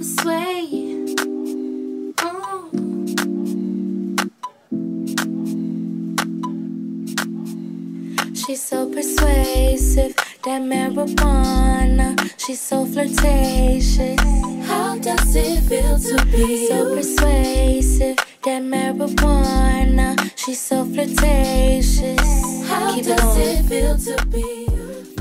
persuade. 0.00 1.14
Oh. 2.22 2.70
She's 8.34 8.62
so 8.62 8.88
persuasive, 8.90 10.14
that 10.44 10.62
marijuana. 10.62 12.16
She's 12.38 12.60
so 12.60 12.86
flirtatious. 12.86 14.18
How 14.66 14.96
does 14.98 15.36
it 15.36 15.60
feel 15.68 15.98
to 15.98 16.24
be 16.26 16.66
so 16.68 16.94
persuasive? 16.96 18.16
That 18.42 18.62
marijuana. 18.62 20.16
She's 20.36 20.60
so 20.60 20.86
flirtatious. 20.86 22.66
How 22.66 22.94
Keep 22.94 23.04
does 23.04 23.20
going. 23.20 23.40
it 23.40 23.64
feel 23.68 23.98
to 23.98 24.26
be? 24.26 24.66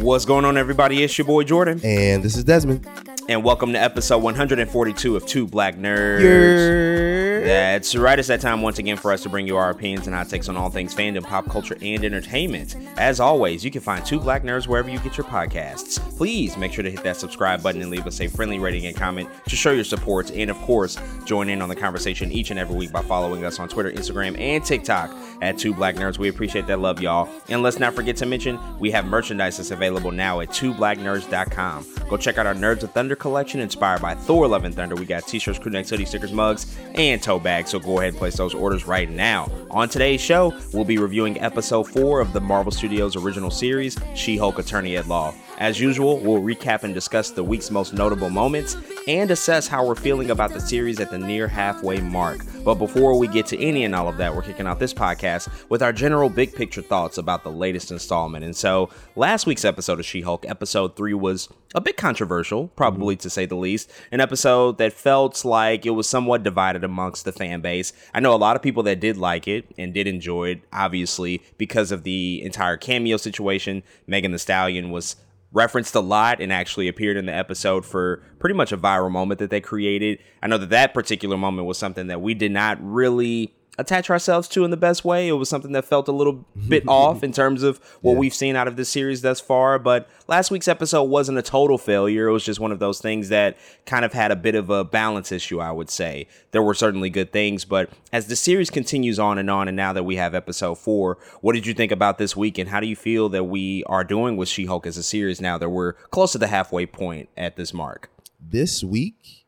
What's 0.01 0.23
going 0.23 0.45
on, 0.45 0.55
everybody? 0.55 1.03
It's 1.03 1.17
your 1.17 1.27
boy 1.27 1.43
Jordan, 1.43 1.81
And 1.83 2.23
this 2.23 2.37
is 2.37 2.45
Desmond. 2.45 2.87
And 3.29 3.43
welcome 3.43 3.73
to 3.73 3.79
episode 3.79 4.23
142 4.23 5.15
of 5.15 5.23
Two 5.23 5.45
Black 5.45 5.75
Nerds. 5.75 7.45
That's 7.45 7.95
right. 7.95 8.17
It's 8.17 8.27
that 8.27 8.41
time 8.41 8.63
once 8.63 8.79
again 8.79 8.97
for 8.97 9.13
us 9.13 9.21
to 9.21 9.29
bring 9.29 9.45
you 9.45 9.55
our 9.55 9.69
opinions 9.69 10.07
and 10.07 10.15
hot 10.15 10.29
takes 10.29 10.49
on 10.49 10.57
all 10.57 10.71
things 10.71 10.95
fandom, 10.95 11.23
pop 11.23 11.47
culture, 11.47 11.77
and 11.79 12.03
entertainment. 12.03 12.75
As 12.97 13.19
always, 13.19 13.63
you 13.63 13.69
can 13.69 13.81
find 13.81 14.03
Two 14.03 14.19
Black 14.19 14.41
Nerds 14.41 14.65
wherever 14.65 14.89
you 14.89 14.97
get 14.99 15.15
your 15.15 15.27
podcasts. 15.27 15.99
Please 16.17 16.57
make 16.57 16.73
sure 16.73 16.83
to 16.83 16.89
hit 16.89 17.03
that 17.03 17.17
subscribe 17.17 17.61
button 17.61 17.83
and 17.83 17.91
leave 17.91 18.07
us 18.07 18.19
a 18.19 18.27
friendly 18.27 18.57
rating 18.57 18.87
and 18.87 18.95
comment 18.95 19.29
to 19.47 19.55
show 19.55 19.69
your 19.69 19.83
support. 19.83 20.31
And 20.31 20.49
of 20.49 20.57
course, 20.57 20.97
join 21.25 21.49
in 21.49 21.61
on 21.61 21.69
the 21.69 21.75
conversation 21.75 22.31
each 22.31 22.49
and 22.49 22.59
every 22.59 22.75
week 22.75 22.91
by 22.91 23.03
following 23.03 23.45
us 23.45 23.59
on 23.59 23.69
Twitter, 23.69 23.91
Instagram, 23.91 24.39
and 24.39 24.65
TikTok 24.65 25.15
at 25.41 25.57
Two 25.57 25.73
Black 25.73 25.95
Nerds. 25.95 26.17
We 26.17 26.29
appreciate 26.29 26.67
that 26.67 26.79
love, 26.79 27.01
y'all. 27.01 27.29
And 27.49 27.61
let's 27.61 27.79
not 27.79 27.93
forget 27.93 28.15
to 28.17 28.25
mention 28.25 28.59
we 28.79 28.91
have 28.91 29.05
merchandise 29.05 29.57
that's 29.57 29.71
available 29.71 30.11
now 30.11 30.39
at 30.41 30.49
twoblacknerds.com. 30.49 31.85
Go 32.09 32.17
check 32.17 32.37
out 32.37 32.47
our 32.47 32.55
Nerds 32.55 32.83
of 32.83 32.91
Thunder 32.91 33.15
collection 33.15 33.59
inspired 33.59 34.01
by 34.01 34.15
Thor 34.15 34.47
Love 34.47 34.65
and 34.65 34.75
Thunder. 34.75 34.95
We 34.95 35.05
got 35.05 35.27
t-shirts, 35.27 35.59
crew 35.59 35.71
necks, 35.71 35.89
hoodie 35.89 36.05
stickers, 36.05 36.33
mugs, 36.33 36.75
and 36.95 37.21
tote 37.21 37.43
bags. 37.43 37.71
So 37.71 37.79
go 37.79 37.99
ahead 37.99 38.09
and 38.09 38.17
place 38.17 38.37
those 38.37 38.53
orders 38.53 38.85
right 38.85 39.09
now. 39.09 39.49
On 39.71 39.87
today's 39.87 40.21
show, 40.21 40.57
we'll 40.73 40.85
be 40.85 40.97
reviewing 40.97 41.39
episode 41.39 41.83
four 41.83 42.19
of 42.19 42.33
the 42.33 42.41
Marvel 42.41 42.71
Studios 42.71 43.15
original 43.15 43.51
series, 43.51 43.97
She-Hulk 44.15 44.59
Attorney 44.59 44.97
at 44.97 45.07
Law. 45.07 45.33
As 45.59 45.77
usual, 45.77 46.19
we'll 46.19 46.41
recap 46.41 46.83
and 46.83 46.93
discuss 46.93 47.31
the 47.31 47.43
week's 47.43 47.69
most 47.69 47.93
notable 47.93 48.29
moments 48.29 48.77
and 49.09 49.29
assess 49.29 49.67
how 49.67 49.85
we're 49.85 49.93
feeling 49.93 50.31
about 50.31 50.53
the 50.53 50.59
series 50.61 51.01
at 51.01 51.11
the 51.11 51.17
near 51.17 51.49
halfway 51.49 51.99
mark. 51.99 52.39
But 52.63 52.75
before 52.75 53.19
we 53.19 53.27
get 53.27 53.45
to 53.47 53.59
any 53.61 53.83
and 53.83 53.93
all 53.93 54.07
of 54.07 54.15
that, 54.17 54.33
we're 54.33 54.41
kicking 54.41 54.67
off 54.67 54.79
this 54.79 54.93
podcast 54.93 55.49
with 55.67 55.83
our 55.83 55.91
general 55.91 56.29
big 56.29 56.55
picture 56.55 56.81
thoughts 56.81 57.17
about 57.17 57.43
the 57.43 57.51
latest 57.51 57.91
installment. 57.91 58.45
And 58.45 58.55
so, 58.55 58.89
last 59.17 59.45
week's 59.45 59.65
episode 59.65 59.99
of 59.99 60.05
She 60.05 60.21
Hulk, 60.21 60.45
episode 60.47 60.95
three, 60.95 61.13
was 61.13 61.49
a 61.75 61.81
bit 61.81 61.97
controversial, 61.97 62.69
probably 62.69 63.15
mm-hmm. 63.15 63.23
to 63.23 63.29
say 63.29 63.45
the 63.45 63.55
least. 63.55 63.91
An 64.13 64.21
episode 64.21 64.77
that 64.77 64.93
felt 64.93 65.43
like 65.43 65.85
it 65.85 65.89
was 65.89 66.07
somewhat 66.07 66.41
divided 66.41 66.85
amongst 66.85 67.25
the 67.25 67.33
fan 67.33 67.59
base. 67.59 67.91
I 68.13 68.21
know 68.21 68.33
a 68.33 68.37
lot 68.37 68.55
of 68.55 68.61
people 68.61 68.83
that 68.83 69.01
did 69.01 69.17
like 69.17 69.45
it 69.45 69.65
and 69.77 69.93
did 69.93 70.07
enjoy 70.07 70.51
it, 70.51 70.61
obviously, 70.71 71.41
because 71.57 71.91
of 71.91 72.03
the 72.03 72.41
entire 72.43 72.77
cameo 72.77 73.17
situation. 73.17 73.83
Megan 74.07 74.31
Thee 74.31 74.37
Stallion 74.37 74.89
was 74.89 75.17
referenced 75.51 75.95
a 75.95 75.99
lot 75.99 76.41
and 76.41 76.53
actually 76.53 76.87
appeared 76.87 77.17
in 77.17 77.25
the 77.25 77.33
episode 77.33 77.85
for 77.85 78.23
pretty 78.39 78.55
much 78.55 78.71
a 78.71 78.77
viral 78.77 79.11
moment 79.11 79.39
that 79.39 79.49
they 79.49 79.61
created. 79.61 80.19
I 80.43 80.47
know 80.47 80.57
that 80.57 80.69
that 80.69 80.93
particular 80.93 81.37
moment 81.37 81.67
was 81.67 81.77
something 81.77 82.07
that 82.07 82.21
we 82.21 82.33
did 82.33 82.51
not 82.51 82.77
really 82.81 83.53
attach 83.79 84.09
ourselves 84.09 84.47
to 84.49 84.65
in 84.65 84.71
the 84.71 84.77
best 84.77 85.05
way. 85.05 85.29
It 85.29 85.33
was 85.33 85.47
something 85.47 85.71
that 85.71 85.85
felt 85.85 86.07
a 86.07 86.11
little 86.11 86.45
bit 86.67 86.83
off 86.87 87.23
in 87.23 87.31
terms 87.31 87.63
of 87.63 87.77
what 88.01 88.17
we've 88.17 88.33
seen 88.33 88.55
out 88.55 88.67
of 88.67 88.75
this 88.75 88.89
series 88.89 89.21
thus 89.21 89.39
far, 89.39 89.79
but 89.79 90.09
last 90.27 90.51
week's 90.51 90.67
episode 90.67 91.03
wasn't 91.03 91.37
a 91.37 91.41
total 91.41 91.77
failure. 91.77 92.27
It 92.27 92.33
was 92.33 92.43
just 92.43 92.59
one 92.59 92.71
of 92.71 92.79
those 92.79 92.99
things 92.99 93.29
that 93.29 93.57
kind 93.85 94.03
of 94.03 94.11
had 94.11 94.31
a 94.31 94.35
bit 94.35 94.55
of 94.55 94.69
a 94.69 94.83
balance 94.83 95.31
issue, 95.31 95.59
I 95.59 95.71
would 95.71 95.89
say. 95.89 96.27
There 96.51 96.61
were 96.61 96.73
certainly 96.73 97.09
good 97.09 97.31
things, 97.31 97.63
but 97.63 97.89
as 98.11 98.27
the 98.27 98.35
series 98.35 98.69
continues 98.69 99.17
on 99.17 99.37
and 99.37 99.49
on 99.49 99.67
and 99.69 99.77
now 99.77 99.93
that 99.93 100.03
we 100.03 100.17
have 100.17 100.35
episode 100.35 100.75
4, 100.75 101.17
what 101.41 101.53
did 101.53 101.65
you 101.65 101.73
think 101.73 101.91
about 101.91 102.17
this 102.17 102.35
week 102.35 102.57
and 102.57 102.69
how 102.69 102.81
do 102.81 102.87
you 102.87 102.95
feel 102.95 103.29
that 103.29 103.45
we 103.45 103.83
are 103.85 104.03
doing 104.03 104.35
with 104.35 104.49
She-Hulk 104.49 104.85
as 104.85 104.97
a 104.97 105.03
series 105.03 105.39
now 105.39 105.57
that 105.57 105.69
we're 105.69 105.93
close 105.93 106.33
to 106.33 106.37
the 106.37 106.47
halfway 106.47 106.85
point 106.85 107.29
at 107.37 107.55
this 107.55 107.73
mark? 107.73 108.09
This 108.41 108.83
week 108.83 109.38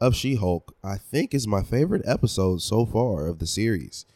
of 0.00 0.14
She 0.14 0.36
Hulk, 0.36 0.74
I 0.82 0.96
think, 0.96 1.34
is 1.34 1.46
my 1.46 1.62
favorite 1.62 2.02
episode 2.04 2.62
so 2.62 2.86
far 2.86 3.26
of 3.26 3.38
the 3.38 3.46
series. 3.46 4.06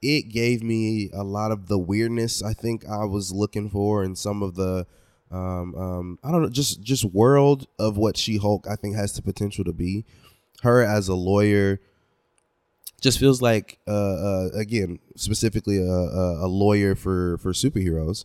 It 0.00 0.28
gave 0.28 0.62
me 0.62 1.10
a 1.12 1.24
lot 1.24 1.50
of 1.50 1.66
the 1.66 1.78
weirdness 1.78 2.42
I 2.42 2.52
think 2.52 2.86
I 2.88 3.04
was 3.04 3.32
looking 3.32 3.68
for 3.70 4.02
and 4.02 4.16
some 4.16 4.42
of 4.42 4.54
the 4.54 4.86
um, 5.30 5.74
um, 5.74 6.18
I 6.24 6.30
don't 6.30 6.42
know, 6.42 6.48
just 6.48 6.80
just 6.80 7.04
world 7.04 7.66
of 7.78 7.96
what 7.96 8.16
She 8.16 8.38
Hulk 8.38 8.66
I 8.68 8.76
think 8.76 8.96
has 8.96 9.12
the 9.12 9.22
potential 9.22 9.64
to 9.64 9.72
be. 9.72 10.04
Her 10.62 10.82
as 10.82 11.08
a 11.08 11.14
lawyer 11.14 11.80
just 13.00 13.18
feels 13.18 13.42
like 13.42 13.78
uh, 13.86 13.90
uh, 13.90 14.48
again 14.54 14.98
specifically 15.16 15.78
a, 15.78 15.90
a, 15.90 16.46
a 16.46 16.48
lawyer 16.48 16.94
for 16.94 17.38
for 17.38 17.52
superheroes. 17.52 18.24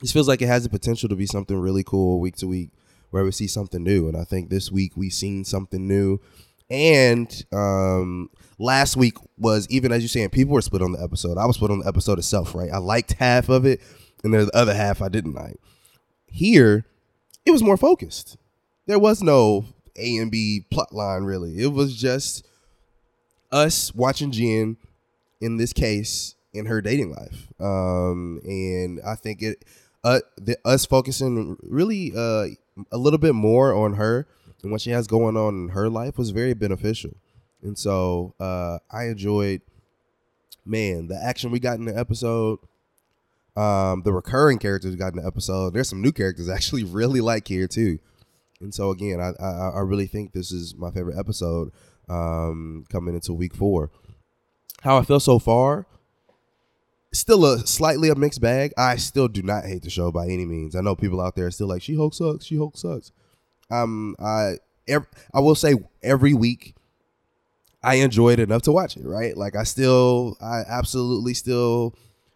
This 0.00 0.12
feels 0.12 0.28
like 0.28 0.40
it 0.40 0.46
has 0.46 0.62
the 0.62 0.70
potential 0.70 1.08
to 1.08 1.16
be 1.16 1.26
something 1.26 1.58
really 1.58 1.82
cool 1.82 2.20
week 2.20 2.36
to 2.36 2.46
week 2.46 2.70
where 3.10 3.24
we 3.24 3.30
see 3.30 3.46
something 3.46 3.82
new. 3.82 4.08
And 4.08 4.16
I 4.16 4.24
think 4.24 4.50
this 4.50 4.70
week 4.70 4.96
we 4.96 5.10
seen 5.10 5.44
something 5.44 5.86
new. 5.86 6.20
And 6.70 7.44
um 7.52 8.30
last 8.58 8.96
week 8.96 9.14
was 9.38 9.66
even 9.70 9.92
as 9.92 10.02
you're 10.02 10.08
saying, 10.08 10.30
people 10.30 10.54
were 10.54 10.62
split 10.62 10.82
on 10.82 10.92
the 10.92 11.02
episode. 11.02 11.38
I 11.38 11.46
was 11.46 11.56
split 11.56 11.70
on 11.70 11.80
the 11.80 11.88
episode 11.88 12.18
itself, 12.18 12.54
right? 12.54 12.70
I 12.70 12.78
liked 12.78 13.12
half 13.14 13.48
of 13.48 13.64
it, 13.64 13.80
and 14.24 14.34
the 14.34 14.50
other 14.54 14.74
half 14.74 15.00
I 15.00 15.08
didn't 15.08 15.34
like. 15.34 15.56
Here, 16.26 16.84
it 17.46 17.50
was 17.50 17.62
more 17.62 17.76
focused. 17.76 18.36
There 18.86 18.98
was 18.98 19.22
no 19.22 19.66
A 19.96 20.16
and 20.16 20.30
B 20.30 20.66
plot 20.70 20.92
line 20.92 21.22
really. 21.24 21.58
It 21.58 21.72
was 21.72 21.96
just 21.96 22.46
us 23.50 23.94
watching 23.94 24.30
Jen 24.30 24.76
in 25.40 25.56
this 25.56 25.72
case 25.72 26.34
in 26.52 26.66
her 26.66 26.80
dating 26.80 27.12
life. 27.12 27.48
Um, 27.60 28.40
and 28.44 29.00
I 29.06 29.14
think 29.14 29.42
it 29.42 29.64
uh 30.04 30.20
the, 30.36 30.56
us 30.64 30.86
focusing 30.86 31.56
really 31.62 32.12
uh 32.16 32.46
a 32.92 32.98
little 32.98 33.18
bit 33.18 33.34
more 33.34 33.74
on 33.74 33.94
her 33.94 34.26
and 34.62 34.72
what 34.72 34.80
she 34.80 34.90
has 34.90 35.06
going 35.06 35.36
on 35.36 35.54
in 35.54 35.68
her 35.70 35.88
life 35.88 36.18
was 36.18 36.30
very 36.30 36.54
beneficial. 36.54 37.16
And 37.62 37.76
so 37.78 38.34
uh 38.40 38.78
I 38.90 39.04
enjoyed 39.04 39.62
man, 40.64 41.08
the 41.08 41.16
action 41.22 41.50
we 41.50 41.58
got 41.58 41.78
in 41.78 41.86
the 41.86 41.98
episode, 41.98 42.58
um, 43.56 44.02
the 44.02 44.12
recurring 44.12 44.58
characters 44.58 44.90
we 44.90 44.96
got 44.96 45.14
in 45.14 45.20
the 45.20 45.26
episode. 45.26 45.72
There's 45.72 45.88
some 45.88 46.02
new 46.02 46.12
characters 46.12 46.48
I 46.48 46.54
actually 46.54 46.84
really 47.00 47.20
like 47.20 47.48
here 47.48 47.66
too. 47.66 47.98
And 48.60 48.74
so 48.74 48.90
again, 48.90 49.20
I 49.20 49.32
I, 49.42 49.68
I 49.76 49.80
really 49.80 50.06
think 50.06 50.32
this 50.32 50.52
is 50.52 50.74
my 50.76 50.90
favorite 50.90 51.18
episode 51.18 51.72
um, 52.08 52.84
coming 52.90 53.14
into 53.14 53.32
week 53.32 53.54
four. 53.54 53.90
How 54.82 54.98
I 54.98 55.02
feel 55.02 55.20
so 55.20 55.38
far, 55.38 55.86
still 57.12 57.44
a 57.44 57.66
slightly 57.66 58.08
a 58.08 58.14
mixed 58.14 58.40
bag. 58.40 58.72
I 58.76 58.96
still 58.96 59.28
do 59.28 59.42
not 59.42 59.64
hate 59.64 59.82
the 59.82 59.90
show 59.90 60.10
by 60.12 60.26
any 60.26 60.44
means. 60.44 60.76
I 60.76 60.80
know 60.80 60.94
people 60.94 61.20
out 61.20 61.36
there 61.36 61.46
are 61.46 61.50
still 61.50 61.68
like 61.68 61.82
She 61.82 61.94
Hulk 61.96 62.14
sucks. 62.14 62.44
She 62.44 62.56
Hulk 62.56 62.76
sucks. 62.76 63.12
Um, 63.70 64.16
I 64.18 64.58
ev- 64.86 65.06
I 65.32 65.40
will 65.40 65.54
say 65.54 65.74
every 66.02 66.34
week 66.34 66.74
I 67.82 67.96
enjoy 67.96 68.32
it 68.32 68.40
enough 68.40 68.62
to 68.62 68.72
watch 68.72 68.96
it. 68.96 69.04
Right, 69.04 69.36
like 69.36 69.56
I 69.56 69.64
still 69.64 70.36
I 70.40 70.62
absolutely 70.68 71.34
still 71.34 71.94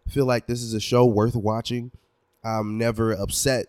feel 0.09 0.27
like 0.27 0.47
this 0.47 0.63
is 0.63 0.75
a 0.75 0.81
show 0.81 1.05
worth 1.05 1.35
watching. 1.35 1.91
I'm 2.45 2.77
never 2.79 3.13
upset 3.13 3.67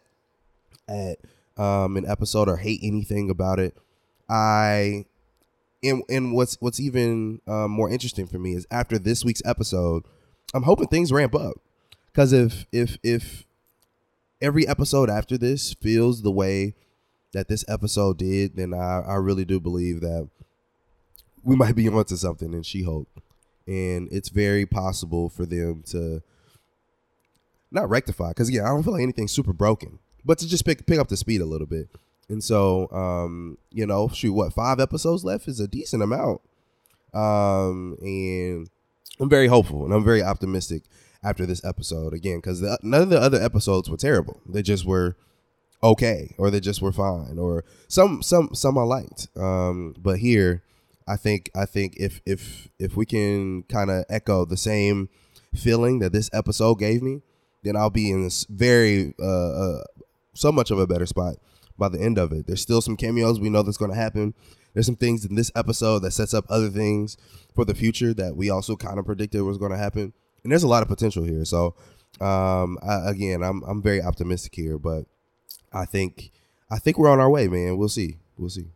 at 0.88 1.20
um, 1.58 1.98
an 1.98 2.06
episode 2.08 2.50
or 2.50 2.58
hate 2.58 2.80
anything 2.84 3.30
about 3.30 3.60
it. 3.60 3.76
I 4.30 5.06
and 5.84 6.04
and 6.10 6.34
what's 6.34 6.58
what's 6.60 6.80
even 6.80 7.42
um, 7.48 7.72
more 7.72 7.90
interesting 7.90 8.28
for 8.28 8.40
me 8.40 8.54
is 8.54 8.66
after 8.72 8.98
this 8.98 9.24
week's 9.24 9.42
episode, 9.46 10.04
I'm 10.54 10.64
hoping 10.64 10.88
things 10.88 11.12
ramp 11.12 11.36
up. 11.36 11.56
Because 12.08 12.32
if 12.32 12.66
if 12.72 12.98
if 13.04 13.46
every 14.42 14.68
episode 14.68 15.10
after 15.10 15.38
this 15.38 15.74
feels 15.74 16.22
the 16.22 16.32
way 16.32 16.76
that 17.34 17.48
this 17.48 17.66
episode 17.68 18.20
did, 18.20 18.56
then 18.56 18.74
I, 18.74 19.02
I 19.08 19.16
really 19.16 19.46
do 19.46 19.60
believe 19.60 20.02
that 20.02 20.30
we 21.44 21.56
might 21.56 21.76
be 21.76 21.90
onto 21.90 22.16
something 22.16 22.54
in 22.54 22.62
She-Hulk, 22.62 23.08
and 23.66 24.08
it's 24.12 24.30
very 24.30 24.68
possible 24.68 25.30
for 25.30 25.46
them 25.46 25.84
to 25.88 26.22
not 27.72 27.90
rectify. 27.90 28.30
Because 28.30 28.52
yeah, 28.52 28.66
I 28.66 28.68
don't 28.68 28.84
feel 28.84 28.94
like 28.94 29.02
anything's 29.02 29.32
super 29.32 29.54
broken, 29.54 29.98
but 30.24 30.38
to 30.40 30.48
just 30.48 30.66
pick 30.66 30.86
pick 30.86 31.00
up 31.00 31.08
the 31.08 31.18
speed 31.18 31.42
a 31.42 31.46
little 31.46 31.68
bit. 31.68 31.90
And 32.30 32.44
so, 32.44 32.90
um, 32.92 33.58
you 33.72 33.86
know, 33.86 34.08
shoot, 34.08 34.34
what 34.34 34.54
five 34.54 34.80
episodes 34.80 35.26
left 35.26 35.48
is 35.48 35.60
a 35.60 35.68
decent 35.68 36.02
amount. 36.02 36.42
Um, 37.14 37.98
and 38.02 38.70
I'm 39.24 39.30
very 39.30 39.48
hopeful 39.48 39.86
and 39.86 39.94
I'm 39.94 40.04
very 40.04 40.22
optimistic 40.22 40.84
after 41.24 41.46
this 41.46 41.64
episode 41.64 42.14
again 42.14 42.40
because 42.40 42.62
none 42.84 43.04
of 43.04 43.10
the 43.10 43.20
other 43.20 43.42
episodes 43.42 43.90
were 43.90 43.96
terrible. 43.96 44.42
They 44.46 44.62
just 44.62 44.86
were 44.86 45.16
okay, 45.82 46.36
or 46.38 46.52
they 46.52 46.60
just 46.60 46.82
were 46.82 46.92
fine, 46.92 47.40
or 47.40 47.64
some 47.88 48.22
some 48.22 48.54
some 48.54 48.78
I 48.78 48.84
liked. 48.84 49.30
Um, 49.38 49.96
but 49.98 50.20
here, 50.20 50.62
I 51.08 51.16
think 51.16 51.50
I 51.56 51.64
think 51.64 51.96
if 51.96 52.20
if 52.26 52.68
if 52.78 52.98
we 52.98 53.06
can 53.06 53.64
kind 53.64 53.90
of 53.90 54.04
echo 54.10 54.44
the 54.44 54.58
same 54.58 55.08
feeling 55.56 56.00
that 56.00 56.12
this 56.12 56.30
episode 56.34 56.76
gave 56.76 57.02
me, 57.02 57.22
then 57.64 57.78
I'll 57.78 57.90
be 57.90 58.12
in 58.12 58.26
this 58.26 58.46
very 58.50 59.14
uh, 59.22 59.52
uh 59.52 59.84
so 60.34 60.52
much 60.52 60.70
of 60.70 60.80
a 60.80 60.88
better 60.88 61.06
spot 61.06 61.36
by 61.78 61.88
the 61.88 62.02
end 62.02 62.18
of 62.18 62.34
it. 62.34 62.46
There's 62.46 62.62
still 62.62 62.82
some 62.82 62.98
cameos 62.98 63.40
we 63.40 63.50
know 63.50 63.64
that's 63.64 63.78
going 63.78 63.92
to 63.92 63.98
happen. 63.98 64.34
There's 64.74 64.86
some 64.86 64.96
things 64.96 65.26
in 65.26 65.36
this 65.36 65.52
episode 65.56 66.00
that 66.00 66.12
sets 66.12 66.34
up 66.34 66.46
other 66.50 66.70
things 66.70 67.18
for 67.56 67.66
the 67.66 67.76
future 67.76 68.14
that 68.14 68.36
we 68.36 68.50
also 68.50 68.76
kind 68.76 69.00
of 69.00 69.06
predicted 69.06 69.42
was 69.44 69.58
going 69.58 69.72
to 69.72 69.78
happen. 69.78 70.14
And 70.44 70.52
there's 70.52 70.64
a 70.64 70.68
lot 70.68 70.84
of 70.84 70.90
potential 70.90 71.24
here. 71.24 71.46
So, 71.46 71.76
um, 72.20 72.78
I, 72.86 73.10
again, 73.10 73.44
I'm 73.44 73.64
I'm 73.64 73.82
very 73.82 74.02
optimistic 74.02 74.54
here, 74.56 74.78
but 74.78 75.06
I 75.72 75.86
think 75.86 76.32
I 76.70 76.80
think 76.80 76.98
we're 76.98 77.10
on 77.10 77.20
our 77.20 77.30
way, 77.30 77.48
man. 77.48 77.78
We'll 77.78 77.90
see. 77.90 78.18
We'll 78.38 78.50
see 78.50 78.72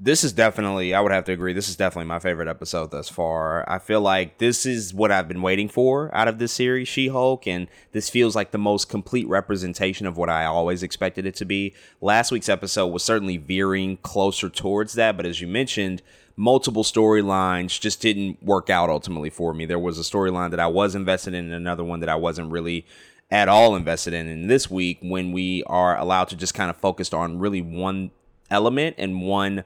this 0.00 0.22
is 0.22 0.32
definitely 0.32 0.94
i 0.94 1.00
would 1.00 1.10
have 1.10 1.24
to 1.24 1.32
agree 1.32 1.52
this 1.52 1.68
is 1.68 1.76
definitely 1.76 2.06
my 2.06 2.18
favorite 2.18 2.48
episode 2.48 2.90
thus 2.90 3.08
far. 3.08 3.68
I 3.68 3.78
feel 3.78 4.00
like 4.00 4.38
this 4.38 4.64
is 4.64 4.94
what 4.94 5.10
i've 5.10 5.26
been 5.28 5.42
waiting 5.42 5.68
for 5.68 6.14
out 6.14 6.28
of 6.28 6.38
this 6.38 6.52
series 6.52 6.86
she-hulk 6.86 7.46
and 7.46 7.68
this 7.92 8.08
feels 8.08 8.36
like 8.36 8.52
the 8.52 8.58
most 8.58 8.88
complete 8.88 9.26
representation 9.28 10.06
of 10.06 10.16
what 10.16 10.30
i 10.30 10.44
always 10.44 10.82
expected 10.82 11.26
it 11.26 11.34
to 11.36 11.44
be. 11.44 11.74
Last 12.00 12.30
week's 12.30 12.48
episode 12.48 12.88
was 12.88 13.02
certainly 13.02 13.36
veering 13.38 13.96
closer 13.98 14.48
towards 14.48 14.94
that 14.94 15.16
but 15.16 15.26
as 15.26 15.40
you 15.40 15.48
mentioned 15.48 16.02
multiple 16.36 16.84
storylines 16.84 17.80
just 17.80 18.00
didn't 18.00 18.40
work 18.42 18.70
out 18.70 18.90
ultimately 18.90 19.30
for 19.30 19.52
me. 19.52 19.66
There 19.66 19.78
was 19.80 19.98
a 19.98 20.02
storyline 20.02 20.50
that 20.50 20.60
i 20.60 20.68
was 20.68 20.94
invested 20.94 21.34
in 21.34 21.46
and 21.46 21.54
another 21.54 21.82
one 21.82 22.00
that 22.00 22.08
i 22.08 22.16
wasn't 22.16 22.52
really 22.52 22.86
at 23.30 23.48
all 23.48 23.74
invested 23.74 24.14
in. 24.14 24.28
And 24.28 24.48
this 24.48 24.70
week 24.70 24.98
when 25.02 25.32
we 25.32 25.64
are 25.64 25.98
allowed 25.98 26.28
to 26.28 26.36
just 26.36 26.54
kind 26.54 26.70
of 26.70 26.76
focus 26.76 27.12
on 27.12 27.40
really 27.40 27.60
one 27.60 28.12
element 28.50 28.94
and 28.98 29.20
one 29.22 29.64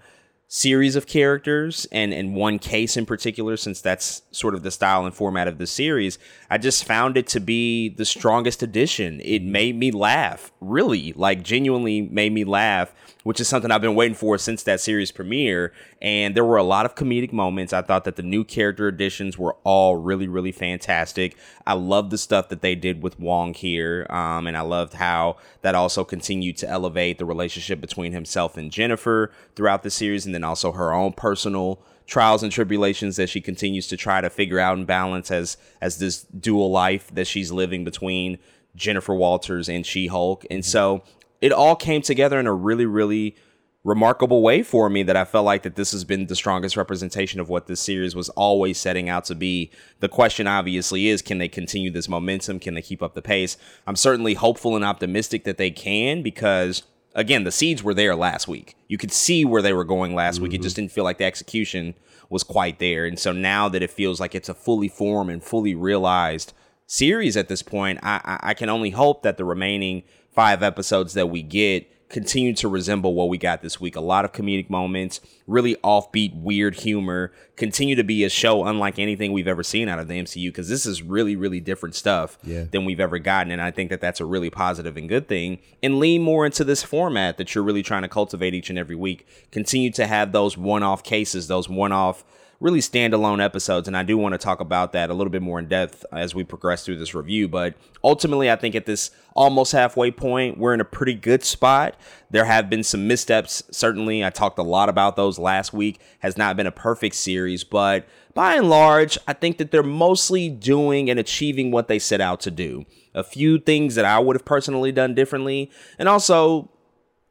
series 0.55 0.97
of 0.97 1.07
characters 1.07 1.87
and 1.93 2.13
in 2.13 2.35
one 2.35 2.59
case 2.59 2.99
in 2.99 3.07
particular 3.07 3.57
since 3.57 3.81
that's 3.81 4.21
sort 4.33 4.55
of 4.55 4.63
the 4.63 4.71
style 4.71 5.07
and 5.07 5.15
format 5.15 5.49
of 5.49 5.57
the 5.57 5.67
series 5.67 6.19
i 6.51 6.59
just 6.59 6.85
found 6.85 7.17
it 7.17 7.27
to 7.27 7.41
be 7.41 7.89
the 7.89 8.05
strongest 8.05 8.63
addition. 8.63 9.21
It 9.23 9.43
made 9.43 9.77
me 9.77 9.91
laugh 9.91 10.53
really 10.61 11.13
like 11.15 11.43
genuinely 11.43 12.03
made 12.03 12.33
me 12.33 12.45
laugh 12.45 12.95
which 13.23 13.41
is 13.41 13.49
something 13.49 13.71
I've 13.71 13.81
been 13.81 13.95
waiting 13.95 14.15
for 14.15 14.39
since 14.39 14.63
that 14.65 14.81
series 14.81 15.13
premiere. 15.13 15.73
And 16.01 16.35
there 16.35 16.45
were 16.45 16.57
a 16.57 16.63
lot 16.63 16.87
of 16.87 16.95
comedic 16.95 17.33
moments. 17.33 17.73
I 17.73 17.83
thought 17.83 18.05
that 18.05 18.17
the 18.17 18.23
new 18.23 18.45
character 18.45 18.89
additions 18.89 19.39
were 19.39 19.57
all 19.65 19.97
really, 19.97 20.29
really 20.29 20.53
fantastic. 20.53 21.37
I 21.67 21.75
love 21.75 22.11
the 22.11 22.19
stuff 22.19 22.49
that 22.49 22.63
they 22.63 22.75
did 22.75 23.03
with 23.03 23.19
Wong 23.19 23.55
here. 23.55 24.07
Um, 24.11 24.47
and 24.47 24.57
I 24.57 24.63
loved 24.63 24.95
how 24.95 25.37
that 25.63 25.75
also 25.75 26.05
continued 26.05 26.57
to 26.59 26.69
elevate 26.69 27.19
the 27.19 27.25
relationship 27.25 27.81
between 27.81 28.13
himself 28.13 28.57
and 28.57 28.71
Jennifer 28.71 29.31
throughout 29.55 29.83
the 29.83 29.91
series, 29.91 30.27
and 30.27 30.35
then 30.35 30.45
also 30.45 30.73
her 30.73 30.93
own 30.93 31.13
personal 31.13 31.81
trials 32.07 32.43
and 32.43 32.53
tribulations 32.53 33.17
that 33.17 33.29
she 33.29 33.41
continues 33.41 33.87
to 33.87 33.97
try 33.97 34.21
to 34.21 34.29
figure 34.29 34.59
out 34.59 34.77
and 34.77 34.87
balance 34.87 35.31
as 35.31 35.57
as 35.81 35.99
this 35.99 36.23
dual 36.25 36.71
life 36.71 37.09
that 37.15 37.27
she's 37.27 37.53
living 37.53 37.85
between 37.85 38.39
Jennifer 38.75 39.15
Walters 39.15 39.69
and 39.69 39.87
She 39.87 40.09
Hulk. 40.09 40.45
And 40.51 40.65
so 40.65 41.03
it 41.43 41.53
all 41.53 41.77
came 41.77 42.01
together 42.01 42.41
in 42.41 42.47
a 42.47 42.55
really, 42.55 42.87
really 42.87 43.37
remarkable 43.85 44.43
way 44.43 44.63
for 44.63 44.89
me 44.89 45.03
that 45.03 45.17
I 45.17 45.25
felt 45.25 45.45
like 45.45 45.65
that 45.65 45.75
this 45.75 45.91
has 45.91 46.05
been 46.05 46.27
the 46.27 46.37
strongest 46.37 46.77
representation 46.77 47.41
of 47.41 47.49
what 47.49 47.67
this 47.67 47.81
series 47.81 48.15
was 48.15 48.29
always 48.31 48.79
setting 48.79 49.09
out 49.09 49.25
to 49.25 49.35
be. 49.35 49.73
The 49.99 50.09
question 50.09 50.47
obviously 50.47 51.09
is 51.09 51.21
can 51.21 51.39
they 51.39 51.49
continue 51.49 51.91
this 51.91 52.09
momentum? 52.09 52.61
Can 52.61 52.75
they 52.75 52.83
keep 52.83 53.03
up 53.03 53.15
the 53.15 53.23
pace? 53.23 53.57
I'm 53.87 53.97
certainly 53.97 54.35
hopeful 54.35 54.77
and 54.77 54.85
optimistic 54.85 55.43
that 55.45 55.59
they 55.59 55.73
can 55.73 56.23
because 56.23 56.85
again, 57.15 57.43
the 57.43 57.51
seeds 57.51 57.83
were 57.83 57.93
there 57.93 58.15
last 58.15 58.47
week. 58.47 58.77
You 58.87 58.97
could 58.97 59.13
see 59.13 59.45
where 59.45 59.63
they 59.63 59.73
were 59.73 59.85
going 59.85 60.15
last 60.15 60.37
mm-hmm. 60.37 60.45
week. 60.45 60.53
It 60.53 60.57
mm-hmm. 60.59 60.63
just 60.63 60.77
didn't 60.77 60.93
feel 60.93 61.05
like 61.05 61.19
the 61.19 61.25
execution 61.25 61.95
was 62.31 62.45
quite 62.45 62.79
there. 62.79 63.05
And 63.05 63.19
so 63.19 63.33
now 63.33 63.69
that 63.69 63.83
it 63.83 63.91
feels 63.91 64.21
like 64.21 64.37
it's 64.37 64.49
a 64.49 64.55
fully 64.55 64.89
formed 64.89 65.31
and 65.31 65.43
fully 65.43 65.75
realized 65.75 66.53
series 66.87 67.37
at 67.37 67.49
this 67.49 67.63
point, 67.63 67.99
I, 68.03 68.21
I, 68.25 68.51
I 68.51 68.55
can 68.55 68.69
only 68.69 68.91
hope 68.91 69.23
that 69.25 69.39
the 69.39 69.45
remaining 69.45 70.05
five 70.33 70.63
episodes 70.63 71.15
that 71.15 71.29
we 71.29 71.43
get 71.43 71.89
continue 72.13 72.53
to 72.53 72.69
resemble 72.69 73.15
what 73.15 73.31
we 73.31 73.39
got 73.39 73.63
this 73.63 73.81
week. 73.81 73.97
A 73.97 74.01
lot 74.01 74.25
of 74.25 74.33
comedic 74.33 74.69
moments, 74.69 75.21
really 75.47 75.77
offbeat, 75.77 76.39
weird 76.41 76.75
humor, 76.77 77.33
continue 77.57 77.97
to 77.97 78.05
be 78.05 78.23
a 78.23 78.29
show 78.29 78.67
unlike 78.67 78.99
anything 78.99 79.33
we've 79.33 79.49
ever 79.49 79.63
seen 79.63 79.89
out 79.89 79.99
of 79.99 80.09
the 80.09 80.23
MCU 80.23 80.51
because 80.51 80.69
this 80.69 80.85
is 80.85 81.03
really, 81.03 81.35
really 81.35 81.59
different 81.59 81.95
stuff 81.95 82.39
yeah. 82.45 82.65
than 82.65 82.85
we've 82.85 83.01
ever 83.01 83.19
gotten. 83.19 83.51
And 83.51 83.63
I 83.63 83.71
think 83.71 83.89
that 83.89 84.03
that's 84.03 84.21
a 84.21 84.27
really 84.27 84.51
positive 84.51 84.97
and 84.99 85.09
good 85.09 85.27
thing. 85.27 85.59
And 85.83 85.99
lean 85.99 86.23
more 86.23 86.45
into 86.45 86.65
this 86.65 86.83
format 86.83 87.39
that 87.39 87.55
you're 87.55 87.65
really 87.65 87.83
trying 87.83 88.03
to 88.03 88.09
cultivate 88.09 88.55
each 88.55 88.69
and 88.69 88.79
every 88.79 88.97
week. 88.97 89.27
Continue 89.51 89.91
to 89.93 90.07
have 90.07 90.33
those 90.33 90.57
one 90.57 90.83
off 90.83 91.03
cases, 91.03 91.49
those 91.49 91.69
one 91.69 91.93
off 91.93 92.25
really 92.63 92.79
standalone 92.79 93.45
episodes, 93.45 93.89
and 93.89 93.97
I 93.97 94.05
do 94.05 94.17
want 94.17 94.35
to 94.35 94.39
talk 94.39 94.61
about 94.61 94.93
that 94.93 95.11
a 95.11 95.15
little 95.15 95.33
bit 95.33 95.43
more 95.43 95.59
in 95.59 95.67
depth 95.67 96.07
as 96.13 96.33
we 96.33 96.45
progress 96.45 96.85
through 96.85 96.97
this 96.97 97.13
review. 97.13 97.49
But 97.49 97.75
ultimately, 98.05 98.49
I 98.49 98.57
think 98.57 98.77
at 98.77 98.87
this 98.87 99.11
almost 99.35 99.73
halfway 99.73 100.13
point, 100.13 100.59
we're 100.59 100.73
in 100.73 100.81
a 100.81 100.85
pretty 100.85 101.15
good 101.15 101.43
spot. 101.43 101.97
There 102.31 102.45
have 102.45 102.71
been 102.71 102.85
some 102.85 103.09
missteps, 103.09 103.65
certainly. 103.73 104.25
I 104.25 104.31
talked 104.31 104.61
a 104.61 104.63
lot 104.63 104.89
about 104.89 105.17
those 105.17 105.41
last 105.41 105.73
week. 105.73 106.01
Has 106.21 106.39
not 106.39 106.57
been 106.57 106.69
a 106.69 106.73
perfect 106.73 107.17
series, 107.17 107.65
but 107.65 108.07
by 108.33 108.55
and 108.55 108.71
large, 108.71 109.19
I 109.27 109.33
think 109.33 109.59
that 109.59 109.73
they're 109.73 109.83
mostly 109.83 110.49
doing 110.49 111.11
and 111.11 111.19
achieving 111.19 111.73
what 111.73 111.89
they 111.89 111.99
set 111.99 112.21
out 112.21 112.41
to 112.43 112.53
do. 112.53 112.87
A 113.13 113.25
few 113.25 113.59
things 113.59 113.97
that 113.97 114.05
I 114.05 114.21
would 114.21 114.37
have 114.37 114.45
personally 114.45 114.93
done 114.93 115.15
differently, 115.17 115.69
and 115.99 116.09
also 116.09 116.71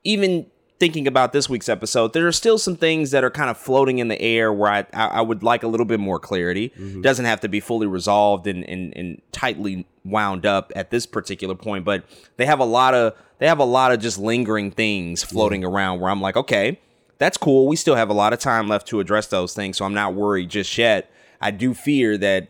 even 0.03 0.50
thinking 0.81 1.05
about 1.05 1.31
this 1.31 1.47
week's 1.47 1.69
episode, 1.69 2.11
there 2.13 2.25
are 2.25 2.31
still 2.31 2.57
some 2.57 2.75
things 2.75 3.11
that 3.11 3.23
are 3.23 3.29
kind 3.29 3.51
of 3.51 3.57
floating 3.57 3.99
in 3.99 4.07
the 4.07 4.19
air 4.19 4.51
where 4.51 4.71
I 4.71 4.79
I, 4.91 5.05
I 5.05 5.21
would 5.21 5.43
like 5.43 5.61
a 5.61 5.67
little 5.67 5.85
bit 5.85 5.99
more 5.99 6.17
clarity. 6.17 6.69
Mm-hmm. 6.69 7.01
Doesn't 7.01 7.25
have 7.25 7.39
to 7.41 7.47
be 7.47 7.59
fully 7.59 7.85
resolved 7.85 8.47
and, 8.47 8.67
and 8.67 8.91
and 8.97 9.21
tightly 9.31 9.85
wound 10.03 10.47
up 10.47 10.71
at 10.75 10.89
this 10.89 11.05
particular 11.05 11.53
point, 11.53 11.85
but 11.85 12.03
they 12.37 12.47
have 12.47 12.59
a 12.59 12.65
lot 12.65 12.95
of 12.95 13.13
they 13.37 13.47
have 13.47 13.59
a 13.59 13.63
lot 13.63 13.91
of 13.91 13.99
just 13.99 14.17
lingering 14.17 14.71
things 14.71 15.23
floating 15.23 15.63
around 15.63 15.99
where 15.99 16.09
I'm 16.09 16.19
like, 16.19 16.35
okay, 16.35 16.79
that's 17.19 17.37
cool. 17.37 17.67
We 17.67 17.75
still 17.75 17.95
have 17.95 18.09
a 18.09 18.13
lot 18.13 18.33
of 18.33 18.39
time 18.39 18.67
left 18.67 18.87
to 18.87 18.99
address 18.99 19.27
those 19.27 19.53
things, 19.53 19.77
so 19.77 19.85
I'm 19.85 19.93
not 19.93 20.15
worried 20.15 20.49
just 20.49 20.75
yet. 20.79 21.11
I 21.39 21.51
do 21.51 21.75
fear 21.75 22.17
that 22.17 22.49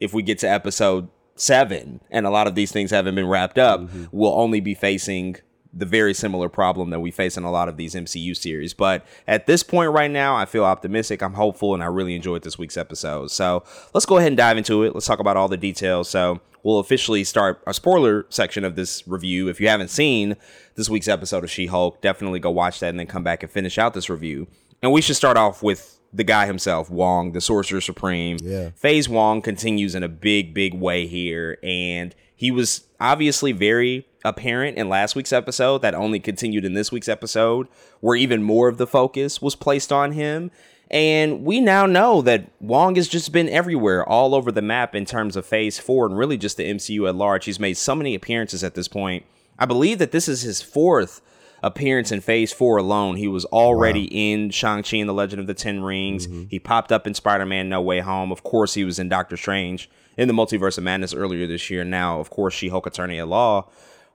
if 0.00 0.12
we 0.12 0.22
get 0.22 0.38
to 0.40 0.50
episode 0.50 1.08
seven 1.34 2.02
and 2.10 2.26
a 2.26 2.30
lot 2.30 2.46
of 2.46 2.54
these 2.54 2.72
things 2.72 2.90
haven't 2.90 3.14
been 3.14 3.26
wrapped 3.26 3.58
up, 3.58 3.80
mm-hmm. 3.80 4.04
we'll 4.12 4.34
only 4.34 4.60
be 4.60 4.74
facing 4.74 5.36
the 5.72 5.86
very 5.86 6.12
similar 6.14 6.48
problem 6.48 6.90
that 6.90 7.00
we 7.00 7.10
face 7.10 7.36
in 7.36 7.44
a 7.44 7.50
lot 7.50 7.68
of 7.68 7.76
these 7.76 7.94
MCU 7.94 8.36
series. 8.36 8.74
But 8.74 9.06
at 9.26 9.46
this 9.46 9.62
point 9.62 9.92
right 9.92 10.10
now, 10.10 10.34
I 10.34 10.44
feel 10.44 10.64
optimistic, 10.64 11.22
I'm 11.22 11.34
hopeful, 11.34 11.74
and 11.74 11.82
I 11.82 11.86
really 11.86 12.14
enjoyed 12.14 12.42
this 12.42 12.58
week's 12.58 12.76
episode. 12.76 13.30
So 13.30 13.62
let's 13.94 14.06
go 14.06 14.16
ahead 14.16 14.28
and 14.28 14.36
dive 14.36 14.58
into 14.58 14.82
it. 14.82 14.94
Let's 14.94 15.06
talk 15.06 15.20
about 15.20 15.36
all 15.36 15.48
the 15.48 15.56
details. 15.56 16.08
So 16.08 16.40
we'll 16.62 16.80
officially 16.80 17.24
start 17.24 17.62
a 17.66 17.74
spoiler 17.74 18.26
section 18.30 18.64
of 18.64 18.74
this 18.74 19.06
review. 19.06 19.48
If 19.48 19.60
you 19.60 19.68
haven't 19.68 19.90
seen 19.90 20.36
this 20.74 20.90
week's 20.90 21.08
episode 21.08 21.44
of 21.44 21.50
She 21.50 21.66
Hulk, 21.66 22.00
definitely 22.00 22.40
go 22.40 22.50
watch 22.50 22.80
that 22.80 22.88
and 22.88 22.98
then 22.98 23.06
come 23.06 23.22
back 23.22 23.42
and 23.42 23.52
finish 23.52 23.78
out 23.78 23.94
this 23.94 24.10
review. 24.10 24.48
And 24.82 24.92
we 24.92 25.02
should 25.02 25.16
start 25.16 25.36
off 25.36 25.62
with 25.62 25.98
the 26.12 26.24
guy 26.24 26.46
himself, 26.46 26.90
Wong, 26.90 27.32
the 27.32 27.40
Sorcerer 27.40 27.80
Supreme. 27.80 28.38
Yeah. 28.42 28.70
Phase 28.70 29.08
Wong 29.08 29.42
continues 29.42 29.94
in 29.94 30.02
a 30.02 30.08
big, 30.08 30.52
big 30.52 30.74
way 30.74 31.06
here. 31.06 31.58
And 31.62 32.14
he 32.34 32.50
was 32.50 32.88
obviously 32.98 33.52
very 33.52 34.06
apparent 34.24 34.76
in 34.76 34.88
last 34.88 35.16
week's 35.16 35.32
episode 35.32 35.82
that 35.82 35.94
only 35.94 36.20
continued 36.20 36.64
in 36.64 36.74
this 36.74 36.92
week's 36.92 37.08
episode, 37.08 37.68
where 38.00 38.16
even 38.16 38.42
more 38.42 38.68
of 38.68 38.78
the 38.78 38.86
focus 38.86 39.40
was 39.40 39.54
placed 39.54 39.92
on 39.92 40.12
him. 40.12 40.50
And 40.90 41.44
we 41.44 41.60
now 41.60 41.86
know 41.86 42.20
that 42.22 42.50
Wong 42.60 42.96
has 42.96 43.06
just 43.06 43.32
been 43.32 43.48
everywhere, 43.48 44.04
all 44.06 44.34
over 44.34 44.50
the 44.50 44.60
map 44.60 44.94
in 44.94 45.04
terms 45.04 45.36
of 45.36 45.46
phase 45.46 45.78
four 45.78 46.06
and 46.06 46.18
really 46.18 46.36
just 46.36 46.56
the 46.56 46.68
MCU 46.68 47.08
at 47.08 47.14
large. 47.14 47.44
He's 47.44 47.60
made 47.60 47.76
so 47.76 47.94
many 47.94 48.14
appearances 48.14 48.64
at 48.64 48.74
this 48.74 48.88
point. 48.88 49.24
I 49.58 49.66
believe 49.66 49.98
that 49.98 50.10
this 50.10 50.26
is 50.26 50.42
his 50.42 50.60
fourth 50.60 51.20
appearance 51.62 52.10
in 52.10 52.20
phase 52.20 52.52
four 52.52 52.78
alone. 52.78 53.16
He 53.16 53.28
was 53.28 53.44
already 53.46 54.04
wow. 54.04 54.08
in 54.12 54.50
Shang-Chi 54.50 54.96
and 54.96 55.08
the 55.08 55.14
Legend 55.14 55.40
of 55.40 55.46
the 55.46 55.54
Ten 55.54 55.82
Rings. 55.82 56.26
Mm-hmm. 56.26 56.44
He 56.48 56.58
popped 56.58 56.90
up 56.90 57.06
in 57.06 57.14
Spider-Man 57.14 57.68
No 57.68 57.80
Way 57.80 58.00
Home. 58.00 58.32
Of 58.32 58.42
course, 58.42 58.74
he 58.74 58.84
was 58.84 58.98
in 58.98 59.08
Doctor 59.08 59.36
Strange 59.36 59.88
in 60.16 60.26
the 60.26 60.34
Multiverse 60.34 60.78
of 60.78 60.84
Madness 60.84 61.14
earlier 61.14 61.46
this 61.46 61.70
year. 61.70 61.84
Now, 61.84 62.18
of 62.18 62.30
course, 62.30 62.54
She-Hulk 62.54 62.86
Attorney 62.86 63.20
at 63.20 63.28
Law. 63.28 63.68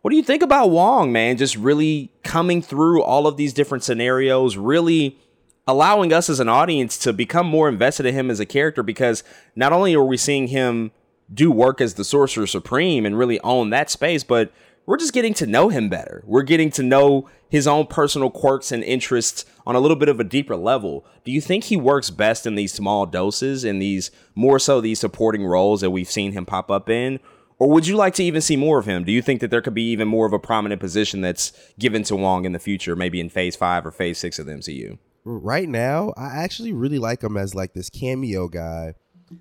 What 0.06 0.12
do 0.12 0.18
you 0.18 0.24
think 0.24 0.44
about 0.44 0.70
Wong, 0.70 1.12
man? 1.12 1.36
Just 1.36 1.56
really 1.56 2.12
coming 2.22 2.62
through 2.62 3.02
all 3.02 3.26
of 3.26 3.38
these 3.38 3.54
different 3.54 3.84
scenarios, 3.84 4.56
really 4.56 5.18
allowing 5.66 6.14
us 6.14 6.30
as 6.30 6.40
an 6.40 6.48
audience 6.48 6.96
to 7.00 7.12
become 7.12 7.48
more 7.48 7.68
invested 7.68 8.06
in 8.06 8.14
him 8.14 8.30
as 8.30 8.40
a 8.40 8.46
character 8.46 8.84
because 8.84 9.24
not 9.56 9.74
only 9.74 9.96
are 9.96 10.04
we 10.04 10.16
seeing 10.16 10.50
him 10.50 10.92
do 11.34 11.50
work 11.50 11.82
as 11.82 11.96
the 11.96 12.04
Sorcerer 12.04 12.46
Supreme 12.46 13.04
and 13.04 13.18
really 13.18 13.40
own 13.40 13.72
that 13.72 13.90
space, 13.90 14.24
but 14.24 14.54
we're 14.86 14.98
just 14.98 15.12
getting 15.12 15.34
to 15.34 15.48
know 15.48 15.70
him 15.70 15.90
better. 15.90 16.22
We're 16.28 16.44
getting 16.44 16.70
to 16.74 16.84
know 16.84 17.28
his 17.50 17.66
own 17.66 17.88
personal 17.88 18.30
quirks 18.30 18.72
and 18.72 18.84
interests 18.84 19.44
on 19.66 19.76
a 19.76 19.80
little 19.80 19.98
bit 19.98 20.10
of 20.10 20.20
a 20.20 20.24
deeper 20.24 20.56
level. 20.56 21.04
Do 21.24 21.32
you 21.32 21.42
think 21.42 21.64
he 21.64 21.78
works 21.78 22.12
best 22.12 22.46
in 22.46 22.54
these 22.54 22.74
small 22.74 23.08
doses 23.08 23.66
in 23.66 23.80
these 23.80 24.12
more 24.36 24.60
so 24.60 24.82
these 24.82 25.00
supporting 25.00 25.48
roles 25.48 25.82
that 25.82 25.90
we've 25.90 26.12
seen 26.12 26.34
him 26.34 26.46
pop 26.46 26.70
up 26.70 26.92
in? 26.92 27.20
Or 27.58 27.70
would 27.70 27.88
you 27.88 27.96
like 27.96 28.14
to 28.16 28.24
even 28.24 28.42
see 28.42 28.58
more 28.58 28.80
of 28.80 28.86
him? 28.86 29.04
Do 29.04 29.12
you 29.12 29.22
think 29.22 29.40
that 29.42 29.50
there 29.50 29.62
could 29.62 29.74
be 29.74 29.90
even 29.92 30.08
more 30.08 30.26
of 30.26 30.34
a 30.34 30.40
prominent 30.40 30.82
position 30.82 31.22
that's 31.22 31.54
given 31.80 32.04
to 32.04 32.16
Wong 32.16 32.46
in 32.46 32.52
the 32.52 32.60
future, 32.60 32.96
maybe 32.96 33.20
in 33.20 33.30
phase 33.30 33.56
five 33.56 33.86
or 33.86 33.92
phase 33.92 34.18
six 34.18 34.40
of 34.40 34.46
the 34.46 34.54
MCU? 34.54 34.98
Right 35.24 35.70
now, 35.70 36.14
I 36.18 36.44
actually 36.44 36.74
really 36.74 37.00
like 37.00 37.24
him 37.24 37.38
as 37.38 37.56
like 37.56 37.74
this 37.74 37.90
cameo 37.90 38.48
guy 38.48 38.94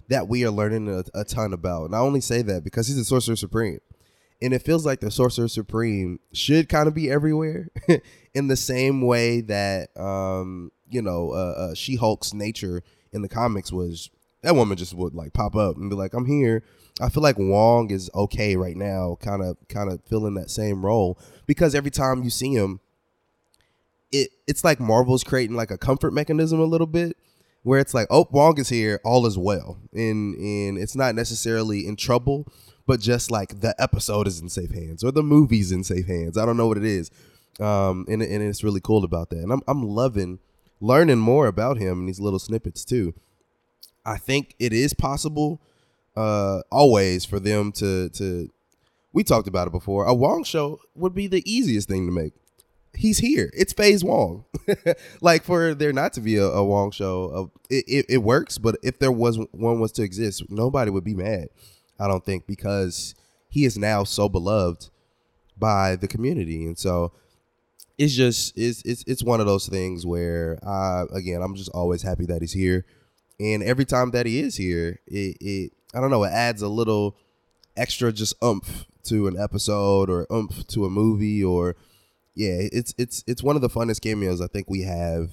that 0.09 0.29
we 0.29 0.45
are 0.45 0.51
learning 0.51 0.89
a, 0.89 1.05
a 1.19 1.25
ton 1.25 1.53
about. 1.53 1.87
And 1.87 1.97
I 1.97 1.99
only 1.99 2.21
say 2.21 2.41
that 2.43 2.65
because 2.65 2.87
he's 2.87 2.97
the 2.97 3.05
Sorcerer 3.05 3.37
Supreme. 3.37 3.81
And 4.41 4.55
it 4.55 4.63
feels 4.63 4.87
like 4.87 5.01
the 5.01 5.11
Sorcerer 5.11 5.49
Supreme 5.49 6.21
should 6.33 6.69
kind 6.69 6.87
of 6.87 6.95
be 6.95 7.11
everywhere 7.11 7.69
in 8.35 8.49
the 8.49 8.57
same 8.57 9.03
way 9.03 9.41
that 9.43 9.89
um, 9.97 10.71
you 10.89 11.03
know, 11.03 11.33
uh, 11.33 11.55
uh, 11.59 11.75
She 11.75 11.97
Hulk's 11.97 12.33
nature 12.33 12.83
in 13.13 13.23
the 13.23 13.29
comics 13.29 13.73
was 13.73 14.11
that 14.43 14.55
woman 14.55 14.77
just 14.77 14.95
would 14.95 15.15
like 15.15 15.33
pop 15.33 15.57
up 15.57 15.77
and 15.77 15.91
be 15.91 15.97
like, 15.97 16.15
"I'm 16.15 16.27
here." 16.27 16.63
I 17.01 17.09
feel 17.09 17.23
like 17.23 17.39
Wong 17.39 17.91
is 17.91 18.09
okay 18.15 18.57
right 18.57 18.77
now, 18.77 19.17
kind 19.21 19.43
of 19.43 19.57
kind 19.69 19.91
of 19.91 20.03
filling 20.05 20.35
that 20.35 20.51
same 20.51 20.85
role 20.85 21.19
because 21.47 21.75
every 21.75 21.91
time 21.91 22.23
you 22.23 22.31
see 22.31 22.55
him, 22.55 22.81
it 24.13 24.31
it's 24.47 24.63
like 24.63 24.79
Marvel's 24.79 25.25
creating 25.25 25.57
like 25.57 25.71
a 25.71 25.79
comfort 25.79 26.13
mechanism 26.13 26.61
a 26.61 26.65
little 26.65 26.87
bit 26.87 27.17
where 27.65 27.81
it's 27.81 27.95
like, 27.95 28.07
oh, 28.11 28.29
Wong 28.31 28.59
is 28.59 28.69
here, 28.69 29.01
all 29.05 29.27
is 29.27 29.37
well, 29.37 29.79
and 29.93 30.37
and 30.37 30.79
it's 30.79 30.95
not 30.95 31.15
necessarily 31.15 31.87
in 31.87 31.97
trouble, 31.97 32.47
but 32.87 33.01
just 33.01 33.31
like 33.31 33.61
the 33.61 33.75
episode 33.79 34.29
is 34.29 34.41
in 34.41 34.49
safe 34.49 34.71
hands 34.71 35.03
or 35.03 35.11
the 35.11 35.23
movie's 35.23 35.73
in 35.73 35.83
safe 35.83 36.07
hands. 36.07 36.39
I 36.39 36.47
don't 36.47 36.57
know 36.57 36.69
what 36.69 36.77
it 36.77 36.85
is, 36.85 37.11
um, 37.59 38.05
and 38.09 38.23
and 38.23 38.43
it's 38.43 38.63
really 38.63 38.81
cool 38.81 39.03
about 39.03 39.31
that, 39.31 39.39
and 39.39 39.53
I'm 39.53 39.63
I'm 39.67 39.83
loving 39.83 40.39
learning 40.81 41.19
more 41.19 41.47
about 41.47 41.79
him 41.79 42.01
in 42.01 42.07
these 42.07 42.21
little 42.21 42.39
snippets 42.39 42.85
too. 42.85 43.15
I 44.07 44.19
think 44.19 44.55
it 44.59 44.73
is 44.73 44.93
possible, 44.93 45.61
uh, 46.17 46.61
always 46.71 47.25
for 47.25 47.41
them 47.41 47.73
to 47.73 48.09
to. 48.11 48.51
We 49.13 49.23
talked 49.23 49.47
about 49.47 49.69
it 49.69 49.73
before. 49.73 50.07
A 50.07 50.15
Wong 50.15 50.43
show 50.43 50.81
would 50.97 51.15
be 51.15 51.29
the 51.29 51.49
easiest 51.51 51.89
thing 51.89 52.07
to 52.07 52.13
make 52.13 52.33
he's 52.97 53.19
here. 53.19 53.51
It's 53.55 53.73
Phase 53.73 54.05
Wong. 54.05 54.45
like 55.21 55.45
for 55.45 55.75
there 55.75 55.93
not 55.93 56.13
to 56.15 56.21
be 56.21 56.37
a, 56.37 56.45
a 56.45 56.65
Wong 56.65 56.91
show, 56.91 57.31
uh, 57.31 57.59
it, 57.71 57.85
it, 57.87 58.07
it, 58.09 58.19
works. 58.19 58.59
But 58.59 58.77
if 58.83 58.99
there 58.99 59.13
was 59.13 59.39
one 59.53 59.81
was 59.81 59.93
to 59.93 60.03
exist, 60.03 60.45
nobody 60.49 60.91
would 60.91 61.05
be 61.05 61.15
mad. 61.15 61.49
I 61.99 62.09
don't 62.09 62.25
think 62.25 62.47
because 62.47 63.15
he 63.49 63.65
is 63.65 63.79
now 63.79 64.05
so 64.05 64.29
beloved 64.29 64.91
by 65.57 65.97
the 65.97 66.09
community, 66.09 66.67
and 66.67 66.77
so 66.77 67.13
it's 67.97 68.15
just 68.15 68.57
it's 68.57 68.83
it's 68.83 69.05
it's 69.07 69.23
one 69.23 69.41
of 69.41 69.47
those 69.47 69.69
things 69.69 70.05
where 70.05 70.59
I 70.67 71.05
again 71.13 71.41
I'm 71.43 71.55
just 71.55 71.71
always 71.71 72.03
happy 72.03 72.27
that 72.27 72.41
he's 72.41 72.53
here, 72.53 72.85
and 73.39 73.63
every 73.63 73.85
time 73.85 74.11
that 74.11 74.27
he 74.27 74.41
is 74.41 74.57
here, 74.57 75.01
it, 75.07 75.37
it 75.41 75.73
I 75.95 76.01
don't 76.01 76.11
know 76.11 76.25
it 76.25 76.33
adds 76.33 76.63
a 76.63 76.69
little 76.69 77.17
extra 77.77 78.13
just 78.13 78.35
umph 78.43 78.87
to 79.05 79.27
an 79.27 79.39
episode 79.39 80.11
or 80.11 80.27
umph 80.31 80.67
to 80.69 80.85
a 80.85 80.91
movie 80.91 81.43
or 81.43 81.77
yeah, 82.35 82.57
it's 82.73 82.95
it's 82.99 83.23
it's 83.27 83.43
one 83.43 83.57
of 83.57 83.63
the 83.63 83.69
funnest 83.69 84.01
cameos 84.01 84.41
I 84.41 84.49
think 84.49 84.69
we 84.69 84.83
have 84.83 85.31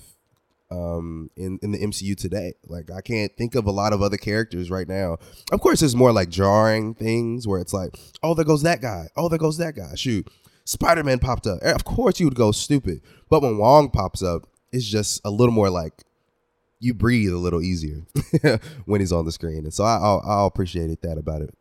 um, 0.70 1.30
in 1.36 1.60
in 1.62 1.72
the 1.72 1.80
MCU 1.80 2.15
today. 2.15 2.53
Like 2.68 2.91
I 2.91 3.01
can't 3.01 3.36
think 3.36 3.56
of 3.56 3.65
a 3.65 3.72
lot 3.72 3.94
of 3.94 4.01
other 4.01 4.18
characters 4.18 4.70
right 4.70 4.88
now. 4.88 5.18
Of 5.51 5.62
course, 5.62 5.80
there's 5.80 5.96
more 5.96 6.12
like 6.12 6.30
jarring 6.30 6.94
things 6.94 7.48
where 7.48 7.60
it's 7.60 7.74
like, 7.74 7.98
oh, 8.22 8.34
there 8.34 8.46
goes 8.46 8.62
that 8.63 8.82
guy. 8.82 9.08
Oh, 9.15 9.30
there 9.30 9.39
goes 9.39 9.58
that 9.58 9.75
guy. 9.75 9.96
Shoot, 9.96 10.27
Spider 10.65 11.03
Man 11.03 11.20
popped 11.20 11.48
up. 11.48 11.62
Of 11.62 11.84
course, 11.84 12.20
you 12.20 12.27
would 12.27 12.36
go 12.36 12.51
stupid. 12.51 13.01
But 13.30 13.41
when 13.41 13.58
Wong 13.58 13.89
pops 13.89 14.22
up, 14.22 14.48
it's 14.72 14.86
just 14.86 15.22
a 15.25 15.32
little 15.32 15.53
more 15.53 15.70
like 15.70 16.03
you 16.82 16.94
breathe 16.94 17.32
a 17.32 17.38
little 17.38 17.62
easier 17.62 18.02
when 18.86 19.00
he's 19.00 19.14
on 19.14 19.24
the 19.24 19.32
screen, 19.32 19.60
and 19.60 19.74
so 19.74 19.86
I 19.86 19.96
I, 19.98 20.44
I 20.44 20.48
appreciated 20.48 21.02
that 21.04 21.18
about 21.18 21.42
it. 21.42 21.54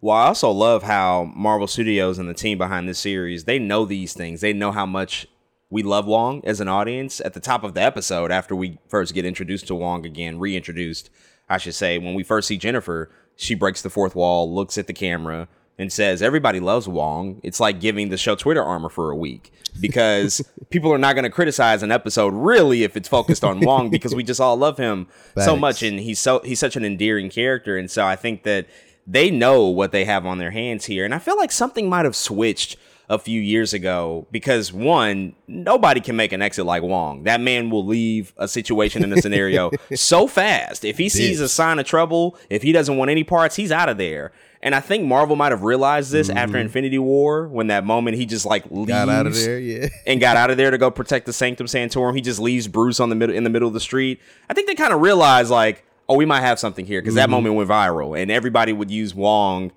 Well, 0.00 0.16
I 0.16 0.26
also 0.26 0.50
love 0.50 0.82
how 0.82 1.32
Marvel 1.34 1.66
Studios 1.66 2.18
and 2.18 2.28
the 2.28 2.34
team 2.34 2.58
behind 2.58 2.88
this 2.88 2.98
series, 2.98 3.44
they 3.44 3.58
know 3.58 3.86
these 3.86 4.12
things. 4.12 4.42
They 4.42 4.52
know 4.52 4.70
how 4.70 4.84
much 4.84 5.26
we 5.70 5.82
love 5.82 6.06
Wong 6.06 6.42
as 6.44 6.60
an 6.60 6.68
audience. 6.68 7.22
At 7.22 7.32
the 7.32 7.40
top 7.40 7.64
of 7.64 7.72
the 7.72 7.80
episode, 7.80 8.30
after 8.30 8.54
we 8.54 8.78
first 8.88 9.14
get 9.14 9.24
introduced 9.24 9.66
to 9.68 9.74
Wong 9.74 10.04
again, 10.04 10.38
reintroduced, 10.38 11.08
I 11.48 11.56
should 11.56 11.74
say, 11.74 11.96
when 11.96 12.12
we 12.12 12.22
first 12.22 12.48
see 12.48 12.58
Jennifer, 12.58 13.10
she 13.34 13.54
breaks 13.54 13.80
the 13.80 13.88
fourth 13.88 14.14
wall, 14.14 14.54
looks 14.54 14.76
at 14.76 14.86
the 14.86 14.92
camera, 14.92 15.48
and 15.78 15.92
says, 15.92 16.22
Everybody 16.22 16.60
loves 16.60 16.88
Wong. 16.88 17.40
It's 17.42 17.60
like 17.60 17.80
giving 17.80 18.08
the 18.08 18.16
show 18.16 18.34
Twitter 18.34 18.62
armor 18.62 18.88
for 18.88 19.10
a 19.10 19.16
week 19.16 19.52
because 19.80 20.42
people 20.70 20.92
are 20.92 20.98
not 20.98 21.14
going 21.14 21.24
to 21.24 21.30
criticize 21.30 21.82
an 21.82 21.90
episode 21.90 22.32
really 22.32 22.84
if 22.84 22.96
it's 22.96 23.08
focused 23.08 23.44
on 23.44 23.60
Wong 23.60 23.90
because 23.90 24.14
we 24.14 24.22
just 24.22 24.40
all 24.40 24.56
love 24.56 24.78
him 24.78 25.06
Thanks. 25.34 25.46
so 25.46 25.56
much 25.56 25.82
and 25.82 25.98
he's 25.98 26.20
so 26.20 26.40
he's 26.44 26.60
such 26.60 26.76
an 26.76 26.84
endearing 26.84 27.28
character 27.28 27.76
and 27.76 27.90
so 27.90 28.06
I 28.06 28.16
think 28.16 28.44
that 28.44 28.66
they 29.06 29.30
know 29.30 29.66
what 29.66 29.92
they 29.92 30.04
have 30.04 30.24
on 30.26 30.38
their 30.38 30.50
hands 30.50 30.86
here. 30.86 31.04
And 31.04 31.14
I 31.14 31.18
feel 31.18 31.36
like 31.36 31.52
something 31.52 31.88
might 31.88 32.04
have 32.04 32.16
switched 32.16 32.76
a 33.08 33.18
few 33.18 33.40
years 33.40 33.74
ago 33.74 34.26
because 34.30 34.72
one, 34.72 35.34
nobody 35.46 36.00
can 36.00 36.16
make 36.16 36.32
an 36.32 36.40
exit 36.40 36.64
like 36.64 36.82
Wong. 36.82 37.24
That 37.24 37.40
man 37.40 37.68
will 37.68 37.84
leave 37.84 38.32
a 38.38 38.48
situation 38.48 39.04
in 39.04 39.12
a 39.12 39.20
scenario 39.20 39.70
so 39.94 40.26
fast. 40.26 40.84
If 40.84 40.96
he 40.96 41.08
sees 41.10 41.40
a 41.40 41.48
sign 41.48 41.78
of 41.78 41.86
trouble, 41.86 42.38
if 42.48 42.62
he 42.62 42.72
doesn't 42.72 42.96
want 42.96 43.10
any 43.10 43.24
parts, 43.24 43.56
he's 43.56 43.70
out 43.70 43.90
of 43.90 43.98
there. 43.98 44.32
And 44.64 44.74
I 44.74 44.80
think 44.80 45.04
Marvel 45.04 45.36
might 45.36 45.52
have 45.52 45.62
realized 45.62 46.10
this 46.10 46.28
mm-hmm. 46.28 46.38
after 46.38 46.56
Infinity 46.56 46.98
War 46.98 47.46
when 47.46 47.66
that 47.66 47.84
moment 47.84 48.16
he 48.16 48.24
just 48.24 48.46
like 48.46 48.64
leaves 48.70 48.88
got 48.88 49.10
out 49.10 49.26
of 49.26 49.34
there, 49.34 49.58
yeah, 49.58 49.88
and 50.06 50.18
got 50.18 50.38
out 50.38 50.50
of 50.50 50.56
there 50.56 50.70
to 50.70 50.78
go 50.78 50.90
protect 50.90 51.26
the 51.26 51.34
Sanctum 51.34 51.66
Sanctorum. 51.66 52.16
He 52.16 52.22
just 52.22 52.40
leaves 52.40 52.66
Bruce 52.66 52.98
on 52.98 53.10
the 53.10 53.14
middle 53.14 53.36
in 53.36 53.44
the 53.44 53.50
middle 53.50 53.68
of 53.68 53.74
the 53.74 53.80
street. 53.80 54.20
I 54.48 54.54
think 54.54 54.66
they 54.66 54.74
kind 54.74 54.94
of 54.94 55.02
realized 55.02 55.50
like 55.50 55.84
oh, 56.08 56.16
we 56.16 56.24
might 56.24 56.40
have 56.40 56.58
something 56.58 56.86
here 56.86 57.00
because 57.00 57.12
mm-hmm. 57.12 57.18
that 57.18 57.30
moment 57.30 57.54
went 57.56 57.68
viral, 57.68 58.20
and 58.20 58.30
everybody 58.30 58.72
would 58.72 58.90
use 58.90 59.14
Wong 59.14 59.70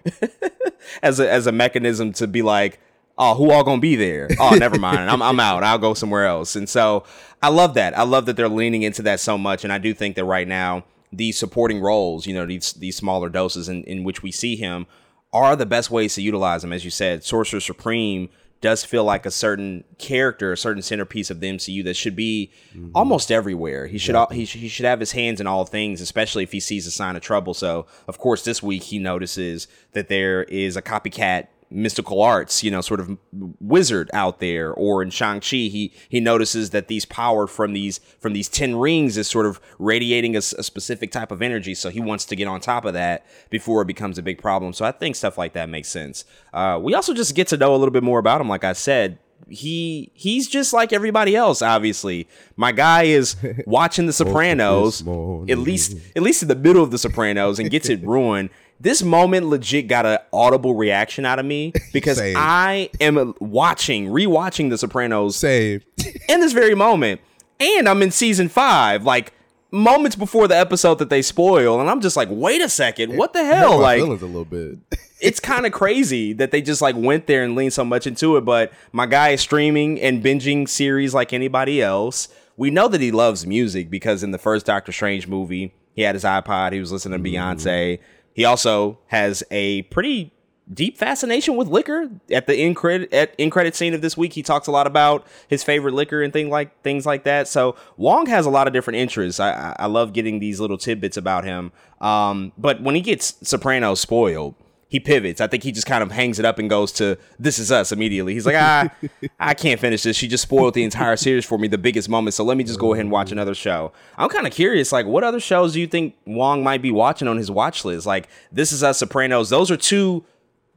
as 1.03 1.20
a 1.20 1.29
as 1.29 1.48
a 1.48 1.51
mechanism 1.51 2.13
to 2.13 2.27
be 2.27 2.41
like, 2.41 2.79
oh, 3.17 3.36
who 3.36 3.51
all 3.51 3.65
gonna 3.65 3.82
be 3.82 3.98
there? 3.98 4.29
Oh, 4.39 4.56
never 4.56 4.79
mind, 4.79 5.10
I'm 5.10 5.22
I'm 5.22 5.39
out. 5.39 5.63
I'll 5.63 5.77
go 5.77 5.94
somewhere 5.94 6.25
else. 6.25 6.56
And 6.56 6.67
so 6.67 7.03
I 7.41 7.50
love 7.50 7.74
that. 7.74 7.98
I 7.98 8.03
love 8.03 8.25
that 8.27 8.36
they're 8.36 8.50
leaning 8.50 8.84
into 8.84 9.01
that 9.03 9.20
so 9.20 9.38
much, 9.38 9.63
and 9.63 9.74
I 9.74 9.79
do 9.79 9.94
think 9.94 10.15
that 10.15 10.25
right 10.25 10.48
now 10.48 10.86
these 11.17 11.38
supporting 11.38 11.81
roles, 11.81 12.25
you 12.25 12.33
know, 12.33 12.45
these 12.45 12.74
these 12.74 12.95
smaller 12.95 13.29
doses 13.29 13.67
in, 13.67 13.83
in 13.83 14.03
which 14.03 14.24
we 14.24 14.31
see 14.31 14.55
him 14.55 14.88
are 15.33 15.55
the 15.55 15.65
best 15.65 15.91
ways 15.91 16.15
to 16.15 16.21
utilize 16.21 16.63
him. 16.63 16.71
As 16.71 16.86
you 16.86 16.91
said, 16.91 17.24
Sorcerer 17.24 17.59
Supreme 17.59 18.29
does 18.62 18.83
feel 18.83 19.03
like 19.03 19.25
a 19.25 19.31
certain 19.31 19.83
character, 20.00 20.51
a 20.51 20.57
certain 20.57 20.81
centerpiece 20.81 21.29
of 21.29 21.39
the 21.39 21.47
MCU 21.47 21.83
that 21.83 21.95
should 21.95 22.15
be 22.15 22.51
mm-hmm. 22.74 22.89
almost 22.95 23.31
everywhere. 23.31 23.88
He 23.88 23.97
should 23.97 24.15
yeah. 24.15 24.25
he, 24.31 24.45
he 24.45 24.67
should 24.67 24.86
have 24.86 25.00
his 25.00 25.12
hands 25.12 25.39
in 25.39 25.47
all 25.47 25.65
things, 25.65 26.01
especially 26.01 26.43
if 26.43 26.51
he 26.51 26.59
sees 26.59 26.88
a 26.88 26.91
sign 26.91 27.15
of 27.15 27.21
trouble. 27.21 27.53
So, 27.53 27.86
of 28.07 28.17
course, 28.17 28.43
this 28.43 28.63
week 28.63 28.83
he 28.83 29.00
notices 29.00 29.67
that 29.91 30.07
there 30.07 30.43
is 30.43 30.75
a 30.75 30.81
copycat 30.81 31.47
mystical 31.69 32.21
arts, 32.21 32.63
you 32.63 32.71
know, 32.71 32.81
sort 32.81 33.00
of 33.00 33.17
wizard 33.59 34.09
out 34.13 34.39
there. 34.39 34.71
Or 34.71 35.01
in 35.01 35.09
Shang 35.09 35.39
Chi, 35.39 35.67
he 35.67 35.93
he 36.09 36.19
notices 36.19 36.71
that 36.71 36.88
these 36.88 37.05
power 37.05 37.47
from 37.47 37.74
these 37.74 38.00
from 38.19 38.33
these 38.33 38.50
ten 38.50 38.75
rings 38.75 39.17
is 39.17 39.27
sort 39.27 39.45
of 39.45 39.59
radiating 39.79 40.36
a, 40.36 40.39
a, 40.39 40.63
specific 40.63 41.12
type 41.12 41.31
of 41.31 41.41
energy. 41.41 41.75
So 41.75 41.89
he 41.89 42.00
wants 42.00 42.25
to 42.25 42.36
get 42.36 42.47
on 42.47 42.62
top 42.62 42.86
of 42.86 42.93
that 42.93 43.25
before 43.50 43.81
it 43.81 43.86
becomes 43.86 44.17
a 44.17 44.24
big 44.24 44.41
problem. 44.41 44.74
So 44.74 44.86
I 44.86 44.91
think 44.91 45.15
stuff 45.15 45.38
like 45.38 45.53
that 45.53 45.69
makes 45.69 45.89
sense. 45.89 46.25
Uh, 46.53 46.79
we 46.81 46.93
also 46.93 47.13
just 47.13 47.36
get 47.36 47.47
to 47.50 47.57
know 47.57 47.75
a 47.75 47.77
little 47.77 47.91
bit 47.91 48.03
more 48.03 48.19
about 48.19 48.41
him. 48.41 48.50
Like 48.50 48.63
I 48.63 48.74
said, 48.74 49.19
he 49.50 50.12
he's 50.13 50.47
just 50.47 50.74
like 50.74 50.91
everybody 50.91 51.36
else 51.36 51.62
obviously 51.62 52.27
my 52.55 52.71
guy 52.71 53.03
is 53.03 53.36
watching 53.65 54.05
the 54.05 54.13
sopranos 54.13 55.01
at 55.01 55.57
least 55.57 55.95
at 56.15 56.24
least 56.24 56.41
in 56.41 56.47
the 56.47 56.55
middle 56.55 56.83
of 56.83 56.91
the 56.91 56.97
sopranos 56.97 57.59
and 57.59 57.69
gets 57.69 57.88
it 57.89 58.01
ruined 58.03 58.50
this 58.79 59.01
moment 59.01 59.48
legit 59.48 59.88
got 59.88 60.05
an 60.05 60.19
audible 60.31 60.75
reaction 60.75 61.25
out 61.25 61.39
of 61.39 61.46
me 61.46 61.74
because 61.93 62.19
I 62.22 62.89
am 63.00 63.34
watching, 63.39 64.07
rewatching 64.07 64.69
The 64.69 64.77
Sopranos. 64.77 65.36
Same. 65.36 65.81
in 66.29 66.39
this 66.41 66.53
very 66.53 66.75
moment. 66.75 67.22
And 67.60 67.89
I'm 67.89 68.03
in 68.03 68.12
season 68.12 68.50
five, 68.50 69.03
like 69.03 69.34
moments 69.72 70.15
before 70.15 70.48
the 70.48 70.55
episode 70.55 71.00
that 71.00 71.10
they 71.10 71.22
spoil, 71.22 71.79
and 71.81 71.89
I'm 71.89 72.01
just 72.01 72.15
like, 72.15 72.29
wait 72.31 72.62
a 72.62 72.69
second, 72.69 73.17
what 73.17 73.34
the 73.34 73.43
hell? 73.43 73.79
like 73.79 74.00
a 74.00 74.05
little 74.05 74.46
bit. 74.46 74.77
it's 75.19 75.39
kind 75.39 75.65
of 75.65 75.72
crazy 75.72 76.34
that 76.34 76.51
they 76.51 76.62
just 76.62 76.81
like 76.81 76.96
went 76.96 77.27
there 77.27 77.43
and 77.43 77.55
leaned 77.55 77.74
so 77.74 77.84
much 77.84 78.07
into 78.07 78.38
it. 78.38 78.41
But 78.41 78.72
my 78.91 79.05
guy 79.05 79.29
is 79.29 79.41
streaming 79.41 80.00
and 80.00 80.24
binging 80.24 80.67
series 80.69 81.13
like 81.13 81.34
anybody 81.34 81.81
else. 81.81 82.27
We 82.55 82.72
know 82.72 82.88
that 82.88 83.01
he 83.01 83.12
loves 83.12 83.46
music 83.46 83.89
because 83.89 84.24
in 84.24 84.31
the 84.31 84.38
first 84.38 84.65
Doctor 84.65 84.91
Strange 84.91 85.27
movie, 85.27 85.74
he 85.93 86.03
had 86.03 86.15
his 86.15 86.24
iPod, 86.24 86.74
he 86.74 86.79
was 86.79 86.91
listening 86.91 87.24
to 87.24 87.29
mm-hmm. 87.29 87.36
Beyonce. 87.38 88.00
He 88.38 88.46
also 88.46 89.00
has 89.08 89.44
a 89.50 89.82
pretty 89.82 90.32
deep 90.72 90.96
fascination 90.96 91.56
with 91.56 91.70
liquor. 91.70 92.08
At 92.32 92.46
the 92.46 92.56
end 92.56 92.75
credit 92.75 93.12
at 93.12 93.34
end 93.39 93.51
credit 93.51 93.75
scene 93.75 93.96
of 93.96 94.01
this 94.01 94.15
week, 94.15 94.34
he 94.34 94.44
talks 94.44 94.67
a 94.67 94.72
lot 94.72 94.86
about 94.86 95.25
his 95.48 95.63
favorite 95.63 95.96
liquor 95.96 96.22
and 96.22 96.32
things 96.32 96.51
like 96.51 96.84
things 96.84 97.03
like 97.03 97.24
that. 97.24 97.48
So 97.48 97.75
Wong 97.98 98.27
has 98.27 98.46
a 98.46 98.51
lot 98.51 98.67
of 98.67 98.74
different 98.74 98.98
interests. 98.98 99.39
I, 99.39 99.75
I 99.79 99.88
love 99.88 100.13
getting 100.13 100.38
these 100.38 100.60
little 100.60 100.77
tidbits 100.77 101.17
about 101.17 101.46
him. 101.46 101.72
Um, 102.00 102.53
but 102.60 102.79
when 102.79 102.94
he 102.94 103.01
gets 103.01 103.38
Soprano 103.41 103.96
spoiled, 103.96 104.53
he 104.89 105.00
pivots. 105.00 105.41
I 105.41 105.48
think 105.48 105.63
he 105.63 105.72
just 105.72 105.86
kind 105.86 106.01
of 106.01 106.12
hangs 106.12 106.39
it 106.39 106.46
up 106.46 106.60
and 106.60 106.70
goes 106.70 106.91
to 106.94 107.17
"This 107.38 107.60
Is 107.60 107.72
Us" 107.72 107.91
immediately. 107.91 108.34
He's 108.34 108.46
like, 108.46 108.56
"Ah, 108.58 108.89
I 109.39 109.53
can't 109.53 109.79
finish 109.79 110.03
this. 110.03 110.15
She 110.15 110.27
just 110.27 110.44
spoiled 110.44 110.74
the 110.74 110.84
entire 110.84 111.17
series 111.17 111.46
for 111.46 111.58
me, 111.58 111.67
the 111.67 111.77
biggest 111.77 112.08
moment. 112.10 112.34
So 112.34 112.44
let 112.44 112.58
me 112.58 112.63
just 112.63 112.79
go 112.79 112.94
ahead 112.94 113.06
and 113.06 113.12
watch 113.12 113.32
another 113.32 113.53
show." 113.53 113.91
I'm 114.17 114.29
kind 114.29 114.48
of 114.48 114.53
curious, 114.53 114.91
like, 114.91 115.06
what 115.06 115.24
other 115.24 115.39
shows 115.39 115.74
do 115.74 115.82
you 115.82 115.88
think 115.88 116.15
Wong 116.25 116.63
might 116.63 116.82
be 116.82 116.91
watching 116.91 117.27
on 117.27 117.38
his 117.38 117.51
watch 117.51 117.84
list? 117.84 118.06
Like, 118.06 118.29
"This 118.51 118.72
Is 118.72 118.84
Us," 118.84 119.00
"Sopranos." 119.00 119.50
Those 119.50 119.70
are 119.70 119.77
two 119.77 120.24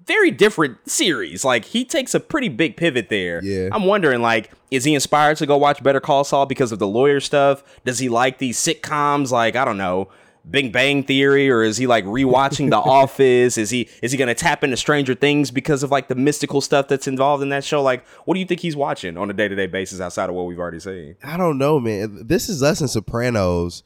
very 0.07 0.33
different 0.33 0.79
series. 0.91 1.45
Like, 1.45 1.67
he 1.67 1.85
takes 1.85 2.15
a 2.15 2.21
pretty 2.21 2.49
big 2.49 2.77
pivot 2.77 3.11
there. 3.11 3.45
Yeah. 3.45 3.69
I'm 3.71 3.85
wondering, 3.85 4.23
like, 4.23 4.51
is 4.73 4.83
he 4.83 4.95
inspired 4.95 5.37
to 5.37 5.47
go 5.47 5.57
watch 5.57 5.83
Better 5.85 6.01
Call 6.01 6.25
Saul 6.25 6.47
because 6.47 6.73
of 6.73 6.81
the 6.81 6.89
lawyer 6.89 7.21
stuff? 7.21 7.63
Does 7.85 8.01
he 8.01 8.09
like 8.09 8.39
these 8.39 8.59
sitcoms? 8.59 9.31
Like, 9.31 9.55
I 9.55 9.65
don't 9.65 9.79
know 9.79 10.09
Big 10.49 10.73
Bang 10.73 11.03
Theory 11.03 11.51
or 11.51 11.63
is 11.63 11.77
he 11.77 11.87
like 11.87 12.05
rewatching 12.05 12.71
The 12.71 12.77
Office? 12.79 13.59
Is 13.59 13.71
he 13.71 13.89
is 14.03 14.13
he 14.13 14.19
gonna 14.19 14.35
tap 14.35 14.65
into 14.65 14.77
Stranger 14.77 15.15
Things 15.15 15.51
because 15.51 15.83
of 15.83 15.91
like 15.91 16.09
the 16.09 16.15
mystical 16.15 16.61
stuff 16.61 16.89
that's 16.89 17.07
involved 17.07 17.43
in 17.43 17.51
that 17.51 17.65
show? 17.65 17.83
Like, 17.83 18.07
what 18.25 18.35
do 18.35 18.41
you 18.41 18.47
think 18.47 18.61
he's 18.61 18.77
watching 18.77 19.17
on 19.17 19.31
a 19.31 19.33
day 19.33 19.49
to 19.49 19.55
day 19.55 19.67
basis 19.67 20.01
outside 20.01 20.29
of 20.29 20.35
what 20.35 20.47
we've 20.47 20.59
already 20.59 20.81
seen? 20.81 21.17
I 21.23 21.37
don't 21.37 21.59
know, 21.59 21.79
man. 21.79 22.27
This 22.27 22.49
is 22.49 22.63
us 22.63 22.81
and 22.81 22.91
Sopranos 22.91 23.83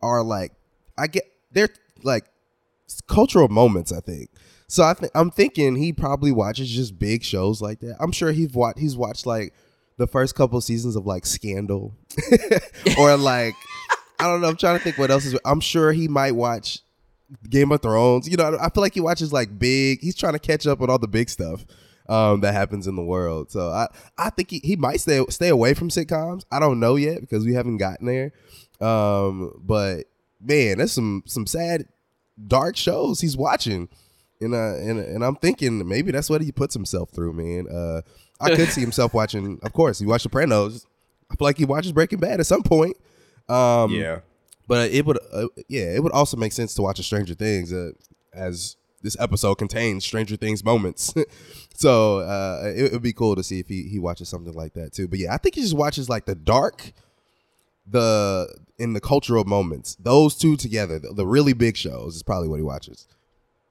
are 0.00 0.22
like 0.22 0.52
I 0.98 1.06
get 1.06 1.24
they're 1.50 1.70
like 2.02 2.26
cultural 3.06 3.48
moments. 3.48 3.92
I 3.92 4.00
think 4.00 4.30
so. 4.68 4.84
I 4.84 4.94
think 4.94 5.12
I'm 5.14 5.30
thinking 5.30 5.76
he 5.76 5.92
probably 5.92 6.32
watches 6.32 6.70
just 6.70 6.98
big 6.98 7.24
shows 7.24 7.60
like 7.60 7.80
that. 7.80 7.96
I'm 8.00 8.12
sure 8.12 8.32
he's 8.32 8.52
watched 8.52 8.78
he's 8.78 8.96
watched 8.96 9.26
like 9.26 9.54
the 9.98 10.06
first 10.06 10.34
couple 10.34 10.60
seasons 10.60 10.96
of 10.96 11.06
like 11.06 11.26
Scandal 11.26 11.94
or 12.98 13.16
like 13.16 13.54
I 14.22 14.26
don't 14.26 14.40
know. 14.40 14.48
I'm 14.48 14.56
trying 14.56 14.78
to 14.78 14.84
think 14.84 14.98
what 14.98 15.10
else 15.10 15.24
is. 15.24 15.36
I'm 15.44 15.60
sure 15.60 15.92
he 15.92 16.06
might 16.06 16.32
watch 16.32 16.80
Game 17.50 17.72
of 17.72 17.82
Thrones. 17.82 18.28
You 18.28 18.36
know, 18.36 18.56
I 18.60 18.68
feel 18.70 18.82
like 18.82 18.94
he 18.94 19.00
watches 19.00 19.32
like 19.32 19.58
big. 19.58 20.00
He's 20.00 20.14
trying 20.14 20.34
to 20.34 20.38
catch 20.38 20.66
up 20.66 20.80
on 20.80 20.90
all 20.90 20.98
the 20.98 21.08
big 21.08 21.28
stuff 21.28 21.64
um, 22.08 22.40
that 22.40 22.52
happens 22.54 22.86
in 22.86 22.94
the 22.96 23.02
world. 23.02 23.50
So 23.50 23.70
I, 23.70 23.88
I 24.18 24.30
think 24.30 24.50
he, 24.50 24.60
he 24.62 24.76
might 24.76 25.00
stay 25.00 25.24
stay 25.28 25.48
away 25.48 25.74
from 25.74 25.88
sitcoms. 25.88 26.44
I 26.52 26.60
don't 26.60 26.78
know 26.78 26.96
yet 26.96 27.20
because 27.20 27.44
we 27.44 27.54
haven't 27.54 27.78
gotten 27.78 28.06
there. 28.06 28.32
Um, 28.80 29.60
but 29.64 30.04
man, 30.40 30.78
there's 30.78 30.92
some 30.92 31.24
some 31.26 31.46
sad, 31.46 31.86
dark 32.46 32.76
shows 32.76 33.20
he's 33.20 33.36
watching, 33.36 33.88
and 34.40 34.54
uh, 34.54 34.76
and 34.76 34.98
and 34.98 35.24
I'm 35.24 35.36
thinking 35.36 35.86
maybe 35.88 36.12
that's 36.12 36.30
what 36.30 36.42
he 36.42 36.52
puts 36.52 36.74
himself 36.74 37.10
through, 37.10 37.32
man. 37.32 37.66
Uh, 37.68 38.02
I 38.40 38.54
could 38.54 38.68
see 38.68 38.80
himself 38.82 39.14
watching. 39.14 39.58
Of 39.62 39.72
course, 39.72 39.98
he 39.98 40.06
watched 40.06 40.24
Sopranos. 40.24 40.86
I 41.30 41.34
feel 41.36 41.46
like 41.46 41.58
he 41.58 41.64
watches 41.64 41.92
Breaking 41.92 42.18
Bad 42.20 42.40
at 42.40 42.46
some 42.46 42.62
point. 42.62 42.96
Um, 43.48 43.90
yeah, 43.90 44.20
but 44.66 44.90
it 44.90 45.04
would, 45.04 45.18
uh, 45.32 45.48
yeah, 45.68 45.94
it 45.94 46.02
would 46.02 46.12
also 46.12 46.36
make 46.36 46.52
sense 46.52 46.74
to 46.74 46.82
watch 46.82 46.98
a 46.98 47.02
Stranger 47.02 47.34
Things 47.34 47.72
uh, 47.72 47.92
as 48.32 48.76
this 49.02 49.16
episode 49.18 49.56
contains 49.56 50.04
Stranger 50.04 50.36
Things 50.36 50.64
moments. 50.64 51.12
so 51.74 52.18
uh, 52.18 52.72
it, 52.74 52.92
would 52.92 53.02
be 53.02 53.12
cool 53.12 53.36
to 53.36 53.42
see 53.42 53.58
if 53.58 53.68
he 53.68 53.88
he 53.88 53.98
watches 53.98 54.28
something 54.28 54.54
like 54.54 54.74
that 54.74 54.92
too. 54.92 55.08
But 55.08 55.18
yeah, 55.18 55.34
I 55.34 55.38
think 55.38 55.56
he 55.56 55.60
just 55.62 55.76
watches 55.76 56.08
like 56.08 56.24
the 56.24 56.34
dark, 56.34 56.92
the 57.86 58.48
in 58.78 58.92
the 58.92 59.00
cultural 59.00 59.44
moments. 59.44 59.96
Those 59.96 60.36
two 60.36 60.56
together, 60.56 60.98
the, 60.98 61.12
the 61.12 61.26
really 61.26 61.52
big 61.52 61.76
shows, 61.76 62.16
is 62.16 62.22
probably 62.22 62.48
what 62.48 62.56
he 62.56 62.62
watches. 62.62 63.06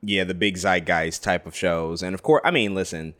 Yeah, 0.03 0.23
the 0.23 0.33
big 0.33 0.57
zeitgeist 0.57 1.23
type 1.23 1.45
of 1.45 1.55
shows, 1.55 2.01
and 2.01 2.13
of 2.13 2.23
course, 2.23 2.41
I 2.43 2.51
mean, 2.51 2.73
listen, 2.73 3.13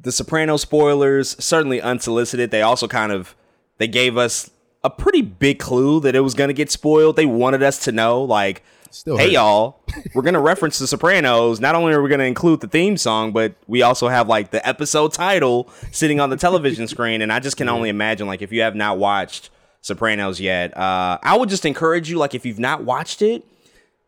the 0.00 0.12
Soprano 0.12 0.56
spoilers 0.56 1.36
certainly 1.42 1.80
unsolicited. 1.80 2.50
They 2.50 2.62
also 2.62 2.88
kind 2.88 3.12
of 3.12 3.34
they 3.78 3.88
gave 3.88 4.16
us 4.16 4.50
a 4.84 4.90
pretty 4.90 5.22
big 5.22 5.58
clue 5.58 6.00
that 6.00 6.14
it 6.14 6.20
was 6.20 6.34
going 6.34 6.48
to 6.48 6.54
get 6.54 6.70
spoiled. 6.70 7.16
They 7.16 7.26
wanted 7.26 7.62
us 7.62 7.78
to 7.80 7.92
know, 7.92 8.22
like, 8.22 8.62
Still 8.90 9.18
hey, 9.18 9.24
hurt. 9.24 9.32
y'all, 9.32 9.80
we're 10.14 10.22
going 10.22 10.34
to 10.34 10.40
reference 10.40 10.78
The 10.78 10.86
Sopranos. 10.86 11.60
Not 11.60 11.74
only 11.74 11.92
are 11.92 12.00
we 12.00 12.08
going 12.08 12.20
to 12.20 12.24
include 12.24 12.60
the 12.60 12.68
theme 12.68 12.96
song, 12.96 13.32
but 13.32 13.54
we 13.66 13.82
also 13.82 14.08
have, 14.08 14.28
like, 14.28 14.50
the 14.50 14.66
episode 14.66 15.12
title 15.12 15.68
sitting 15.92 16.20
on 16.20 16.30
the 16.30 16.36
television 16.36 16.86
screen. 16.88 17.20
And 17.22 17.32
I 17.32 17.40
just 17.40 17.56
can 17.56 17.68
only 17.68 17.88
imagine, 17.88 18.26
like, 18.26 18.40
if 18.40 18.52
you 18.52 18.62
have 18.62 18.74
not 18.74 18.98
watched 18.98 19.50
Sopranos 19.82 20.40
yet, 20.40 20.76
uh, 20.76 21.18
I 21.22 21.36
would 21.36 21.48
just 21.48 21.66
encourage 21.66 22.08
you, 22.08 22.16
like, 22.18 22.34
if 22.34 22.46
you've 22.46 22.58
not 22.58 22.84
watched 22.84 23.20
it, 23.20 23.44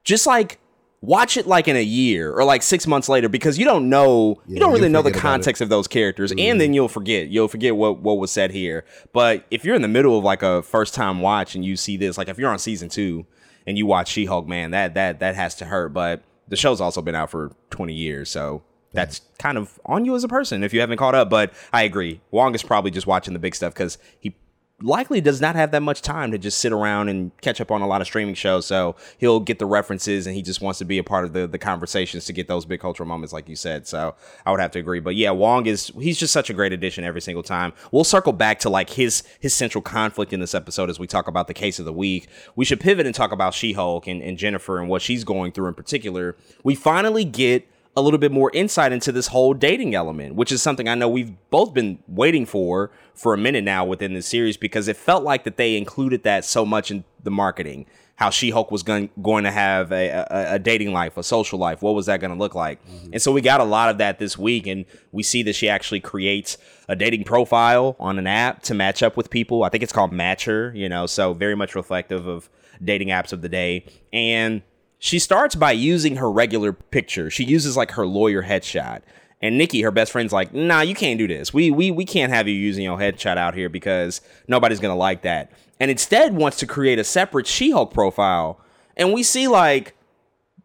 just, 0.04 0.26
like, 0.26 0.58
watch 1.02 1.36
it 1.36 1.46
like 1.46 1.66
in 1.66 1.76
a 1.76 1.82
year 1.82 2.32
or 2.32 2.44
like 2.44 2.62
six 2.62 2.86
months 2.86 3.08
later 3.08 3.28
because 3.28 3.58
you 3.58 3.64
don't 3.64 3.88
know 3.88 4.40
yeah, 4.46 4.54
you 4.54 4.60
don't 4.60 4.72
really 4.72 4.88
know 4.88 5.00
the 5.00 5.10
context 5.10 5.62
of 5.62 5.70
those 5.70 5.88
characters 5.88 6.30
mm-hmm. 6.30 6.40
and 6.40 6.60
then 6.60 6.74
you'll 6.74 6.88
forget. 6.88 7.28
You'll 7.28 7.48
forget 7.48 7.74
what 7.74 8.00
what 8.00 8.18
was 8.18 8.30
said 8.30 8.50
here. 8.50 8.84
But 9.12 9.46
if 9.50 9.64
you're 9.64 9.74
in 9.74 9.82
the 9.82 9.88
middle 9.88 10.18
of 10.18 10.24
like 10.24 10.42
a 10.42 10.62
first 10.62 10.94
time 10.94 11.20
watch 11.20 11.54
and 11.54 11.64
you 11.64 11.76
see 11.76 11.96
this 11.96 12.18
like 12.18 12.28
if 12.28 12.38
you're 12.38 12.50
on 12.50 12.58
season 12.58 12.88
two 12.88 13.26
and 13.66 13.78
you 13.78 13.86
watch 13.86 14.08
she-hulk 14.08 14.46
man 14.46 14.72
that 14.72 14.94
that 14.94 15.20
that 15.20 15.34
has 15.34 15.54
to 15.56 15.64
hurt. 15.64 15.94
But 15.94 16.22
the 16.48 16.56
show's 16.56 16.80
also 16.80 17.00
been 17.00 17.14
out 17.14 17.30
for 17.30 17.52
20 17.70 17.94
years 17.94 18.28
so 18.28 18.62
that's 18.92 19.20
kind 19.38 19.56
of 19.56 19.78
on 19.86 20.04
you 20.04 20.16
as 20.16 20.24
a 20.24 20.28
person 20.28 20.64
if 20.64 20.74
you 20.74 20.80
haven't 20.80 20.98
caught 20.98 21.14
up. 21.14 21.30
But 21.30 21.54
i 21.72 21.82
agree. 21.82 22.20
Wong 22.30 22.54
is 22.54 22.62
probably 22.62 22.90
just 22.90 23.06
watching 23.06 23.32
the 23.32 23.40
big 23.40 23.54
stuff 23.54 23.72
because 23.72 23.96
he 24.18 24.34
likely 24.82 25.20
does 25.20 25.40
not 25.40 25.56
have 25.56 25.70
that 25.72 25.82
much 25.82 26.02
time 26.02 26.30
to 26.32 26.38
just 26.38 26.58
sit 26.58 26.72
around 26.72 27.08
and 27.08 27.36
catch 27.40 27.60
up 27.60 27.70
on 27.70 27.82
a 27.82 27.86
lot 27.86 28.00
of 28.00 28.06
streaming 28.06 28.34
shows. 28.34 28.66
So 28.66 28.96
he'll 29.18 29.40
get 29.40 29.58
the 29.58 29.66
references 29.66 30.26
and 30.26 30.34
he 30.34 30.42
just 30.42 30.60
wants 30.60 30.78
to 30.78 30.84
be 30.84 30.98
a 30.98 31.04
part 31.04 31.24
of 31.24 31.32
the, 31.32 31.46
the 31.46 31.58
conversations 31.58 32.24
to 32.26 32.32
get 32.32 32.48
those 32.48 32.64
big 32.64 32.80
cultural 32.80 33.08
moments, 33.08 33.32
like 33.32 33.48
you 33.48 33.56
said. 33.56 33.86
So 33.86 34.14
I 34.46 34.50
would 34.50 34.60
have 34.60 34.70
to 34.72 34.78
agree. 34.78 35.00
But 35.00 35.16
yeah, 35.16 35.30
Wong 35.30 35.66
is 35.66 35.92
he's 35.98 36.18
just 36.18 36.32
such 36.32 36.50
a 36.50 36.54
great 36.54 36.72
addition 36.72 37.04
every 37.04 37.20
single 37.20 37.42
time. 37.42 37.72
We'll 37.92 38.04
circle 38.04 38.32
back 38.32 38.58
to 38.60 38.70
like 38.70 38.90
his 38.90 39.22
his 39.38 39.54
central 39.54 39.82
conflict 39.82 40.32
in 40.32 40.40
this 40.40 40.54
episode 40.54 40.90
as 40.90 40.98
we 40.98 41.06
talk 41.06 41.28
about 41.28 41.46
the 41.46 41.54
case 41.54 41.78
of 41.78 41.84
the 41.84 41.92
week. 41.92 42.28
We 42.56 42.64
should 42.64 42.80
pivot 42.80 43.06
and 43.06 43.14
talk 43.14 43.32
about 43.32 43.54
She-Hulk 43.54 44.06
and, 44.06 44.22
and 44.22 44.38
Jennifer 44.38 44.78
and 44.78 44.88
what 44.88 45.02
she's 45.02 45.24
going 45.24 45.52
through 45.52 45.68
in 45.68 45.74
particular. 45.74 46.36
We 46.64 46.74
finally 46.74 47.24
get 47.24 47.68
a 47.96 48.02
little 48.02 48.18
bit 48.18 48.30
more 48.30 48.50
insight 48.54 48.92
into 48.92 49.10
this 49.10 49.28
whole 49.28 49.52
dating 49.52 49.94
element, 49.94 50.34
which 50.34 50.52
is 50.52 50.62
something 50.62 50.88
I 50.88 50.94
know 50.94 51.08
we've 51.08 51.34
both 51.50 51.74
been 51.74 51.98
waiting 52.06 52.46
for 52.46 52.90
for 53.14 53.34
a 53.34 53.38
minute 53.38 53.64
now 53.64 53.84
within 53.84 54.14
this 54.14 54.26
series 54.26 54.56
because 54.56 54.86
it 54.86 54.96
felt 54.96 55.24
like 55.24 55.44
that 55.44 55.56
they 55.56 55.76
included 55.76 56.22
that 56.22 56.44
so 56.44 56.64
much 56.64 56.90
in 56.90 57.04
the 57.22 57.30
marketing. 57.30 57.86
How 58.14 58.30
She 58.30 58.50
Hulk 58.50 58.70
was 58.70 58.82
going, 58.82 59.08
going 59.22 59.44
to 59.44 59.50
have 59.50 59.92
a, 59.92 60.08
a, 60.08 60.54
a, 60.54 60.58
dating 60.58 60.92
life, 60.92 61.16
a 61.16 61.22
social 61.22 61.58
life. 61.58 61.80
What 61.80 61.94
was 61.94 62.04
that 62.06 62.20
going 62.20 62.30
to 62.30 62.36
look 62.36 62.54
like? 62.54 62.84
Mm-hmm. 62.86 63.14
And 63.14 63.22
so 63.22 63.32
we 63.32 63.40
got 63.40 63.60
a 63.60 63.64
lot 63.64 63.88
of 63.88 63.96
that 63.96 64.18
this 64.18 64.36
week, 64.36 64.66
and 64.66 64.84
we 65.10 65.22
see 65.22 65.42
that 65.44 65.54
she 65.54 65.70
actually 65.70 66.00
creates 66.00 66.58
a 66.86 66.94
dating 66.94 67.24
profile 67.24 67.96
on 67.98 68.18
an 68.18 68.26
app 68.26 68.62
to 68.64 68.74
match 68.74 69.02
up 69.02 69.16
with 69.16 69.30
people. 69.30 69.64
I 69.64 69.70
think 69.70 69.82
it's 69.82 69.92
called 69.92 70.12
Matcher, 70.12 70.76
you 70.76 70.86
know, 70.86 71.06
so 71.06 71.32
very 71.32 71.56
much 71.56 71.74
reflective 71.74 72.26
of 72.26 72.50
dating 72.84 73.08
apps 73.08 73.32
of 73.32 73.40
the 73.40 73.48
day. 73.48 73.86
And 74.12 74.62
she 75.00 75.18
starts 75.18 75.54
by 75.54 75.72
using 75.72 76.16
her 76.16 76.30
regular 76.30 76.74
picture. 76.74 77.30
She 77.30 77.42
uses 77.42 77.74
like 77.74 77.92
her 77.92 78.06
lawyer 78.06 78.42
headshot. 78.42 79.00
And 79.42 79.56
Nikki, 79.56 79.80
her 79.80 79.90
best 79.90 80.12
friend's 80.12 80.32
like, 80.32 80.52
nah, 80.52 80.82
you 80.82 80.94
can't 80.94 81.18
do 81.18 81.26
this. 81.26 81.54
We 81.54 81.70
we 81.70 81.90
we 81.90 82.04
can't 82.04 82.30
have 82.30 82.46
you 82.46 82.54
using 82.54 82.84
your 82.84 82.98
headshot 82.98 83.38
out 83.38 83.54
here 83.54 83.70
because 83.70 84.20
nobody's 84.46 84.78
gonna 84.78 84.94
like 84.94 85.22
that. 85.22 85.50
And 85.80 85.90
instead 85.90 86.34
wants 86.34 86.58
to 86.58 86.66
create 86.66 86.98
a 86.98 87.04
separate 87.04 87.46
She-Hulk 87.46 87.94
profile. 87.94 88.60
And 88.98 89.14
we 89.14 89.22
see 89.22 89.48
like 89.48 89.96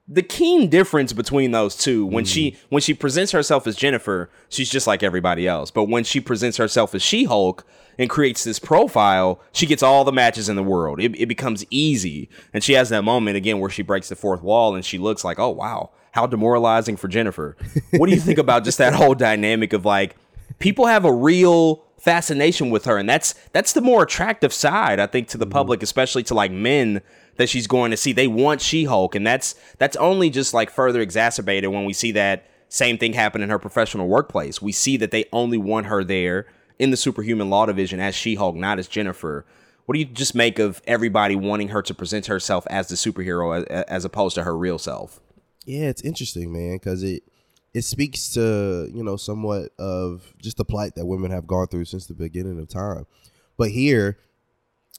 the 0.08 0.22
keen 0.22 0.70
difference 0.70 1.14
between 1.14 1.52
those 1.52 1.76
two 1.76 2.06
when 2.06 2.26
mm. 2.26 2.28
she 2.28 2.58
when 2.70 2.82
she 2.82 2.94
presents 2.94 3.32
herself 3.32 3.66
as 3.66 3.76
Jennifer, 3.76 4.30
she's 4.50 4.70
just 4.70 4.86
like 4.86 5.02
everybody 5.02 5.48
else. 5.48 5.72
But 5.72 5.86
when 5.86 6.04
she 6.04 6.20
presents 6.20 6.58
herself 6.58 6.94
as 6.94 7.02
She-Hulk, 7.02 7.66
and 7.98 8.10
creates 8.10 8.44
this 8.44 8.60
profile, 8.60 9.40
she 9.52 9.66
gets 9.66 9.84
all 9.84 10.04
the 10.04 10.12
matches 10.12 10.50
in 10.50 10.56
the 10.56 10.64
world. 10.64 11.00
It, 11.02 11.20
it 11.20 11.28
becomes 11.28 11.66
easy. 11.70 12.30
And 12.54 12.64
she 12.64 12.74
has 12.74 12.90
that 12.90 13.04
moment 13.04 13.38
again 13.38 13.60
where 13.60 13.70
she 13.70 13.84
breaks 13.84 14.10
the 14.10 14.16
fourth 14.16 14.42
wall 14.42 14.76
and 14.76 14.84
she 14.84 14.98
looks 14.98 15.24
like, 15.24 15.40
oh, 15.40 15.50
wow, 15.50 15.92
how 16.12 16.28
demoralizing 16.28 16.98
for 16.98 17.08
Jennifer. 17.08 17.56
What 17.92 18.08
do 18.10 18.16
you 18.16 18.22
think 18.22 18.40
about 18.40 18.64
just 18.64 18.78
that 18.78 18.94
whole 18.94 19.16
dynamic 19.16 19.74
of 19.74 19.86
like, 19.86 20.16
people 20.60 20.86
have 20.86 21.06
a 21.06 21.14
real 21.14 21.84
fascination 21.98 22.70
with 22.70 22.86
her 22.86 22.98
and 22.98 23.10
that's 23.10 23.34
that's 23.52 23.74
the 23.74 23.82
more 23.82 24.04
attractive 24.04 24.54
side 24.54 25.00
i 25.00 25.08
think 25.08 25.28
to 25.28 25.40
the 25.40 25.46
mm-hmm. 25.46 25.54
public 25.54 25.82
especially 25.82 26.22
to 26.22 26.36
like 26.36 26.52
men 26.52 27.02
that 27.38 27.50
she's 27.50 27.68
going 27.68 27.92
to 27.92 27.98
see 27.98 28.14
they 28.14 28.28
want 28.28 28.62
she-hulk 28.62 29.16
and 29.16 29.26
that's 29.26 29.56
that's 29.78 29.96
only 29.98 30.30
just 30.30 30.54
like 30.54 30.70
further 30.70 31.02
exacerbated 31.02 31.70
when 31.70 31.86
we 31.86 31.94
see 31.94 32.12
that 32.12 32.46
same 32.70 32.98
thing 32.98 33.14
happen 33.14 33.42
in 33.42 33.50
her 33.50 33.60
professional 33.60 34.08
workplace 34.08 34.62
we 34.62 34.72
see 34.72 34.98
that 34.98 35.12
they 35.12 35.26
only 35.32 35.58
want 35.58 35.86
her 35.86 36.04
there 36.04 36.48
in 36.80 36.92
the 36.92 36.98
superhuman 36.98 37.50
law 37.50 37.66
division 37.66 38.00
as 38.00 38.16
She-Hulk, 38.16 38.56
not 38.56 38.80
as 38.80 38.88
Jennifer. 38.88 39.46
What 39.86 39.94
do 39.94 40.00
you 40.00 40.06
just 40.06 40.36
make 40.36 40.60
of 40.60 40.82
everybody 40.88 41.36
wanting 41.36 41.70
her 41.70 41.82
to 41.84 41.94
present 41.94 42.26
herself 42.26 42.66
as 42.70 42.88
the 42.88 42.96
superhero 42.96 43.66
as, 43.70 43.84
as 43.84 44.06
opposed 44.06 44.36
to 44.36 44.44
her 44.44 44.58
real 44.58 44.80
self? 44.80 45.20
Yeah, 45.66 45.88
it's 45.88 46.02
interesting, 46.02 46.52
man, 46.52 46.76
because 46.76 47.04
it 47.04 47.24
it 47.74 47.84
speaks 47.84 48.34
to 48.34 48.90
you 48.94 49.04
know 49.04 49.16
somewhat 49.16 49.72
of 49.78 50.34
just 50.42 50.58
the 50.58 50.66
plight 50.66 50.96
that 50.96 51.06
women 51.06 51.32
have 51.32 51.46
gone 51.46 51.68
through 51.68 51.86
since 51.86 52.08
the 52.08 52.14
beginning 52.14 52.60
of 52.60 52.68
time. 52.68 53.06
But 53.58 53.72
here, 53.72 54.18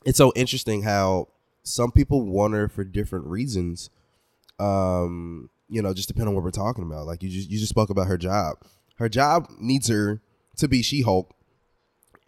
it's 0.04 0.18
so 0.18 0.32
interesting 0.36 0.82
how 0.82 1.28
some 1.66 1.90
people 1.90 2.22
want 2.22 2.54
her 2.54 2.68
for 2.68 2.84
different 2.84 3.26
reasons. 3.26 3.90
Um, 4.58 5.50
you 5.68 5.82
know, 5.82 5.92
just 5.92 6.08
depending 6.08 6.28
on 6.28 6.34
what 6.34 6.44
we're 6.44 6.50
talking 6.50 6.84
about. 6.84 7.06
Like 7.06 7.22
you 7.22 7.28
just 7.28 7.50
you 7.50 7.58
just 7.58 7.70
spoke 7.70 7.90
about 7.90 8.06
her 8.06 8.16
job. 8.16 8.58
Her 8.98 9.08
job 9.08 9.48
needs 9.58 9.88
her 9.88 10.20
to 10.56 10.68
be 10.68 10.82
She-Hulk 10.82 11.34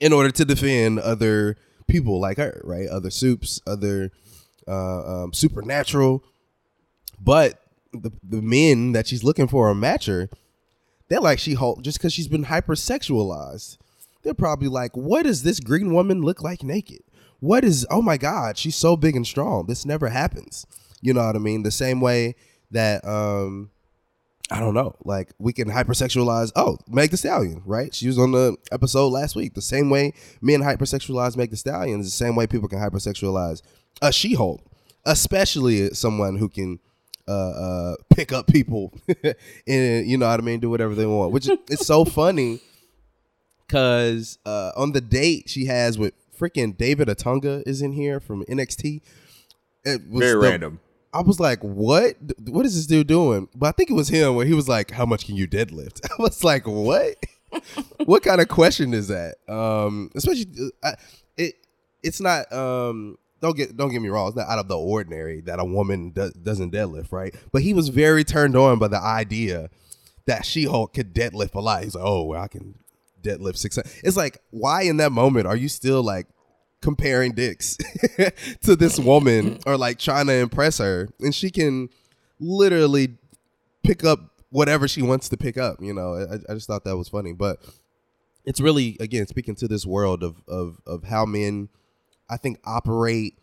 in 0.01 0.12
order 0.12 0.31
to 0.31 0.44
defend 0.44 0.98
other 0.98 1.57
people 1.87 2.20
like 2.20 2.37
her, 2.37 2.61
right? 2.64 2.88
Other 2.88 3.11
soups, 3.11 3.61
other 3.66 4.11
uh, 4.66 5.24
um, 5.24 5.33
supernatural. 5.33 6.22
But 7.20 7.62
the 7.92 8.12
the 8.22 8.42
men 8.42 8.92
that 8.92 9.07
she's 9.07 9.24
looking 9.24 9.48
for 9.48 9.70
a 9.70 9.74
matcher, 9.74 10.31
they're 11.09 11.20
like 11.20 11.38
she 11.38 11.55
Hulk 11.55 11.83
just 11.83 11.98
because 11.98 12.12
she's 12.12 12.29
been 12.29 12.46
hypersexualized. 12.46 13.79
They're 14.22 14.35
probably 14.35 14.68
like, 14.68 14.96
what 14.96 15.22
does 15.22 15.44
this 15.44 15.61
green 15.61 15.94
woman 15.94 16.22
look 16.22 16.42
like 16.42 16.64
naked? 16.64 17.03
What 17.40 17.64
is? 17.64 17.87
Oh 17.90 18.03
my 18.03 18.16
God, 18.16 18.59
she's 18.59 18.77
so 18.77 18.96
big 18.96 19.14
and 19.16 19.27
strong. 19.27 19.66
This 19.66 19.87
never 19.87 20.09
happens. 20.09 20.66
You 21.01 21.14
know 21.14 21.24
what 21.24 21.37
I 21.37 21.38
mean? 21.38 21.62
The 21.62 21.70
same 21.70 22.01
way 22.01 22.35
that 22.70 23.05
um 23.05 23.70
I 24.51 24.61
don't 24.61 24.74
know. 24.74 24.94
Like 25.05 25.31
we 25.38 25.53
can 25.53 25.68
hypersexualize. 25.68 26.53
Oh, 26.57 26.79
Meg 26.88 27.11
Thee 27.11 27.16
Stallion, 27.16 27.62
right? 27.66 27.94
She 27.94 28.07
was 28.07 28.18
on 28.18 28.33
the 28.33 28.57
episode 28.72 29.09
last 29.09 29.37
week. 29.37 29.55
The 29.55 29.62
same 29.62 29.90
way 29.90 30.14
men 30.40 30.61
hypersexualize 30.62 31.37
Meg 31.37 31.51
Thee 31.51 31.57
Stallion 31.57 32.01
is 32.01 32.07
the 32.07 32.24
same 32.24 32.35
way 32.35 32.46
people 32.46 32.68
can 32.68 32.79
hypersexualize 32.79 33.62
a 34.01 34.12
She-Hulk. 34.12 34.62
especially 35.05 35.90
someone 35.94 36.37
who 36.37 36.48
can 36.48 36.79
uh, 37.27 37.33
uh, 37.51 37.96
pick 38.11 38.33
up 38.33 38.46
people 38.46 38.92
and 39.66 40.07
you 40.09 40.16
know 40.16 40.29
what 40.29 40.40
I 40.40 40.42
mean, 40.42 40.61
do 40.61 40.70
whatever 40.70 40.94
they 40.94 41.07
want. 41.07 41.31
Which 41.33 41.48
is 41.48 41.59
it's 41.68 41.87
so 41.87 42.05
funny 42.05 42.61
because 43.66 44.38
uh, 44.46 44.72
on 44.77 44.92
the 44.92 45.01
date 45.01 45.51
she 45.51 45.66
has 45.66 45.98
with 45.98 46.14
freaking 46.38 46.77
David 46.77 47.09
Otunga 47.09 47.62
is 47.66 47.83
in 47.83 47.92
here 47.92 48.20
from 48.20 48.44
NXT. 48.44 49.01
It 49.85 50.09
was 50.09 50.20
Very 50.20 50.33
the- 50.33 50.38
random. 50.38 50.81
I 51.12 51.22
was 51.22 51.40
like, 51.40 51.61
"What? 51.62 52.16
What 52.48 52.66
is 52.66 52.74
this 52.77 52.87
dude 52.87 53.07
doing?" 53.07 53.48
But 53.55 53.68
I 53.68 53.72
think 53.72 53.88
it 53.90 53.94
was 53.94 54.09
him 54.09 54.35
where 54.35 54.44
he 54.44 54.53
was 54.53 54.68
like, 54.68 54.90
"How 54.90 55.07
much 55.07 55.24
can 55.24 55.37
you 55.37 55.48
deadlift?" 55.48 56.01
I 56.18 56.22
was 56.22 56.44
like, 56.44 56.66
"What? 56.66 57.16
what 58.05 58.22
kind 58.22 58.42
of 58.42 58.48
question 58.48 58.92
is 58.92 59.09
that?" 59.09 59.37
Um, 59.48 60.11
especially, 60.14 60.46
uh, 60.83 60.88
I, 60.90 60.94
it 61.38 61.55
it's 62.03 62.20
not. 62.20 62.53
Um, 62.53 63.16
don't 63.40 63.57
get 63.57 63.74
don't 63.77 63.90
get 63.90 64.03
me 64.03 64.11
wrong. 64.11 64.29
It's 64.29 64.37
not 64.37 64.48
out 64.48 64.59
of 64.59 64.68
the 64.68 64.77
ordinary 64.77 65.40
that 65.42 65.59
a 65.59 65.64
woman 65.64 66.11
do, 66.11 66.31
doesn't 66.42 66.74
deadlift, 66.74 67.11
right? 67.11 67.35
But 67.53 67.62
he 67.62 67.72
was 67.72 67.88
very 67.88 68.22
turned 68.22 68.55
on 68.55 68.79
by 68.79 68.88
the 68.88 69.01
idea 69.01 69.70
that 70.27 70.44
She 70.44 70.64
Hulk 70.64 70.92
could 70.92 71.14
deadlift 71.14 71.55
a 71.55 71.61
lot. 71.61 71.85
He's 71.85 71.94
like, 71.94 72.05
"Oh, 72.05 72.24
well, 72.24 72.42
I 72.42 72.48
can 72.48 72.74
deadlift 73.22 73.57
six. 73.57 73.78
It's 74.02 74.16
like, 74.16 74.38
why 74.50 74.83
in 74.83 74.98
that 74.98 75.12
moment 75.12 75.46
are 75.46 75.57
you 75.57 75.68
still 75.68 76.02
like 76.02 76.26
comparing 76.81 77.33
dicks 77.33 77.76
to 78.62 78.76
this 78.76 78.98
woman 78.98 79.59
or 79.66 79.76
like 79.76 79.98
trying 79.98 80.26
to 80.26 80.35
impress 80.35 80.78
her? 80.78 81.09
And 81.20 81.35
she 81.35 81.50
can 81.50 81.88
literally 82.40 83.16
pick 83.83 84.04
up 84.04 84.20
whatever 84.50 84.88
she 84.88 85.02
wants 85.02 85.28
to 85.28 85.37
pick 85.37 85.59
up 85.59 85.78
you 85.81 85.92
know? 85.92 86.14
I, 86.14 86.52
I 86.52 86.54
just 86.54 86.66
thought 86.66 86.85
that 86.85 86.96
was 86.96 87.09
funny. 87.09 87.33
But 87.33 87.59
it's 88.44 88.61
really 88.61 88.96
again 89.00 89.26
speaking 89.26 89.54
to 89.57 89.68
this 89.68 89.85
world 89.85 90.22
of 90.22 90.37
of 90.48 90.78
of 90.87 91.04
how 91.04 91.26
men 91.26 91.68
i 92.31 92.37
think 92.38 92.59
operate 92.64 93.35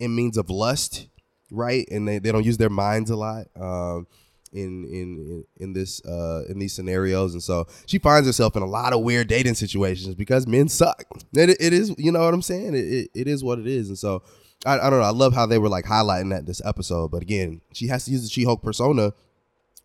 in 0.00 0.16
means 0.16 0.36
of 0.36 0.50
lust 0.50 1.06
right? 1.50 1.88
And 1.90 2.06
they, 2.06 2.18
they 2.18 2.32
don't 2.32 2.44
use 2.44 2.58
their 2.58 2.70
minds 2.70 3.10
a 3.10 3.16
lot. 3.16 3.46
Um 3.58 4.06
in 4.52 4.84
in 4.84 5.44
in 5.56 5.72
this 5.72 6.04
uh 6.04 6.44
in 6.48 6.58
these 6.58 6.72
scenarios. 6.72 7.32
And 7.32 7.42
so 7.42 7.66
she 7.86 7.98
finds 7.98 8.26
herself 8.26 8.56
in 8.56 8.62
a 8.62 8.66
lot 8.66 8.92
of 8.92 9.02
weird 9.02 9.28
dating 9.28 9.54
situations 9.54 10.14
because 10.14 10.46
men 10.46 10.68
suck. 10.68 11.04
It, 11.32 11.50
it 11.60 11.72
is 11.72 11.94
you 11.98 12.12
know 12.12 12.24
what 12.24 12.34
i'm 12.34 12.42
saying? 12.42 12.74
It, 12.74 12.84
it, 12.84 13.10
it 13.14 13.28
is 13.28 13.44
what 13.44 13.58
it 13.58 13.66
is. 13.66 13.88
And 13.88 13.98
so 13.98 14.22
I, 14.66 14.78
I 14.78 14.90
don't 14.90 15.00
know. 15.00 15.06
I 15.06 15.10
love 15.10 15.34
how 15.34 15.46
they 15.46 15.58
were 15.58 15.68
like 15.68 15.84
highlighting 15.84 16.30
that 16.30 16.46
this 16.46 16.62
episode. 16.64 17.10
But 17.10 17.22
again 17.22 17.60
she 17.72 17.88
has 17.88 18.04
to 18.04 18.10
use 18.10 18.22
the 18.22 18.28
she-hulk 18.28 18.62
persona 18.62 19.12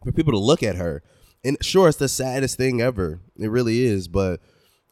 for 0.04 0.12
people 0.12 0.34
to 0.34 0.40
look 0.40 0.64
at 0.64 0.76
her. 0.76 1.04
And 1.44 1.58
sure 1.62 1.90
it's 1.90 1.98
the 1.98 2.08
saddest 2.08 2.58
thing 2.58 2.82
ever. 2.82 3.20
It 3.38 3.50
really 3.50 3.84
is. 3.84 4.08
But 4.08 4.40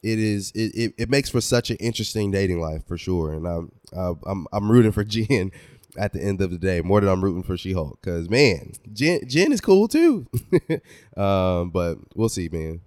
it 0.04 0.20
is 0.20 0.52
it, 0.56 0.74
it, 0.76 0.94
it 0.98 1.10
makes 1.10 1.30
for 1.30 1.42
such 1.42 1.70
an 1.70 1.78
interesting 1.78 2.32
dating 2.32 2.60
life 2.60 2.86
for 2.88 2.98
sure. 2.98 3.34
And 3.34 3.48
i'm 3.48 3.72
i'm 3.94 4.48
i'm 4.52 4.72
rooting 4.72 4.92
for 4.92 5.04
jen 5.06 5.52
at 5.98 6.14
the 6.14 6.22
end 6.22 6.42
of 6.42 6.52
the 6.52 6.58
day 6.58 6.82
more 6.82 7.00
than 7.02 7.10
i'm 7.10 7.24
rooting 7.24 7.44
for 7.44 7.58
she-hulk 7.58 8.00
because 8.02 8.30
man 8.30 8.72
jen 8.94 9.20
jen 9.28 9.52
is 9.52 9.62
cool 9.62 9.88
too 9.88 10.26
um 11.18 11.70
but 11.70 11.98
we'll 12.16 12.30
see 12.30 12.50
man 12.52 12.82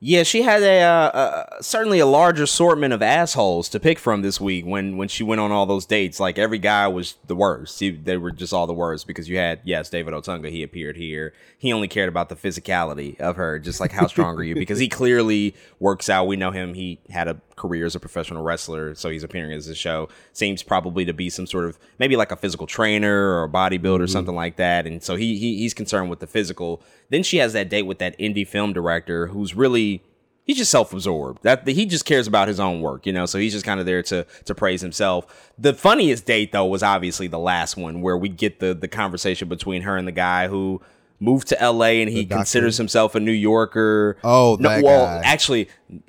Yeah, 0.00 0.22
she 0.22 0.42
had 0.42 0.62
a 0.62 0.80
uh, 0.80 0.86
uh, 0.86 1.60
certainly 1.60 1.98
a 1.98 2.06
large 2.06 2.38
assortment 2.38 2.94
of 2.94 3.02
assholes 3.02 3.68
to 3.70 3.80
pick 3.80 3.98
from 3.98 4.22
this 4.22 4.40
week 4.40 4.64
when 4.64 4.96
when 4.96 5.08
she 5.08 5.24
went 5.24 5.40
on 5.40 5.50
all 5.50 5.66
those 5.66 5.86
dates. 5.86 6.20
Like 6.20 6.38
every 6.38 6.58
guy 6.58 6.86
was 6.86 7.16
the 7.26 7.34
worst. 7.34 7.80
He, 7.80 7.90
they 7.90 8.16
were 8.16 8.30
just 8.30 8.52
all 8.52 8.68
the 8.68 8.72
worst 8.72 9.08
because 9.08 9.28
you 9.28 9.38
had 9.38 9.58
yes, 9.64 9.90
David 9.90 10.14
Otunga. 10.14 10.50
He 10.50 10.62
appeared 10.62 10.96
here. 10.96 11.32
He 11.58 11.72
only 11.72 11.88
cared 11.88 12.08
about 12.08 12.28
the 12.28 12.36
physicality 12.36 13.18
of 13.18 13.34
her, 13.34 13.58
just 13.58 13.80
like 13.80 13.90
how 13.90 14.06
strong 14.06 14.36
are 14.36 14.44
you? 14.44 14.54
Because 14.54 14.78
he 14.78 14.88
clearly 14.88 15.56
works 15.80 16.08
out. 16.08 16.28
We 16.28 16.36
know 16.36 16.52
him. 16.52 16.74
He 16.74 17.00
had 17.10 17.26
a 17.26 17.40
career 17.58 17.84
as 17.84 17.94
a 17.94 18.00
professional 18.00 18.42
wrestler, 18.42 18.94
so 18.94 19.10
he's 19.10 19.22
appearing 19.22 19.52
as 19.52 19.66
a 19.68 19.74
show. 19.74 20.08
Seems 20.32 20.62
probably 20.62 21.04
to 21.04 21.12
be 21.12 21.28
some 21.28 21.46
sort 21.46 21.66
of 21.66 21.78
maybe 21.98 22.16
like 22.16 22.32
a 22.32 22.36
physical 22.36 22.66
trainer 22.66 23.32
or 23.34 23.44
a 23.44 23.48
bodybuilder 23.48 23.84
or 23.84 23.98
mm-hmm. 23.98 24.06
something 24.06 24.34
like 24.34 24.56
that. 24.56 24.86
And 24.86 25.02
so 25.02 25.16
he, 25.16 25.36
he 25.38 25.58
he's 25.58 25.74
concerned 25.74 26.08
with 26.08 26.20
the 26.20 26.26
physical. 26.26 26.82
Then 27.10 27.22
she 27.22 27.38
has 27.38 27.52
that 27.52 27.68
date 27.68 27.82
with 27.82 27.98
that 27.98 28.18
indie 28.18 28.46
film 28.46 28.72
director 28.72 29.26
who's 29.26 29.54
really 29.54 30.02
he's 30.48 30.56
just 30.56 30.70
self-absorbed. 30.70 31.42
That 31.44 31.68
he 31.68 31.86
just 31.86 32.04
cares 32.04 32.26
about 32.26 32.48
his 32.48 32.58
own 32.58 32.80
work, 32.80 33.06
you 33.06 33.12
know. 33.12 33.26
So 33.26 33.38
he's 33.38 33.52
just 33.52 33.64
kind 33.64 33.78
of 33.78 33.86
there 33.86 34.02
to 34.04 34.26
to 34.46 34.54
praise 34.54 34.80
himself. 34.80 35.52
The 35.58 35.74
funniest 35.74 36.26
date 36.26 36.50
though 36.50 36.66
was 36.66 36.82
obviously 36.82 37.28
the 37.28 37.38
last 37.38 37.76
one 37.76 38.02
where 38.02 38.16
we 38.16 38.28
get 38.28 38.58
the 38.58 38.74
the 38.74 38.88
conversation 38.88 39.48
between 39.48 39.82
her 39.82 39.96
and 39.96 40.08
the 40.08 40.12
guy 40.12 40.48
who 40.48 40.80
moved 41.20 41.48
to 41.48 41.56
LA 41.60 42.00
and 42.00 42.08
he 42.08 42.24
considers 42.24 42.76
himself 42.76 43.14
a 43.14 43.20
New 43.20 43.32
Yorker. 43.32 44.16
Oh, 44.22 44.56
no, 44.60 44.80
well, 44.82 45.04
guy. 45.04 45.20
actually, 45.24 45.68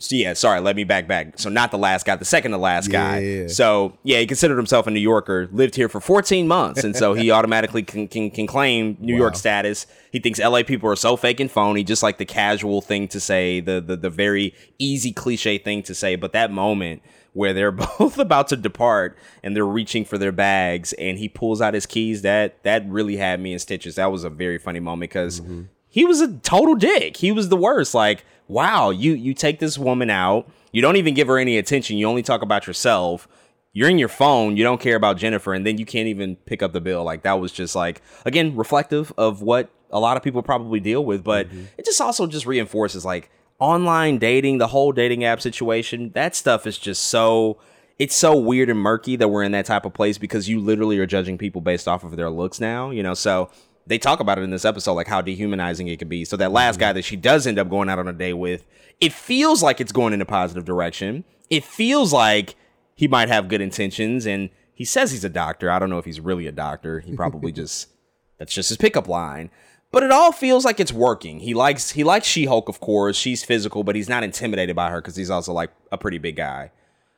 yeah, 0.09 0.33
sorry, 0.33 0.59
let 0.59 0.75
me 0.75 0.83
back 0.83 1.07
back. 1.07 1.39
So 1.39 1.49
not 1.49 1.71
the 1.71 1.77
last 1.77 2.05
guy, 2.05 2.15
the 2.15 2.25
second 2.25 2.51
to 2.51 2.57
last 2.57 2.91
guy. 2.91 3.47
So 3.47 3.97
yeah, 4.03 4.19
he 4.19 4.27
considered 4.27 4.57
himself 4.57 4.87
a 4.87 4.91
New 4.91 4.99
Yorker, 4.99 5.49
lived 5.51 5.75
here 5.75 5.89
for 5.89 5.99
14 5.99 6.47
months, 6.47 6.83
and 6.83 6.95
so 6.95 7.13
he 7.13 7.31
automatically 7.39 7.83
can, 7.83 8.07
can, 8.07 8.29
can 8.29 8.47
claim 8.47 8.97
New 8.99 9.15
York 9.15 9.35
status. 9.35 9.87
He 10.11 10.19
thinks 10.19 10.39
LA 10.39 10.63
people 10.63 10.89
are 10.89 10.95
so 10.95 11.15
fake 11.15 11.39
and 11.39 11.49
phony, 11.49 11.83
just 11.83 12.03
like 12.03 12.17
the 12.17 12.25
casual 12.25 12.81
thing 12.81 13.07
to 13.09 13.19
say, 13.19 13.59
the 13.59 13.81
the 13.81 13.95
the 13.95 14.09
very 14.09 14.53
easy 14.77 15.11
cliche 15.11 15.57
thing 15.57 15.83
to 15.83 15.95
say. 15.95 16.15
But 16.15 16.33
that 16.33 16.51
moment 16.51 17.01
where 17.33 17.53
they're 17.53 17.71
both 17.99 18.17
about 18.17 18.47
to 18.49 18.57
depart 18.57 19.17
and 19.43 19.55
they're 19.55 19.65
reaching 19.65 20.05
for 20.05 20.17
their 20.17 20.31
bags, 20.31 20.93
and 20.93 21.17
he 21.17 21.29
pulls 21.29 21.61
out 21.61 21.73
his 21.73 21.85
keys, 21.85 22.21
that 22.23 22.61
that 22.63 22.87
really 22.87 23.17
had 23.17 23.39
me 23.39 23.53
in 23.53 23.59
stitches. 23.59 23.95
That 23.95 24.11
was 24.11 24.23
a 24.23 24.29
very 24.29 24.57
funny 24.57 24.79
moment 24.79 25.11
because 25.11 25.41
mm-hmm. 25.41 25.63
he 25.87 26.05
was 26.05 26.21
a 26.21 26.33
total 26.39 26.75
dick. 26.75 27.17
He 27.17 27.31
was 27.31 27.49
the 27.49 27.57
worst. 27.57 27.93
Like, 27.93 28.25
wow, 28.47 28.89
you 28.89 29.13
you 29.13 29.33
take 29.33 29.59
this 29.59 29.77
woman 29.77 30.09
out, 30.09 30.49
you 30.71 30.81
don't 30.81 30.95
even 30.95 31.13
give 31.13 31.27
her 31.27 31.37
any 31.37 31.57
attention. 31.57 31.97
You 31.97 32.07
only 32.07 32.23
talk 32.23 32.41
about 32.41 32.67
yourself. 32.67 33.27
You're 33.71 33.89
in 33.89 33.99
your 33.99 34.09
phone. 34.09 34.57
You 34.57 34.63
don't 34.63 34.81
care 34.81 34.95
about 34.95 35.17
Jennifer, 35.17 35.53
and 35.53 35.65
then 35.65 35.77
you 35.77 35.85
can't 35.85 36.07
even 36.07 36.35
pick 36.35 36.63
up 36.63 36.73
the 36.73 36.81
bill. 36.81 37.03
Like 37.03 37.23
that 37.23 37.39
was 37.39 37.51
just 37.51 37.75
like 37.75 38.01
again 38.25 38.55
reflective 38.55 39.13
of 39.17 39.41
what 39.41 39.69
a 39.91 39.99
lot 39.99 40.17
of 40.17 40.23
people 40.23 40.41
probably 40.43 40.79
deal 40.79 41.03
with. 41.03 41.23
But 41.23 41.47
mm-hmm. 41.47 41.65
it 41.77 41.85
just 41.85 42.01
also 42.01 42.27
just 42.27 42.45
reinforces 42.45 43.05
like 43.05 43.29
online 43.59 44.17
dating, 44.17 44.57
the 44.57 44.67
whole 44.67 44.91
dating 44.91 45.23
app 45.23 45.41
situation. 45.41 46.11
That 46.13 46.35
stuff 46.35 46.65
is 46.65 46.77
just 46.77 47.03
so 47.03 47.59
it's 47.97 48.15
so 48.15 48.35
weird 48.35 48.69
and 48.69 48.79
murky 48.79 49.17
that 49.17 49.27
we're 49.27 49.43
in 49.43 49.51
that 49.51 49.65
type 49.65 49.85
of 49.85 49.93
place 49.93 50.17
because 50.17 50.47
you 50.47 50.59
literally 50.59 50.97
are 50.99 51.05
judging 51.05 51.37
people 51.37 51.59
based 51.59 51.87
off 51.87 52.03
of 52.03 52.15
their 52.15 52.29
looks 52.29 52.59
now. 52.61 52.91
You 52.91 53.03
know, 53.03 53.13
so 53.13 53.51
they 53.85 53.97
talk 53.97 54.19
about 54.19 54.37
it 54.37 54.43
in 54.43 54.51
this 54.51 54.65
episode, 54.65 54.93
like 54.93 55.07
how 55.07 55.21
dehumanizing 55.21 55.87
it 55.87 55.97
could 55.97 56.09
be. 56.09 56.23
So 56.23 56.37
that 56.37 56.51
last 56.51 56.75
mm-hmm. 56.75 56.81
guy 56.81 56.93
that 56.93 57.03
she 57.03 57.17
does 57.17 57.45
end 57.45 57.59
up 57.59 57.69
going 57.69 57.89
out 57.89 57.99
on 57.99 58.07
a 58.07 58.13
date 58.13 58.33
with, 58.33 58.65
it 58.99 59.11
feels 59.11 59.61
like 59.61 59.81
it's 59.81 59.91
going 59.91 60.13
in 60.13 60.21
a 60.21 60.25
positive 60.25 60.63
direction. 60.63 61.25
It 61.49 61.65
feels 61.65 62.13
like 62.13 62.55
he 62.95 63.07
might 63.07 63.29
have 63.29 63.47
good 63.47 63.61
intentions, 63.61 64.25
and 64.25 64.49
he 64.73 64.85
says 64.85 65.11
he's 65.11 65.23
a 65.23 65.29
doctor. 65.29 65.71
I 65.71 65.79
don't 65.79 65.89
know 65.89 65.97
if 65.97 66.05
he's 66.05 66.19
really 66.19 66.47
a 66.47 66.51
doctor. 66.51 66.99
He 66.99 67.15
probably 67.15 67.51
just 67.53 67.89
that's 68.37 68.53
just 68.53 68.69
his 68.69 68.77
pickup 68.77 69.07
line. 69.07 69.49
But 69.91 70.03
it 70.03 70.11
all 70.11 70.31
feels 70.31 70.65
like 70.65 70.79
it's 70.79 70.93
working. 70.93 71.39
He 71.39 71.53
likes 71.53 71.91
he 71.91 72.03
likes 72.03 72.27
She-Hulk, 72.27 72.69
of 72.69 72.79
course. 72.79 73.15
She's 73.15 73.43
physical, 73.43 73.83
but 73.83 73.95
he's 73.95 74.09
not 74.09 74.23
intimidated 74.23 74.75
by 74.75 74.91
her 74.91 75.01
because 75.01 75.15
he's 75.15 75.31
also 75.31 75.51
like 75.51 75.71
a 75.91 75.97
pretty 75.97 76.19
big 76.19 76.35
guy. 76.35 76.71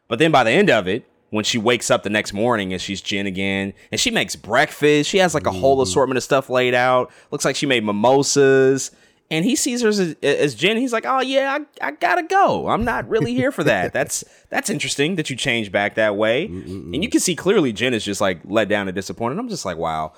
But 0.08 0.20
then 0.20 0.32
by 0.32 0.44
the 0.44 0.52
end 0.52 0.70
of 0.70 0.88
it, 0.88 1.06
when 1.32 1.44
she 1.44 1.58
wakes 1.58 1.90
up 1.92 2.04
the 2.04 2.10
next 2.10 2.34
morning 2.34 2.72
and 2.72 2.82
she's 2.82 3.02
Jen 3.02 3.26
again, 3.26 3.74
and 3.92 4.00
she 4.00 4.12
makes 4.12 4.36
breakfast, 4.36 5.10
she 5.10 5.18
has 5.18 5.34
like 5.34 5.48
a 5.48 5.52
whole 5.52 5.76
mm-hmm. 5.78 5.84
assortment 5.84 6.18
of 6.18 6.24
stuff 6.24 6.50
laid 6.50 6.74
out. 6.74 7.12
Looks 7.30 7.46
like 7.46 7.56
she 7.56 7.66
made 7.66 7.84
mimosas. 7.84 8.92
And 9.30 9.46
he 9.46 9.56
sees 9.56 9.82
her 9.82 9.88
as, 9.88 10.00
as 10.22 10.56
Jen. 10.56 10.76
He's 10.76 10.92
like, 10.92 11.06
"Oh 11.08 11.22
yeah, 11.22 11.58
I, 11.82 11.88
I 11.88 11.92
gotta 11.92 12.24
go. 12.24 12.68
I'm 12.68 12.84
not 12.84 13.08
really 13.08 13.34
here 13.34 13.54
for 13.54 13.64
that. 13.64 13.94
That's 13.94 14.26
that's 14.50 14.70
interesting 14.70 15.16
that 15.16 15.30
you 15.30 15.38
changed 15.38 15.72
back 15.72 15.96
that 15.96 16.18
way." 16.18 16.48
And 16.48 17.02
you 17.02 17.10
can 17.10 17.22
see 17.22 17.34
clearly 17.34 17.72
Jen 17.72 17.94
is 17.94 18.04
just 18.04 18.20
like 18.20 18.42
let 18.44 18.68
down 18.68 18.90
and 18.90 18.96
disappointed. 18.96 19.40
I'm 19.40 19.48
just 19.48 19.64
like, 19.64 19.78
"Wow, 19.78 20.12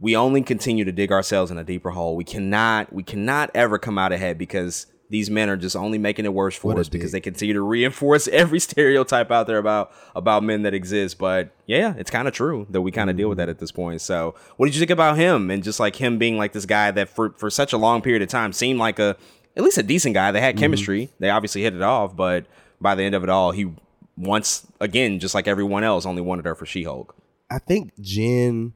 we 0.00 0.16
only 0.16 0.42
continue 0.42 0.84
to 0.84 0.92
dig 0.92 1.12
ourselves 1.12 1.50
in 1.50 1.58
a 1.58 1.64
deeper 1.64 1.90
hole. 1.90 2.16
We 2.16 2.24
cannot 2.24 2.92
we 2.92 3.02
cannot 3.02 3.50
ever 3.54 3.78
come 3.78 3.98
out 3.98 4.12
ahead 4.12 4.38
because 4.38 4.86
these 5.10 5.28
men 5.28 5.50
are 5.50 5.56
just 5.56 5.74
only 5.74 5.98
making 5.98 6.24
it 6.24 6.32
worse 6.32 6.56
for 6.56 6.68
What 6.68 6.78
us 6.78 6.88
because 6.88 7.10
they 7.12 7.20
continue 7.20 7.52
to 7.52 7.60
reinforce 7.60 8.28
every 8.32 8.60
stereotype 8.60 9.30
out 9.30 9.46
there 9.46 9.58
about 9.58 9.92
about 10.16 10.42
men 10.42 10.62
that 10.62 10.72
exist. 10.72 11.18
But 11.18 11.50
yeah, 11.66 11.94
it's 11.98 12.10
kind 12.10 12.26
of 12.26 12.34
true 12.34 12.66
that 12.70 12.80
we 12.80 12.90
kind 12.90 13.10
of 13.10 13.16
deal 13.16 13.28
with 13.28 13.38
that 13.38 13.44
mm-hmm. 13.44 13.50
at 13.50 13.58
this 13.58 13.72
point. 13.72 14.00
So, 14.00 14.34
what 14.56 14.66
did 14.66 14.74
you 14.74 14.80
think 14.80 14.90
about 14.90 15.18
him 15.18 15.50
and 15.50 15.62
just 15.62 15.78
like 15.78 15.96
him 15.96 16.18
being 16.18 16.38
like 16.38 16.52
this 16.52 16.66
guy 16.66 16.90
that 16.92 17.08
for 17.08 17.34
for 17.36 17.50
such 17.50 17.72
a 17.72 17.78
long 17.78 18.00
period 18.00 18.22
of 18.22 18.28
time 18.28 18.52
seemed 18.52 18.78
like 18.78 18.98
a 18.98 19.16
at 19.56 19.62
least 19.62 19.78
a 19.78 19.82
decent 19.82 20.14
guy. 20.14 20.32
They 20.32 20.40
had 20.40 20.54
mm-hmm. 20.54 20.62
chemistry. 20.62 21.10
They 21.18 21.28
obviously 21.28 21.62
hit 21.62 21.74
it 21.74 21.82
off, 21.82 22.16
but 22.16 22.46
by 22.80 22.94
the 22.94 23.02
end 23.02 23.14
of 23.14 23.22
it 23.22 23.28
all, 23.28 23.50
he 23.50 23.72
once 24.16 24.66
again, 24.80 25.18
just 25.18 25.34
like 25.34 25.48
everyone 25.48 25.84
else, 25.84 26.06
only 26.06 26.22
wanted 26.22 26.44
her 26.44 26.54
for 26.54 26.66
She-Hulk. 26.66 27.14
I 27.50 27.58
think 27.58 27.92
Jen 28.00 28.74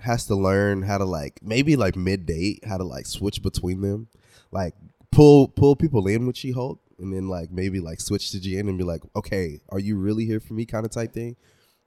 has 0.00 0.26
to 0.26 0.34
learn 0.34 0.82
how 0.82 0.98
to 0.98 1.04
like 1.04 1.40
maybe 1.42 1.76
like 1.76 1.96
mid 1.96 2.26
date 2.26 2.64
how 2.66 2.76
to 2.76 2.84
like 2.84 3.06
switch 3.06 3.42
between 3.42 3.80
them, 3.80 4.08
like 4.50 4.74
pull 5.10 5.48
pull 5.48 5.76
people 5.76 6.06
in 6.06 6.26
with 6.26 6.36
She 6.36 6.52
Hulk, 6.52 6.80
and 6.98 7.12
then 7.12 7.28
like 7.28 7.50
maybe 7.50 7.80
like 7.80 8.00
switch 8.00 8.30
to 8.32 8.40
Jen 8.40 8.68
and 8.68 8.78
be 8.78 8.84
like, 8.84 9.02
okay, 9.16 9.60
are 9.70 9.78
you 9.78 9.96
really 9.96 10.24
here 10.26 10.40
for 10.40 10.54
me, 10.54 10.66
kind 10.66 10.84
of 10.84 10.92
type 10.92 11.12
thing, 11.12 11.36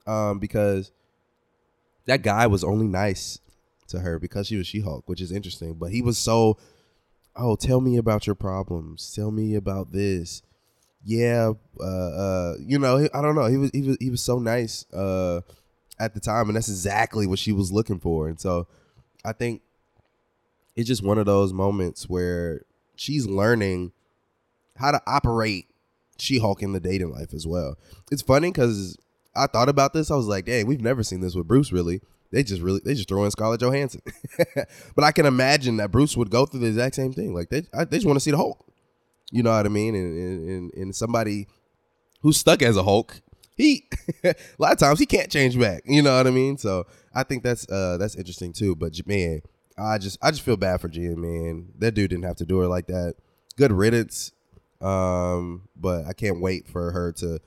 um, 0.06 0.40
because 0.40 0.92
that 2.06 2.22
guy 2.22 2.48
was 2.48 2.64
only 2.64 2.88
nice 2.88 3.40
to 3.88 4.00
her 4.00 4.20
because 4.20 4.48
she 4.48 4.58
was 4.58 4.68
She 4.68 4.82
Hulk, 4.82 5.04
which 5.08 5.22
is 5.22 5.32
interesting, 5.32 5.74
but 5.76 5.92
he 5.92 6.02
was 6.02 6.18
so, 6.18 6.58
oh, 7.36 7.56
tell 7.56 7.82
me 7.82 7.98
about 7.98 8.26
your 8.26 8.36
problems, 8.36 9.14
tell 9.14 9.32
me 9.32 9.56
about 9.56 9.92
this. 9.92 10.42
Yeah, 11.04 11.54
uh, 11.80 11.84
uh, 11.84 12.54
you 12.60 12.80
know, 12.80 13.08
I 13.14 13.22
don't 13.22 13.36
know. 13.36 13.46
He 13.46 13.58
was 13.58 13.72
he 13.72 13.82
was 13.82 13.98
he 14.00 14.10
was 14.10 14.22
so 14.22 14.40
nice. 14.40 14.86
Uh, 14.92 15.42
at 16.00 16.14
the 16.14 16.20
time, 16.20 16.48
and 16.48 16.56
that's 16.56 16.70
exactly 16.70 17.28
what 17.28 17.40
she 17.40 17.52
was 17.52 17.72
looking 17.72 18.00
for. 18.00 18.28
And 18.28 18.40
so, 18.40 18.68
I 19.26 19.34
think 19.34 19.62
it's 20.76 20.88
just 20.88 21.04
one 21.04 21.18
of 21.18 21.26
those 21.26 21.54
moments 21.54 22.08
where 22.08 22.62
she's 22.96 23.26
learning 23.26 23.92
how 24.78 24.92
to 24.92 25.02
operate 25.08 25.66
She-Hulk 26.20 26.62
in 26.62 26.74
the 26.74 26.80
dating 26.80 27.12
life 27.12 27.34
as 27.34 27.48
well. 27.48 27.78
It's 28.12 28.22
funny 28.22 28.52
because 28.52 28.98
I 29.36 29.48
thought 29.48 29.70
about 29.70 29.94
this. 29.94 30.12
I 30.12 30.16
was 30.16 30.28
like, 30.28 30.46
"Dang, 30.46 30.68
we've 30.68 30.82
never 30.82 31.04
seen 31.04 31.22
this 31.22 31.36
with 31.36 31.48
Bruce. 31.48 31.72
Really, 31.72 32.02
they 32.32 32.44
just 32.44 32.62
really 32.62 32.82
they 32.84 32.94
just 32.94 33.08
throw 33.08 33.24
in 33.26 33.32
Scarlett 33.32 33.62
Johansson." 33.62 34.02
but 34.96 35.04
I 35.04 35.12
can 35.12 35.26
imagine 35.26 35.78
that 35.78 35.92
Bruce 35.92 36.18
would 36.18 36.30
go 36.30 36.46
through 36.46 36.62
the 36.62 36.68
exact 36.68 36.96
same 36.96 37.14
thing. 37.14 37.34
Like 37.34 37.50
they, 37.50 37.64
I, 37.74 37.86
they 37.86 37.98
just 37.98 38.08
want 38.08 38.18
to 38.18 38.22
see 38.22 38.32
the 38.32 38.38
Hulk. 38.38 38.66
You 39.32 39.44
know 39.44 39.52
what 39.52 39.66
I 39.66 39.70
mean? 39.70 39.96
And 39.96 40.50
and, 40.50 40.74
and 40.74 40.96
somebody 40.96 41.48
who's 42.22 42.38
stuck 42.38 42.62
as 42.62 42.78
a 42.78 42.84
Hulk, 42.84 43.22
he 43.58 43.90
a 44.24 44.36
lot 44.60 44.72
of 44.72 44.78
times 44.78 45.00
he 45.00 45.06
can't 45.06 45.32
change 45.32 45.60
back. 45.60 45.82
You 45.86 46.02
know 46.02 46.16
what 46.16 46.28
I 46.28 46.32
mean? 46.32 46.58
So 46.58 46.86
I 47.14 47.24
think 47.24 47.44
that's 47.44 47.70
uh 47.70 47.98
that's 47.98 48.16
interesting 48.16 48.54
too. 48.54 48.76
But 48.76 48.96
man, 49.08 49.42
I 49.78 49.98
just 49.98 50.18
I 50.22 50.32
just 50.32 50.44
feel 50.44 50.58
bad 50.58 50.80
for 50.80 50.88
Jen, 50.88 51.20
man. 51.20 51.70
That 51.80 51.94
dude 51.94 52.12
didn't 52.12 52.26
have 52.26 52.38
to 52.38 52.46
do 52.46 52.60
her 52.60 52.68
like 52.68 52.88
that. 52.88 53.16
Good 53.58 53.72
riddance. 53.72 54.32
Um, 54.80 55.68
but 55.76 56.06
I 56.06 56.14
can't 56.14 56.40
wait 56.40 56.68
for 56.68 56.92
her 56.92 57.12
to 57.14 57.40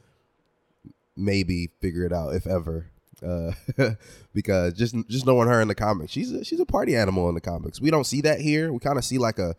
maybe 1.17 1.71
figure 1.81 2.05
it 2.05 2.13
out 2.13 2.35
if 2.35 2.47
ever. 2.47 2.91
Uh, 3.25 3.53
because 4.35 4.73
just 4.75 4.97
just 5.09 5.27
knowing 5.27 5.47
her 5.47 5.61
in 5.61 5.69
the 5.69 5.75
comics, 5.75 6.11
she's 6.11 6.33
a, 6.33 6.45
she's 6.45 6.59
a 6.59 6.67
party 6.67 6.97
animal 6.97 7.29
in 7.29 7.37
the 7.37 7.41
comics. 7.41 7.81
We 7.81 7.91
don't 7.91 8.05
see 8.05 8.23
that 8.23 8.41
here. 8.41 8.73
We 8.73 8.81
kind 8.81 8.99
of 8.99 9.05
see 9.05 9.19
like 9.19 9.39
a 9.39 9.55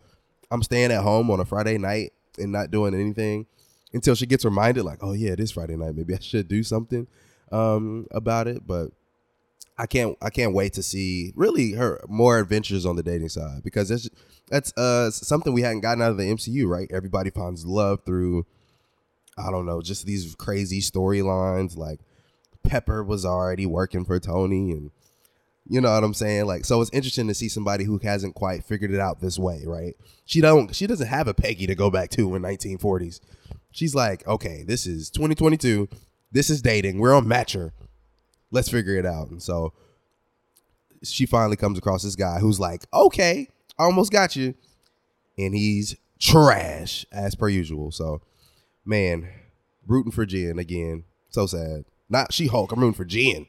I'm 0.50 0.62
staying 0.62 0.92
at 0.92 1.02
home 1.02 1.30
on 1.30 1.40
a 1.40 1.46
Friday 1.46 1.78
night 1.78 2.12
and 2.38 2.52
not 2.52 2.70
doing 2.70 2.94
anything 2.94 3.46
until 3.92 4.14
she 4.14 4.26
gets 4.26 4.44
reminded, 4.44 4.84
like, 4.84 4.98
oh 5.02 5.12
yeah, 5.12 5.32
it 5.32 5.40
is 5.40 5.52
Friday 5.52 5.76
night. 5.76 5.94
Maybe 5.94 6.14
I 6.14 6.18
should 6.18 6.48
do 6.48 6.62
something 6.62 7.06
um, 7.50 8.06
about 8.10 8.48
it. 8.48 8.66
But 8.66 8.92
I 9.78 9.86
can't 9.86 10.16
I 10.20 10.30
can't 10.30 10.54
wait 10.54 10.74
to 10.74 10.82
see 10.82 11.32
really 11.34 11.72
her 11.72 12.04
more 12.08 12.38
adventures 12.38 12.84
on 12.84 12.96
the 12.96 13.02
dating 13.02 13.30
side 13.30 13.62
because 13.64 13.88
that's 13.88 14.08
that's 14.48 14.76
uh 14.76 15.10
something 15.10 15.52
we 15.52 15.62
hadn't 15.62 15.80
gotten 15.80 16.02
out 16.02 16.10
of 16.10 16.18
the 16.18 16.24
MCU, 16.30 16.66
right? 16.66 16.90
Everybody 16.92 17.30
finds 17.30 17.64
love 17.64 18.00
through 18.04 18.46
I 19.38 19.50
don't 19.50 19.66
know, 19.66 19.80
just 19.80 20.04
these 20.04 20.34
crazy 20.34 20.80
storylines 20.80 21.76
like 21.76 22.00
Pepper 22.62 23.02
was 23.02 23.24
already 23.24 23.66
working 23.66 24.04
for 24.04 24.20
Tony 24.20 24.72
and 24.72 24.90
you 25.68 25.80
know 25.80 25.92
what 25.92 26.04
I'm 26.04 26.14
saying? 26.14 26.46
Like, 26.46 26.64
so 26.64 26.80
it's 26.80 26.90
interesting 26.92 27.28
to 27.28 27.34
see 27.34 27.48
somebody 27.48 27.84
who 27.84 27.98
hasn't 27.98 28.34
quite 28.34 28.64
figured 28.64 28.90
it 28.90 29.00
out 29.00 29.20
this 29.20 29.38
way, 29.38 29.62
right? 29.64 29.94
She 30.24 30.40
don't, 30.40 30.74
she 30.74 30.86
doesn't 30.86 31.06
have 31.06 31.28
a 31.28 31.34
Peggy 31.34 31.66
to 31.66 31.74
go 31.74 31.90
back 31.90 32.10
to 32.10 32.34
in 32.34 32.42
1940s. 32.42 33.20
She's 33.70 33.94
like, 33.94 34.26
okay, 34.26 34.64
this 34.66 34.86
is 34.86 35.10
2022. 35.10 35.88
This 36.30 36.50
is 36.50 36.62
dating. 36.62 36.98
We're 36.98 37.14
on 37.14 37.26
Matcher. 37.26 37.70
Let's 38.50 38.68
figure 38.68 38.96
it 38.96 39.06
out. 39.06 39.30
And 39.30 39.42
so 39.42 39.72
she 41.02 41.26
finally 41.26 41.56
comes 41.56 41.78
across 41.78 42.02
this 42.02 42.16
guy 42.16 42.38
who's 42.38 42.60
like, 42.60 42.84
okay, 42.92 43.48
I 43.78 43.84
almost 43.84 44.12
got 44.12 44.36
you, 44.36 44.54
and 45.38 45.54
he's 45.54 45.96
trash 46.20 47.04
as 47.10 47.34
per 47.34 47.48
usual. 47.48 47.90
So, 47.90 48.20
man, 48.84 49.28
rooting 49.86 50.12
for 50.12 50.26
Jen 50.26 50.58
again. 50.58 51.04
So 51.30 51.46
sad. 51.46 51.84
Not 52.08 52.32
She 52.32 52.46
Hulk. 52.46 52.72
I'm 52.72 52.80
rooting 52.80 52.94
for 52.94 53.04
Jen. 53.04 53.46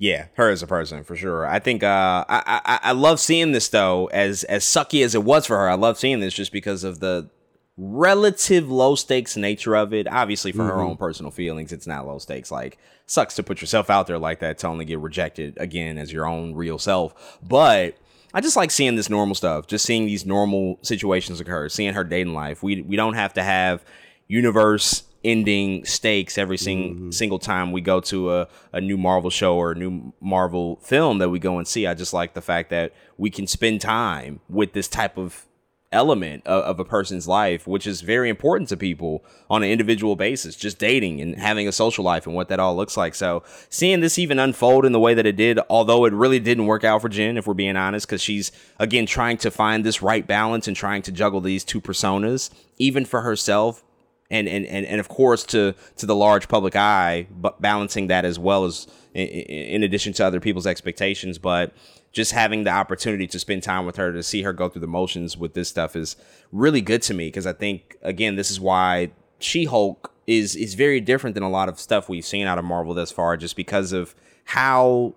Yeah, 0.00 0.28
her 0.36 0.48
as 0.48 0.62
a 0.62 0.66
person 0.66 1.04
for 1.04 1.14
sure. 1.14 1.46
I 1.46 1.58
think 1.58 1.82
uh, 1.82 2.24
I, 2.26 2.62
I 2.64 2.80
I 2.84 2.92
love 2.92 3.20
seeing 3.20 3.52
this 3.52 3.68
though, 3.68 4.06
as 4.06 4.44
as 4.44 4.64
sucky 4.64 5.04
as 5.04 5.14
it 5.14 5.22
was 5.22 5.44
for 5.44 5.58
her. 5.58 5.68
I 5.68 5.74
love 5.74 5.98
seeing 5.98 6.20
this 6.20 6.32
just 6.32 6.52
because 6.52 6.84
of 6.84 7.00
the 7.00 7.28
relative 7.76 8.70
low 8.70 8.94
stakes 8.94 9.36
nature 9.36 9.76
of 9.76 9.92
it. 9.92 10.08
Obviously, 10.10 10.52
for 10.52 10.60
mm-hmm. 10.60 10.68
her 10.68 10.80
own 10.80 10.96
personal 10.96 11.30
feelings, 11.30 11.70
it's 11.70 11.86
not 11.86 12.06
low 12.06 12.18
stakes. 12.18 12.50
Like 12.50 12.78
sucks 13.04 13.34
to 13.34 13.42
put 13.42 13.60
yourself 13.60 13.90
out 13.90 14.06
there 14.06 14.18
like 14.18 14.40
that 14.40 14.56
to 14.60 14.68
only 14.68 14.86
get 14.86 15.00
rejected 15.00 15.58
again 15.60 15.98
as 15.98 16.10
your 16.10 16.26
own 16.26 16.54
real 16.54 16.78
self. 16.78 17.38
But 17.46 17.94
I 18.32 18.40
just 18.40 18.56
like 18.56 18.70
seeing 18.70 18.96
this 18.96 19.10
normal 19.10 19.34
stuff, 19.34 19.66
just 19.66 19.84
seeing 19.84 20.06
these 20.06 20.24
normal 20.24 20.78
situations 20.80 21.40
occur, 21.40 21.68
seeing 21.68 21.92
her 21.92 22.04
dating 22.04 22.32
life. 22.32 22.62
We 22.62 22.80
we 22.80 22.96
don't 22.96 23.14
have 23.14 23.34
to 23.34 23.42
have 23.42 23.84
universe 24.28 25.02
ending 25.24 25.84
stakes 25.84 26.38
every 26.38 26.56
sing, 26.56 26.94
mm-hmm. 26.94 27.10
single 27.10 27.38
time 27.38 27.72
we 27.72 27.80
go 27.80 28.00
to 28.00 28.32
a, 28.32 28.48
a 28.72 28.80
new 28.80 28.96
Marvel 28.96 29.30
show 29.30 29.56
or 29.56 29.72
a 29.72 29.74
new 29.74 30.12
Marvel 30.20 30.76
film 30.76 31.18
that 31.18 31.28
we 31.28 31.38
go 31.38 31.58
and 31.58 31.68
see. 31.68 31.86
I 31.86 31.94
just 31.94 32.12
like 32.12 32.34
the 32.34 32.40
fact 32.40 32.70
that 32.70 32.92
we 33.18 33.30
can 33.30 33.46
spend 33.46 33.80
time 33.80 34.40
with 34.48 34.72
this 34.72 34.88
type 34.88 35.18
of 35.18 35.46
element 35.92 36.46
of, 36.46 36.62
of, 36.64 36.80
a 36.80 36.84
person's 36.84 37.26
life, 37.26 37.66
which 37.66 37.86
is 37.86 38.00
very 38.00 38.28
important 38.28 38.68
to 38.68 38.76
people 38.76 39.24
on 39.48 39.62
an 39.62 39.70
individual 39.70 40.14
basis, 40.14 40.54
just 40.54 40.78
dating 40.78 41.20
and 41.20 41.36
having 41.36 41.66
a 41.66 41.72
social 41.72 42.04
life 42.04 42.26
and 42.26 42.34
what 42.36 42.48
that 42.48 42.60
all 42.60 42.76
looks 42.76 42.96
like. 42.96 43.14
So 43.14 43.42
seeing 43.68 44.00
this 44.00 44.18
even 44.18 44.38
unfold 44.38 44.84
in 44.84 44.92
the 44.92 45.00
way 45.00 45.14
that 45.14 45.26
it 45.26 45.36
did, 45.36 45.58
although 45.68 46.04
it 46.04 46.12
really 46.12 46.38
didn't 46.38 46.66
work 46.66 46.84
out 46.84 47.02
for 47.02 47.08
Jen, 47.08 47.36
if 47.36 47.46
we're 47.46 47.54
being 47.54 47.76
honest, 47.76 48.06
because 48.06 48.22
she's 48.22 48.52
again 48.78 49.06
trying 49.06 49.36
to 49.38 49.50
find 49.50 49.84
this 49.84 50.00
right 50.00 50.26
balance 50.26 50.68
and 50.68 50.76
trying 50.76 51.02
to 51.02 51.12
juggle 51.12 51.40
these 51.40 51.64
two 51.64 51.80
personas, 51.80 52.50
even 52.78 53.04
for 53.04 53.22
herself, 53.22 53.82
and 54.30 54.48
and 54.48 54.64
and, 54.66 54.86
and 54.86 55.00
of 55.00 55.08
course 55.08 55.44
to 55.44 55.74
to 55.96 56.06
the 56.06 56.14
large 56.14 56.48
public 56.48 56.76
eye, 56.76 57.26
but 57.30 57.60
balancing 57.60 58.06
that 58.08 58.24
as 58.24 58.38
well 58.38 58.64
as 58.64 58.86
in, 59.14 59.26
in 59.26 59.82
addition 59.82 60.12
to 60.14 60.24
other 60.24 60.40
people's 60.40 60.66
expectations. 60.66 61.38
But 61.38 61.72
just 62.12 62.32
having 62.32 62.64
the 62.64 62.70
opportunity 62.70 63.26
to 63.28 63.38
spend 63.38 63.62
time 63.62 63.86
with 63.86 63.96
her 63.96 64.12
to 64.12 64.22
see 64.22 64.42
her 64.42 64.52
go 64.52 64.68
through 64.68 64.80
the 64.80 64.86
motions 64.88 65.36
with 65.36 65.54
this 65.54 65.68
stuff 65.68 65.94
is 65.94 66.16
really 66.52 66.80
good 66.80 67.02
to 67.02 67.14
me 67.14 67.28
because 67.28 67.46
I 67.46 67.52
think 67.52 67.96
again 68.02 68.36
this 68.36 68.50
is 68.50 68.60
why 68.60 69.12
She 69.38 69.64
Hulk 69.64 70.12
is 70.26 70.54
is 70.54 70.74
very 70.74 71.00
different 71.00 71.34
than 71.34 71.42
a 71.42 71.50
lot 71.50 71.68
of 71.68 71.78
stuff 71.80 72.08
we've 72.08 72.24
seen 72.24 72.46
out 72.46 72.58
of 72.58 72.64
Marvel 72.64 72.94
thus 72.94 73.10
far, 73.10 73.36
just 73.36 73.56
because 73.56 73.92
of 73.92 74.14
how 74.44 75.14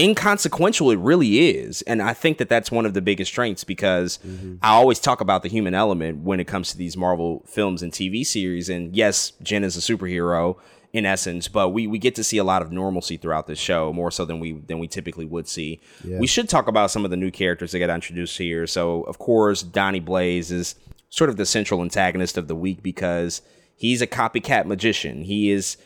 inconsequential 0.00 0.90
it 0.90 0.98
really 0.98 1.50
is. 1.50 1.82
And 1.82 2.00
I 2.00 2.14
think 2.14 2.38
that 2.38 2.48
that's 2.48 2.70
one 2.70 2.86
of 2.86 2.94
the 2.94 3.02
biggest 3.02 3.30
strengths 3.30 3.64
because 3.64 4.18
mm-hmm. 4.26 4.56
I 4.62 4.70
always 4.70 4.98
talk 4.98 5.20
about 5.20 5.42
the 5.42 5.48
human 5.48 5.74
element 5.74 6.22
when 6.22 6.40
it 6.40 6.46
comes 6.46 6.70
to 6.70 6.76
these 6.76 6.96
Marvel 6.96 7.44
films 7.46 7.82
and 7.82 7.92
TV 7.92 8.24
series. 8.24 8.68
And 8.68 8.96
yes, 8.96 9.32
Jen 9.42 9.64
is 9.64 9.76
a 9.76 9.80
superhero 9.80 10.56
in 10.92 11.06
essence, 11.06 11.46
but 11.46 11.68
we, 11.68 11.86
we 11.86 11.98
get 11.98 12.14
to 12.16 12.24
see 12.24 12.38
a 12.38 12.44
lot 12.44 12.62
of 12.62 12.72
normalcy 12.72 13.16
throughout 13.16 13.46
this 13.46 13.58
show, 13.58 13.92
more 13.92 14.10
so 14.10 14.24
than 14.24 14.40
we 14.40 14.52
than 14.52 14.78
we 14.80 14.88
typically 14.88 15.24
would 15.24 15.46
see. 15.46 15.80
Yeah. 16.02 16.18
We 16.18 16.26
should 16.26 16.48
talk 16.48 16.66
about 16.66 16.90
some 16.90 17.04
of 17.04 17.12
the 17.12 17.16
new 17.16 17.30
characters 17.30 17.72
that 17.72 17.78
get 17.78 17.90
introduced 17.90 18.36
here. 18.38 18.66
So 18.66 19.02
of 19.02 19.18
course, 19.18 19.62
Donnie 19.62 20.00
Blaze 20.00 20.50
is 20.50 20.74
sort 21.08 21.30
of 21.30 21.36
the 21.36 21.46
central 21.46 21.82
antagonist 21.82 22.36
of 22.36 22.48
the 22.48 22.56
week 22.56 22.82
because 22.82 23.42
he's 23.76 24.02
a 24.02 24.06
copycat 24.06 24.66
magician. 24.66 25.22
He 25.22 25.50
is 25.50 25.76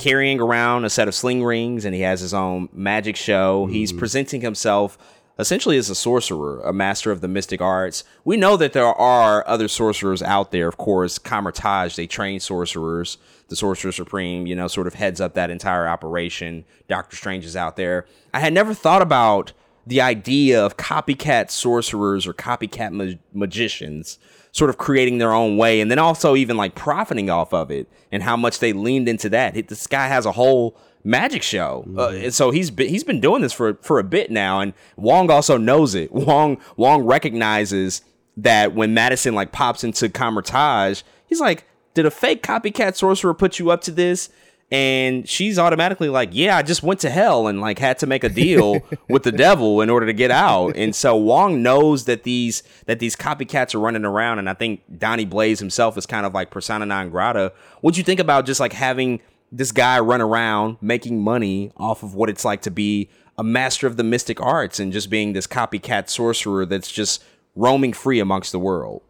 carrying 0.00 0.40
around 0.40 0.84
a 0.84 0.90
set 0.90 1.08
of 1.08 1.14
sling 1.14 1.44
rings 1.44 1.84
and 1.84 1.94
he 1.94 2.00
has 2.00 2.20
his 2.20 2.34
own 2.34 2.68
magic 2.72 3.16
show. 3.16 3.64
Mm-hmm. 3.64 3.72
He's 3.72 3.92
presenting 3.92 4.40
himself 4.40 4.98
essentially 5.38 5.76
as 5.76 5.90
a 5.90 5.94
sorcerer, 5.94 6.60
a 6.60 6.72
master 6.72 7.10
of 7.10 7.20
the 7.20 7.28
mystic 7.28 7.60
arts. 7.60 8.04
We 8.24 8.36
know 8.36 8.56
that 8.56 8.72
there 8.72 8.86
are 8.86 9.46
other 9.46 9.68
sorcerers 9.68 10.22
out 10.22 10.52
there. 10.52 10.68
Of 10.68 10.76
course, 10.76 11.18
Kamar-Taj, 11.18 11.96
they 11.96 12.06
train 12.06 12.40
sorcerers. 12.40 13.18
The 13.48 13.56
Sorcerer 13.56 13.92
Supreme, 13.92 14.46
you 14.46 14.54
know, 14.54 14.66
sort 14.66 14.86
of 14.86 14.94
heads 14.94 15.20
up 15.20 15.34
that 15.34 15.50
entire 15.50 15.86
operation. 15.86 16.64
Doctor 16.88 17.16
Strange 17.16 17.44
is 17.44 17.54
out 17.54 17.76
there. 17.76 18.06
I 18.32 18.40
had 18.40 18.54
never 18.54 18.72
thought 18.72 19.02
about 19.02 19.52
the 19.86 20.00
idea 20.00 20.64
of 20.64 20.76
copycat 20.76 21.50
sorcerers 21.50 22.26
or 22.26 22.32
copycat 22.32 22.92
ma- 22.92 23.18
magicians 23.32 24.18
sort 24.52 24.70
of 24.70 24.78
creating 24.78 25.18
their 25.18 25.32
own 25.32 25.56
way 25.56 25.80
and 25.80 25.90
then 25.90 25.98
also 25.98 26.36
even 26.36 26.56
like 26.56 26.74
profiting 26.74 27.30
off 27.30 27.52
of 27.54 27.70
it 27.70 27.88
and 28.12 28.22
how 28.22 28.36
much 28.36 28.58
they 28.58 28.72
leaned 28.72 29.08
into 29.08 29.28
that. 29.30 29.54
This 29.68 29.86
guy 29.86 30.08
has 30.08 30.26
a 30.26 30.32
whole 30.32 30.76
magic 31.04 31.42
show. 31.42 31.84
Uh, 31.96 32.08
mm-hmm. 32.08 32.26
Uh, 32.26 32.30
so 32.30 32.50
he's 32.50 32.70
been, 32.70 32.88
he's 32.88 33.02
been 33.02 33.20
doing 33.20 33.42
this 33.42 33.52
for 33.52 33.74
for 33.80 33.98
a 33.98 34.04
bit 34.04 34.30
now 34.30 34.60
and 34.60 34.74
Wong 34.96 35.30
also 35.30 35.56
knows 35.56 35.94
it. 35.94 36.12
Wong 36.12 36.58
Wong 36.76 37.02
recognizes 37.02 38.02
that 38.36 38.74
when 38.74 38.94
Madison 38.94 39.34
like 39.34 39.52
pops 39.52 39.84
into 39.84 40.08
Kamar-Taj, 40.08 41.02
he's 41.26 41.40
like, 41.40 41.64
"Did 41.94 42.06
a 42.06 42.10
fake 42.10 42.42
copycat 42.42 42.96
sorcerer 42.96 43.34
put 43.34 43.58
you 43.58 43.70
up 43.70 43.80
to 43.82 43.90
this?" 43.90 44.30
And 44.72 45.28
she's 45.28 45.58
automatically 45.58 46.08
like, 46.08 46.30
"Yeah, 46.32 46.56
I 46.56 46.62
just 46.62 46.82
went 46.82 46.98
to 47.00 47.10
hell 47.10 47.46
and 47.46 47.60
like 47.60 47.78
had 47.78 47.98
to 47.98 48.06
make 48.06 48.24
a 48.24 48.30
deal 48.30 48.80
with 49.08 49.22
the 49.22 49.30
devil 49.30 49.82
in 49.82 49.90
order 49.90 50.06
to 50.06 50.14
get 50.14 50.30
out." 50.30 50.74
And 50.76 50.96
so 50.96 51.14
Wong 51.14 51.62
knows 51.62 52.06
that 52.06 52.22
these 52.22 52.62
that 52.86 52.98
these 52.98 53.14
copycats 53.14 53.74
are 53.74 53.80
running 53.80 54.06
around, 54.06 54.38
and 54.38 54.48
I 54.48 54.54
think 54.54 54.80
Donnie 54.98 55.26
Blaze 55.26 55.58
himself 55.58 55.98
is 55.98 56.06
kind 56.06 56.24
of 56.24 56.32
like 56.32 56.50
persona 56.50 56.86
non 56.86 57.10
grata. 57.10 57.52
What'd 57.82 57.98
you 57.98 58.04
think 58.04 58.18
about 58.18 58.46
just 58.46 58.60
like 58.60 58.72
having 58.72 59.20
this 59.52 59.72
guy 59.72 60.00
run 60.00 60.22
around 60.22 60.78
making 60.80 61.22
money 61.22 61.70
off 61.76 62.02
of 62.02 62.14
what 62.14 62.30
it's 62.30 62.44
like 62.44 62.62
to 62.62 62.70
be 62.70 63.10
a 63.36 63.44
master 63.44 63.86
of 63.86 63.98
the 63.98 64.04
mystic 64.04 64.40
arts 64.40 64.80
and 64.80 64.90
just 64.90 65.10
being 65.10 65.34
this 65.34 65.46
copycat 65.46 66.08
sorcerer 66.08 66.64
that's 66.64 66.90
just 66.90 67.22
roaming 67.54 67.92
free 67.92 68.20
amongst 68.20 68.52
the 68.52 68.58
world? 68.58 69.02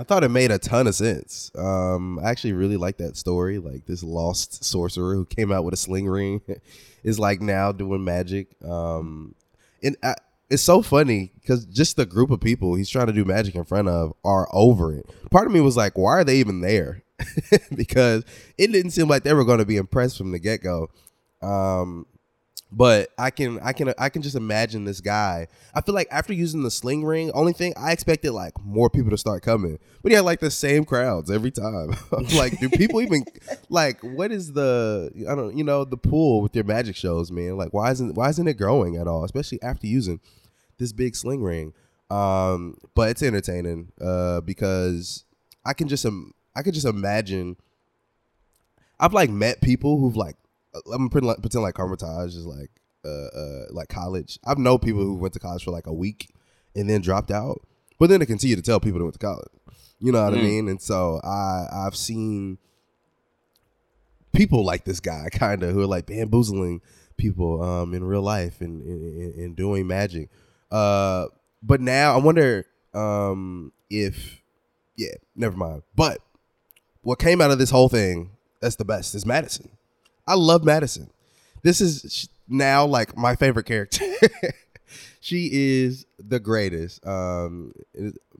I 0.00 0.02
thought 0.02 0.24
it 0.24 0.30
made 0.30 0.50
a 0.50 0.58
ton 0.58 0.86
of 0.86 0.94
sense. 0.94 1.50
Um, 1.54 2.18
I 2.20 2.30
actually 2.30 2.54
really 2.54 2.78
like 2.78 2.96
that 2.96 3.18
story. 3.18 3.58
Like 3.58 3.84
this 3.84 4.02
lost 4.02 4.64
sorcerer 4.64 5.14
who 5.14 5.26
came 5.26 5.52
out 5.52 5.62
with 5.62 5.74
a 5.74 5.76
sling 5.76 6.08
ring 6.08 6.40
is 7.04 7.18
like 7.18 7.42
now 7.42 7.70
doing 7.70 8.02
magic. 8.02 8.48
Um, 8.64 9.34
and 9.82 9.98
I, 10.02 10.14
it's 10.48 10.62
so 10.62 10.80
funny 10.80 11.32
because 11.38 11.66
just 11.66 11.98
the 11.98 12.06
group 12.06 12.30
of 12.30 12.40
people 12.40 12.76
he's 12.76 12.88
trying 12.88 13.08
to 13.08 13.12
do 13.12 13.26
magic 13.26 13.54
in 13.54 13.64
front 13.64 13.88
of 13.88 14.14
are 14.24 14.48
over 14.54 14.94
it. 14.94 15.04
Part 15.30 15.46
of 15.46 15.52
me 15.52 15.60
was 15.60 15.76
like, 15.76 15.98
why 15.98 16.12
are 16.12 16.24
they 16.24 16.38
even 16.38 16.62
there? 16.62 17.02
because 17.74 18.24
it 18.56 18.72
didn't 18.72 18.92
seem 18.92 19.06
like 19.06 19.22
they 19.22 19.34
were 19.34 19.44
going 19.44 19.58
to 19.58 19.66
be 19.66 19.76
impressed 19.76 20.16
from 20.16 20.30
the 20.30 20.38
get 20.38 20.62
go. 20.62 20.88
Um, 21.42 22.06
but 22.72 23.10
I 23.18 23.30
can 23.30 23.58
I 23.60 23.72
can 23.72 23.92
I 23.98 24.08
can 24.08 24.22
just 24.22 24.36
imagine 24.36 24.84
this 24.84 25.00
guy. 25.00 25.48
I 25.74 25.80
feel 25.80 25.94
like 25.94 26.08
after 26.10 26.32
using 26.32 26.62
the 26.62 26.70
sling 26.70 27.04
ring, 27.04 27.30
only 27.32 27.52
thing 27.52 27.74
I 27.76 27.92
expected 27.92 28.32
like 28.32 28.52
more 28.64 28.88
people 28.88 29.10
to 29.10 29.18
start 29.18 29.42
coming, 29.42 29.78
but 30.02 30.12
he 30.12 30.16
had 30.16 30.24
like 30.24 30.40
the 30.40 30.50
same 30.50 30.84
crowds 30.84 31.30
every 31.30 31.50
time. 31.50 31.96
like, 32.34 32.58
do 32.60 32.68
people 32.68 33.00
even 33.00 33.24
like 33.68 34.00
what 34.02 34.30
is 34.30 34.52
the 34.52 35.10
I 35.28 35.34
don't 35.34 35.56
you 35.56 35.64
know 35.64 35.84
the 35.84 35.96
pool 35.96 36.42
with 36.42 36.54
your 36.54 36.64
magic 36.64 36.94
shows, 36.94 37.32
man? 37.32 37.56
Like, 37.56 37.74
why 37.74 37.90
isn't 37.90 38.14
why 38.14 38.28
isn't 38.28 38.46
it 38.46 38.54
growing 38.54 38.96
at 38.96 39.08
all? 39.08 39.24
Especially 39.24 39.60
after 39.62 39.86
using 39.86 40.20
this 40.78 40.92
big 40.92 41.16
sling 41.16 41.42
ring. 41.42 41.74
Um, 42.08 42.76
but 42.94 43.10
it's 43.10 43.22
entertaining 43.22 43.92
uh, 44.00 44.40
because 44.42 45.24
I 45.64 45.72
can 45.72 45.88
just 45.88 46.06
um, 46.06 46.32
I 46.54 46.62
can 46.62 46.72
just 46.72 46.86
imagine. 46.86 47.56
I've 49.02 49.14
like 49.14 49.30
met 49.30 49.62
people 49.62 49.98
who've 49.98 50.16
like 50.16 50.36
I'm 50.92 51.08
pretend 51.10 51.28
like, 51.28 51.40
pretend 51.40 51.62
like 51.62 51.74
Kamar-Taj 51.74 52.34
is 52.34 52.46
like 52.46 52.70
uh, 53.04 53.08
uh 53.08 53.64
like 53.70 53.88
college. 53.88 54.38
I've 54.44 54.58
known 54.58 54.78
people 54.78 55.02
who 55.02 55.16
went 55.16 55.34
to 55.34 55.40
college 55.40 55.64
for 55.64 55.70
like 55.70 55.86
a 55.86 55.92
week 55.92 56.32
and 56.74 56.88
then 56.88 57.00
dropped 57.00 57.30
out, 57.30 57.62
but 57.98 58.08
then 58.08 58.20
they 58.20 58.26
continue 58.26 58.56
to 58.56 58.62
tell 58.62 58.80
people 58.80 58.98
they 58.98 59.04
went 59.04 59.14
to 59.14 59.26
college. 59.26 59.48
You 59.98 60.12
know 60.12 60.24
what 60.24 60.34
mm. 60.34 60.38
I 60.38 60.42
mean? 60.42 60.68
And 60.68 60.80
so 60.80 61.20
I 61.22 61.66
I've 61.72 61.96
seen 61.96 62.58
people 64.32 64.64
like 64.64 64.84
this 64.84 65.00
guy 65.00 65.28
kind 65.32 65.62
of 65.62 65.72
who 65.72 65.82
are 65.82 65.86
like 65.86 66.06
bamboozling 66.06 66.80
people 67.16 67.62
um 67.62 67.92
in 67.94 68.02
real 68.02 68.22
life 68.22 68.60
and 68.60 68.82
and, 68.82 69.56
doing 69.56 69.86
magic. 69.86 70.30
Uh, 70.70 71.26
but 71.62 71.80
now 71.80 72.14
I 72.14 72.18
wonder 72.18 72.66
um 72.94 73.72
if 73.90 74.40
yeah, 74.96 75.14
never 75.34 75.56
mind. 75.56 75.82
But 75.94 76.18
what 77.02 77.18
came 77.18 77.40
out 77.40 77.50
of 77.50 77.58
this 77.58 77.70
whole 77.70 77.88
thing 77.88 78.30
that's 78.60 78.76
the 78.76 78.84
best 78.84 79.14
is 79.14 79.24
Madisynn. 79.24 79.70
I 80.30 80.34
love 80.34 80.62
Madisynn. 80.62 81.08
This 81.64 81.80
is 81.80 82.28
now 82.46 82.86
like 82.86 83.16
my 83.16 83.34
favorite 83.34 83.66
character. 83.66 84.04
she 85.20 85.50
is 85.52 86.06
the 86.20 86.38
greatest. 86.38 87.04
Um, 87.04 87.72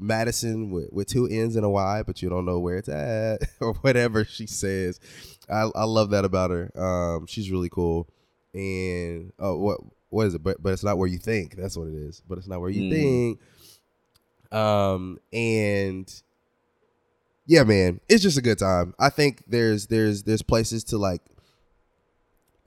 Madisynn 0.00 0.70
with, 0.70 0.92
with 0.92 1.08
two 1.08 1.26
N's 1.26 1.56
and 1.56 1.64
a 1.64 1.68
Y, 1.68 2.04
but 2.06 2.22
you 2.22 2.28
don't 2.28 2.44
know 2.44 2.60
where 2.60 2.76
it's 2.76 2.88
at 2.88 3.40
or 3.60 3.74
whatever 3.74 4.24
she 4.24 4.46
says. 4.46 5.00
I, 5.50 5.68
I 5.74 5.82
love 5.82 6.10
that 6.10 6.24
about 6.24 6.52
her. 6.52 6.70
Um, 6.80 7.26
she's 7.26 7.50
really 7.50 7.68
cool. 7.68 8.08
And 8.54 9.32
oh, 9.40 9.56
what 9.56 9.80
what 10.10 10.28
is 10.28 10.34
it? 10.34 10.44
But 10.44 10.62
but 10.62 10.72
it's 10.72 10.84
not 10.84 10.96
where 10.96 11.08
you 11.08 11.18
think. 11.18 11.56
That's 11.56 11.76
what 11.76 11.88
it 11.88 11.94
is. 11.94 12.22
But 12.28 12.38
it's 12.38 12.46
not 12.46 12.60
where 12.60 12.70
you 12.70 12.82
mm. 12.82 13.36
think. 14.48 14.56
Um, 14.56 15.18
and 15.32 16.22
yeah, 17.46 17.64
man, 17.64 18.00
it's 18.08 18.22
just 18.22 18.38
a 18.38 18.42
good 18.42 18.60
time. 18.60 18.94
I 18.96 19.10
think 19.10 19.42
there's 19.48 19.88
there's 19.88 20.22
there's 20.22 20.42
places 20.42 20.84
to 20.84 20.98
like 20.98 21.20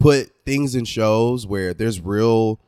put 0.04 0.34
things 0.46 0.76
in 0.76 0.84
shows 0.84 1.48
where 1.48 1.74
there's 1.74 2.02
real 2.02 2.60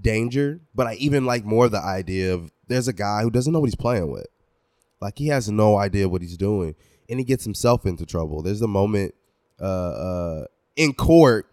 danger, 0.00 0.60
but 0.76 0.86
I 0.86 0.94
even 0.94 1.26
like 1.26 1.44
more 1.44 1.68
the 1.68 1.80
idea 1.80 2.32
of 2.32 2.52
there's 2.68 2.86
a 2.86 2.92
guy 2.92 3.22
who 3.22 3.30
doesn't 3.30 3.52
know 3.52 3.58
what 3.58 3.66
he's 3.66 3.74
playing 3.74 4.12
with. 4.12 4.28
Like 5.00 5.18
he 5.18 5.26
has 5.26 5.50
no 5.50 5.76
idea 5.76 6.08
what 6.08 6.22
he's 6.22 6.36
doing 6.36 6.76
and 7.10 7.18
he 7.18 7.24
gets 7.24 7.42
himself 7.42 7.84
into 7.84 8.06
trouble. 8.06 8.42
There's 8.42 8.62
a 8.62 8.68
moment 8.68 9.16
uh, 9.60 9.64
uh, 9.64 10.44
in 10.76 10.94
court. 10.94 11.50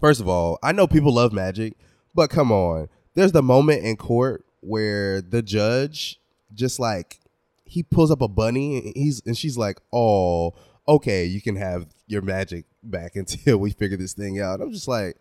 First 0.00 0.20
of 0.20 0.28
all, 0.28 0.60
I 0.62 0.70
know 0.70 0.86
people 0.86 1.14
love 1.14 1.32
magic, 1.32 1.74
but 2.14 2.30
come 2.30 2.52
on. 2.52 2.88
There's 3.14 3.32
the 3.32 3.42
moment 3.42 3.84
in 3.84 3.96
court 3.96 4.44
where 4.60 5.20
the 5.20 5.42
judge 5.42 6.20
just 6.54 6.78
like 6.78 7.18
he 7.64 7.82
pulls 7.82 8.12
up 8.12 8.22
a 8.22 8.28
bunny 8.28 8.76
and 8.76 8.92
he's 8.94 9.22
and 9.26 9.36
she's 9.36 9.56
like, 9.56 9.80
"Oh, 9.92 10.54
okay, 10.88 11.24
you 11.24 11.40
can 11.40 11.56
have 11.56 11.86
your 12.06 12.22
magic 12.22 12.64
back 12.82 13.12
until 13.16 13.58
we 13.58 13.70
figure 13.70 13.96
this 13.96 14.12
thing 14.14 14.40
out. 14.40 14.60
I'm 14.60 14.72
just 14.72 14.88
like, 14.88 15.16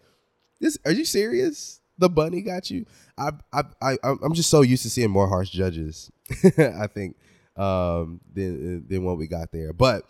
this. 0.59 0.77
Are 0.85 0.91
you 0.91 1.05
serious? 1.05 1.79
The 1.97 2.09
bunny 2.09 2.41
got 2.41 2.71
you. 2.71 2.85
I 3.17 3.31
I 3.53 3.63
I 3.81 3.97
I'm 4.03 4.33
just 4.33 4.49
so 4.49 4.61
used 4.61 4.83
to 4.83 4.89
seeing 4.89 5.11
more 5.11 5.27
harsh 5.27 5.49
judges. 5.49 6.11
I 6.57 6.87
think 6.87 7.15
um 7.57 8.21
than 8.33 8.87
than 8.87 9.03
what 9.03 9.17
we 9.17 9.27
got 9.27 9.51
there. 9.51 9.73
But 9.73 10.05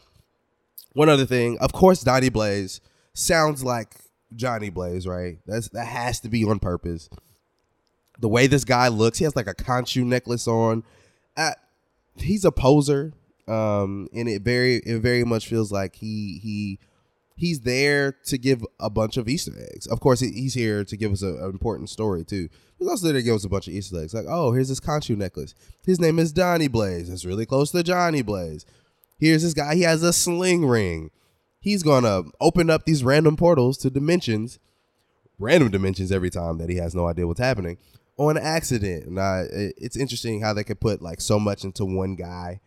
one 0.94 1.10
other 1.10 1.26
thing, 1.26 1.58
of 1.60 1.74
course, 1.74 2.02
Donnie 2.02 2.30
Blaze 2.30 2.82
sounds 3.14 3.64
like 3.64 3.94
Johnny 4.36 4.70
Blaze, 4.70 5.08
right? 5.08 5.40
That's 5.46 5.70
that 5.70 5.88
has 5.88 6.20
to 6.22 6.30
be 6.30 6.46
on 6.46 6.60
purpose. 6.60 7.10
The 8.20 8.30
way 8.30 8.48
this 8.48 8.64
guy 8.64 8.88
looks, 8.88 9.18
he 9.18 9.24
has 9.24 9.36
like 9.36 9.48
a 9.48 9.56
Khonshu 9.56 10.06
necklace 10.06 10.48
on. 10.48 10.84
Uh, 11.36 11.54
he's 12.16 12.46
a 12.46 12.52
poser 12.52 13.14
um, 13.48 14.08
and 14.14 14.28
it 14.30 14.42
very 14.42 14.78
it 14.78 15.00
very 15.02 15.24
much 15.24 15.48
feels 15.48 15.72
like 15.72 15.96
he 15.96 16.40
he 16.42 16.80
he's 17.36 17.62
there 17.62 18.12
to 18.26 18.38
give 18.38 18.64
a 18.80 18.90
bunch 18.90 19.18
of 19.18 19.28
Easter 19.28 19.52
eggs. 19.74 19.88
Of 19.88 20.00
course, 20.00 20.20
he's 20.20 20.54
here 20.54 20.84
to 20.86 20.98
give 20.98 21.12
us 21.12 21.22
an 21.22 21.44
important 21.44 21.90
story 21.90 22.24
too. 22.24 22.50
He's 22.78 22.88
also 22.88 23.08
there 23.08 23.14
to 23.16 23.24
give 23.24 23.36
us 23.36 23.46
a 23.46 23.50
bunch 23.50 23.68
of 23.68 23.74
Easter 23.74 24.02
eggs. 24.02 24.14
Like, 24.14 24.26
oh, 24.28 24.52
here's 24.52 24.70
this 24.70 24.80
Khonshu 24.80 25.18
necklace. 25.18 25.56
His 25.86 26.00
name 26.00 26.20
is 26.20 26.32
Donnie 26.32 26.68
Blaze. 26.68 27.10
It's 27.10 27.26
really 27.26 27.46
close 27.46 27.72
to 27.72 27.84
Johnny 27.84 28.22
Blaze. 28.22 28.66
Here's 29.18 29.44
this 29.44 29.54
guy. 29.54 29.76
He 29.76 29.82
has 29.82 30.04
a 30.04 30.14
sling 30.14 30.66
ring. 30.66 31.12
He's 31.60 31.84
gonna 31.84 32.24
open 32.40 32.70
up 32.70 32.86
these 32.86 33.04
random 33.04 33.36
portals 33.36 33.78
to 33.80 33.90
dimensions, 33.90 34.60
random 35.38 35.70
dimensions 35.70 36.12
every 36.12 36.30
time 36.30 36.58
that 36.58 36.70
he 36.70 36.78
has 36.78 36.96
no 36.96 37.08
idea 37.08 37.28
what's 37.28 37.40
happening 37.40 37.78
on 38.18 38.38
accident. 38.38 39.06
And 39.06 39.20
I, 39.20 39.46
it's 39.52 39.98
interesting 39.98 40.42
how 40.42 40.54
they 40.54 40.64
could 40.64 40.80
put 40.80 41.02
like 41.02 41.22
so 41.22 41.40
much 41.40 41.64
into 41.64 41.86
one 41.86 42.16
guy 42.16 42.62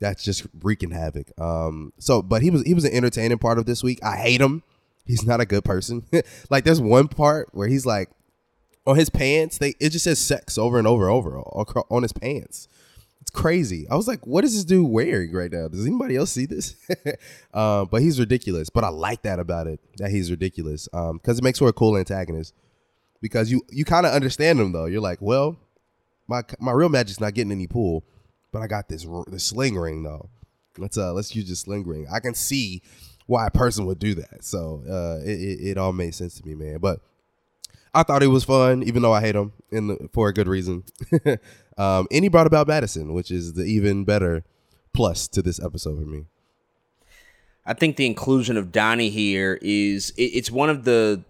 that's 0.00 0.22
just 0.22 0.46
wreaking 0.62 0.90
havoc. 0.90 1.30
Um, 1.40 1.92
so, 1.98 2.22
but 2.22 2.42
he 2.42 2.50
was 2.50 2.62
he 2.62 2.74
was 2.74 2.84
an 2.84 2.92
entertaining 2.92 3.38
part 3.38 3.58
of 3.58 3.66
this 3.66 3.82
week. 3.82 3.98
I 4.02 4.16
hate 4.16 4.40
him. 4.40 4.62
He's 5.04 5.24
not 5.24 5.40
a 5.40 5.46
good 5.46 5.64
person. 5.64 6.04
like, 6.50 6.64
there's 6.64 6.80
one 6.80 7.08
part 7.08 7.48
where 7.52 7.66
he's 7.66 7.86
like, 7.86 8.10
on 8.86 8.96
his 8.96 9.10
pants, 9.10 9.58
they 9.58 9.74
it 9.80 9.90
just 9.90 10.04
says 10.04 10.18
sex 10.18 10.56
over 10.58 10.78
and 10.78 10.86
over 10.86 11.06
and 11.06 11.12
over 11.14 11.38
on 11.90 12.02
his 12.02 12.12
pants. 12.12 12.68
It's 13.20 13.30
crazy. 13.30 13.86
I 13.90 13.96
was 13.96 14.08
like, 14.08 14.26
what 14.26 14.44
is 14.44 14.54
this 14.54 14.64
dude 14.64 14.88
wearing 14.88 15.32
right 15.32 15.52
now? 15.52 15.68
Does 15.68 15.86
anybody 15.86 16.16
else 16.16 16.30
see 16.30 16.46
this? 16.46 16.74
um, 17.52 17.86
but 17.90 18.00
he's 18.00 18.18
ridiculous. 18.18 18.70
But 18.70 18.84
I 18.84 18.88
like 18.88 19.22
that 19.22 19.38
about 19.38 19.66
it, 19.66 19.80
that 19.98 20.10
he's 20.10 20.30
ridiculous. 20.30 20.88
Um, 20.94 21.18
because 21.18 21.38
it 21.38 21.44
makes 21.44 21.58
for 21.58 21.68
a 21.68 21.72
cool 21.72 21.96
antagonist. 21.96 22.54
Because 23.20 23.50
you 23.50 23.62
you 23.70 23.84
kind 23.84 24.06
of 24.06 24.12
understand 24.12 24.60
him 24.60 24.72
though. 24.72 24.86
You're 24.86 25.00
like, 25.00 25.18
well, 25.20 25.56
my 26.28 26.42
my 26.60 26.72
real 26.72 26.88
magic's 26.88 27.20
not 27.20 27.34
getting 27.34 27.52
any 27.52 27.66
pool 27.66 28.04
but 28.58 28.64
I 28.64 28.66
got 28.66 28.88
this 28.88 29.06
the 29.28 29.38
sling 29.38 29.76
ring 29.76 30.02
though. 30.02 30.28
Let's 30.76 30.98
uh 30.98 31.12
let's 31.12 31.34
use 31.34 31.48
the 31.48 31.56
sling 31.56 31.86
ring. 31.86 32.06
I 32.12 32.20
can 32.20 32.34
see 32.34 32.82
why 33.26 33.46
a 33.46 33.50
person 33.50 33.86
would 33.86 33.98
do 33.98 34.14
that. 34.14 34.42
So 34.42 34.82
uh, 34.88 35.24
it, 35.24 35.40
it, 35.40 35.68
it 35.70 35.78
all 35.78 35.92
made 35.92 36.14
sense 36.14 36.40
to 36.40 36.46
me, 36.46 36.54
man. 36.54 36.78
But 36.78 37.00
I 37.94 38.02
thought 38.02 38.22
it 38.22 38.28
was 38.28 38.44
fun, 38.44 38.82
even 38.82 39.02
though 39.02 39.12
I 39.12 39.20
hate 39.20 39.36
him, 39.36 39.52
in 39.70 40.08
for 40.12 40.28
a 40.28 40.32
good 40.32 40.48
reason. 40.48 40.84
um, 41.78 42.06
and 42.10 42.24
he 42.24 42.28
brought 42.28 42.46
about 42.46 42.66
Madisynn, 42.66 43.12
which 43.12 43.30
is 43.30 43.52
the 43.52 43.64
even 43.64 44.04
better 44.04 44.44
plus 44.92 45.28
to 45.28 45.42
this 45.42 45.62
episode 45.62 45.98
for 45.98 46.06
me. 46.06 46.24
I 47.66 47.74
think 47.74 47.96
the 47.96 48.06
inclusion 48.06 48.56
of 48.56 48.72
Donnie 48.72 49.10
here 49.10 49.58
is 49.60 50.10
it, 50.16 50.22
it's 50.22 50.50
one 50.50 50.70
of 50.70 50.84
the 50.84 51.22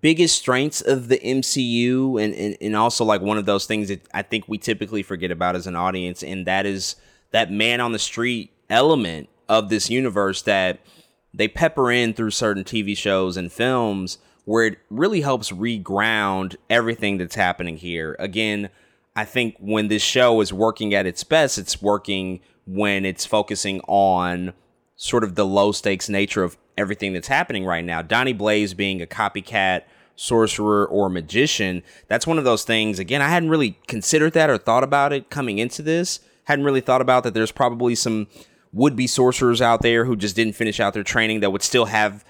biggest 0.00 0.36
strengths 0.36 0.80
of 0.80 1.08
the 1.08 1.18
MCU 1.18 2.22
and, 2.22 2.34
and, 2.34 2.56
and 2.60 2.76
also 2.76 3.04
like 3.04 3.20
one 3.20 3.38
of 3.38 3.46
those 3.46 3.66
things 3.66 3.88
that 3.88 4.06
I 4.14 4.22
think 4.22 4.48
we 4.48 4.58
typically 4.58 5.02
forget 5.02 5.30
about 5.30 5.56
as 5.56 5.66
an 5.66 5.76
audience, 5.76 6.22
and 6.22 6.46
that 6.46 6.66
is 6.66 6.96
that 7.32 7.50
man 7.50 7.80
on 7.80 7.92
the 7.92 7.98
street 7.98 8.52
element 8.68 9.28
of 9.48 9.68
this 9.68 9.90
universe 9.90 10.42
that 10.42 10.80
they 11.34 11.48
pepper 11.48 11.90
in 11.90 12.14
through 12.14 12.30
certain 12.30 12.64
TV 12.64 12.96
shows 12.96 13.36
and 13.36 13.52
films 13.52 14.18
where 14.44 14.66
it 14.66 14.78
really 14.90 15.20
helps 15.20 15.50
reground 15.50 16.56
everything 16.68 17.18
that's 17.18 17.34
happening 17.34 17.76
here. 17.76 18.16
Again, 18.18 18.70
I 19.14 19.24
think 19.24 19.56
when 19.58 19.88
this 19.88 20.02
show 20.02 20.40
is 20.40 20.52
working 20.52 20.94
at 20.94 21.06
its 21.06 21.24
best, 21.24 21.58
it's 21.58 21.82
working 21.82 22.40
when 22.66 23.04
it's 23.04 23.26
focusing 23.26 23.80
on 23.82 24.52
sort 25.02 25.24
of 25.24 25.34
the 25.34 25.46
low 25.46 25.72
stakes 25.72 26.10
nature 26.10 26.42
of 26.42 26.58
everything 26.76 27.14
that's 27.14 27.28
happening 27.28 27.64
right 27.64 27.86
now. 27.86 28.02
Donnie 28.02 28.34
Blaze 28.34 28.74
being 28.74 29.00
a 29.00 29.06
copycat 29.06 29.84
sorcerer 30.14 30.86
or 30.86 31.08
magician, 31.08 31.82
that's 32.06 32.26
one 32.26 32.36
of 32.36 32.44
those 32.44 32.64
things. 32.64 32.98
Again, 32.98 33.22
I 33.22 33.28
hadn't 33.28 33.48
really 33.48 33.78
considered 33.86 34.34
that 34.34 34.50
or 34.50 34.58
thought 34.58 34.84
about 34.84 35.14
it 35.14 35.30
coming 35.30 35.56
into 35.56 35.80
this. 35.80 36.20
Hadn't 36.44 36.66
really 36.66 36.82
thought 36.82 37.00
about 37.00 37.24
that 37.24 37.32
there's 37.32 37.50
probably 37.50 37.94
some 37.94 38.26
would 38.74 38.94
be 38.94 39.06
sorcerers 39.06 39.62
out 39.62 39.80
there 39.80 40.04
who 40.04 40.16
just 40.16 40.36
didn't 40.36 40.52
finish 40.52 40.78
out 40.78 40.92
their 40.92 41.02
training 41.02 41.40
that 41.40 41.50
would 41.50 41.62
still 41.62 41.86
have 41.86 42.22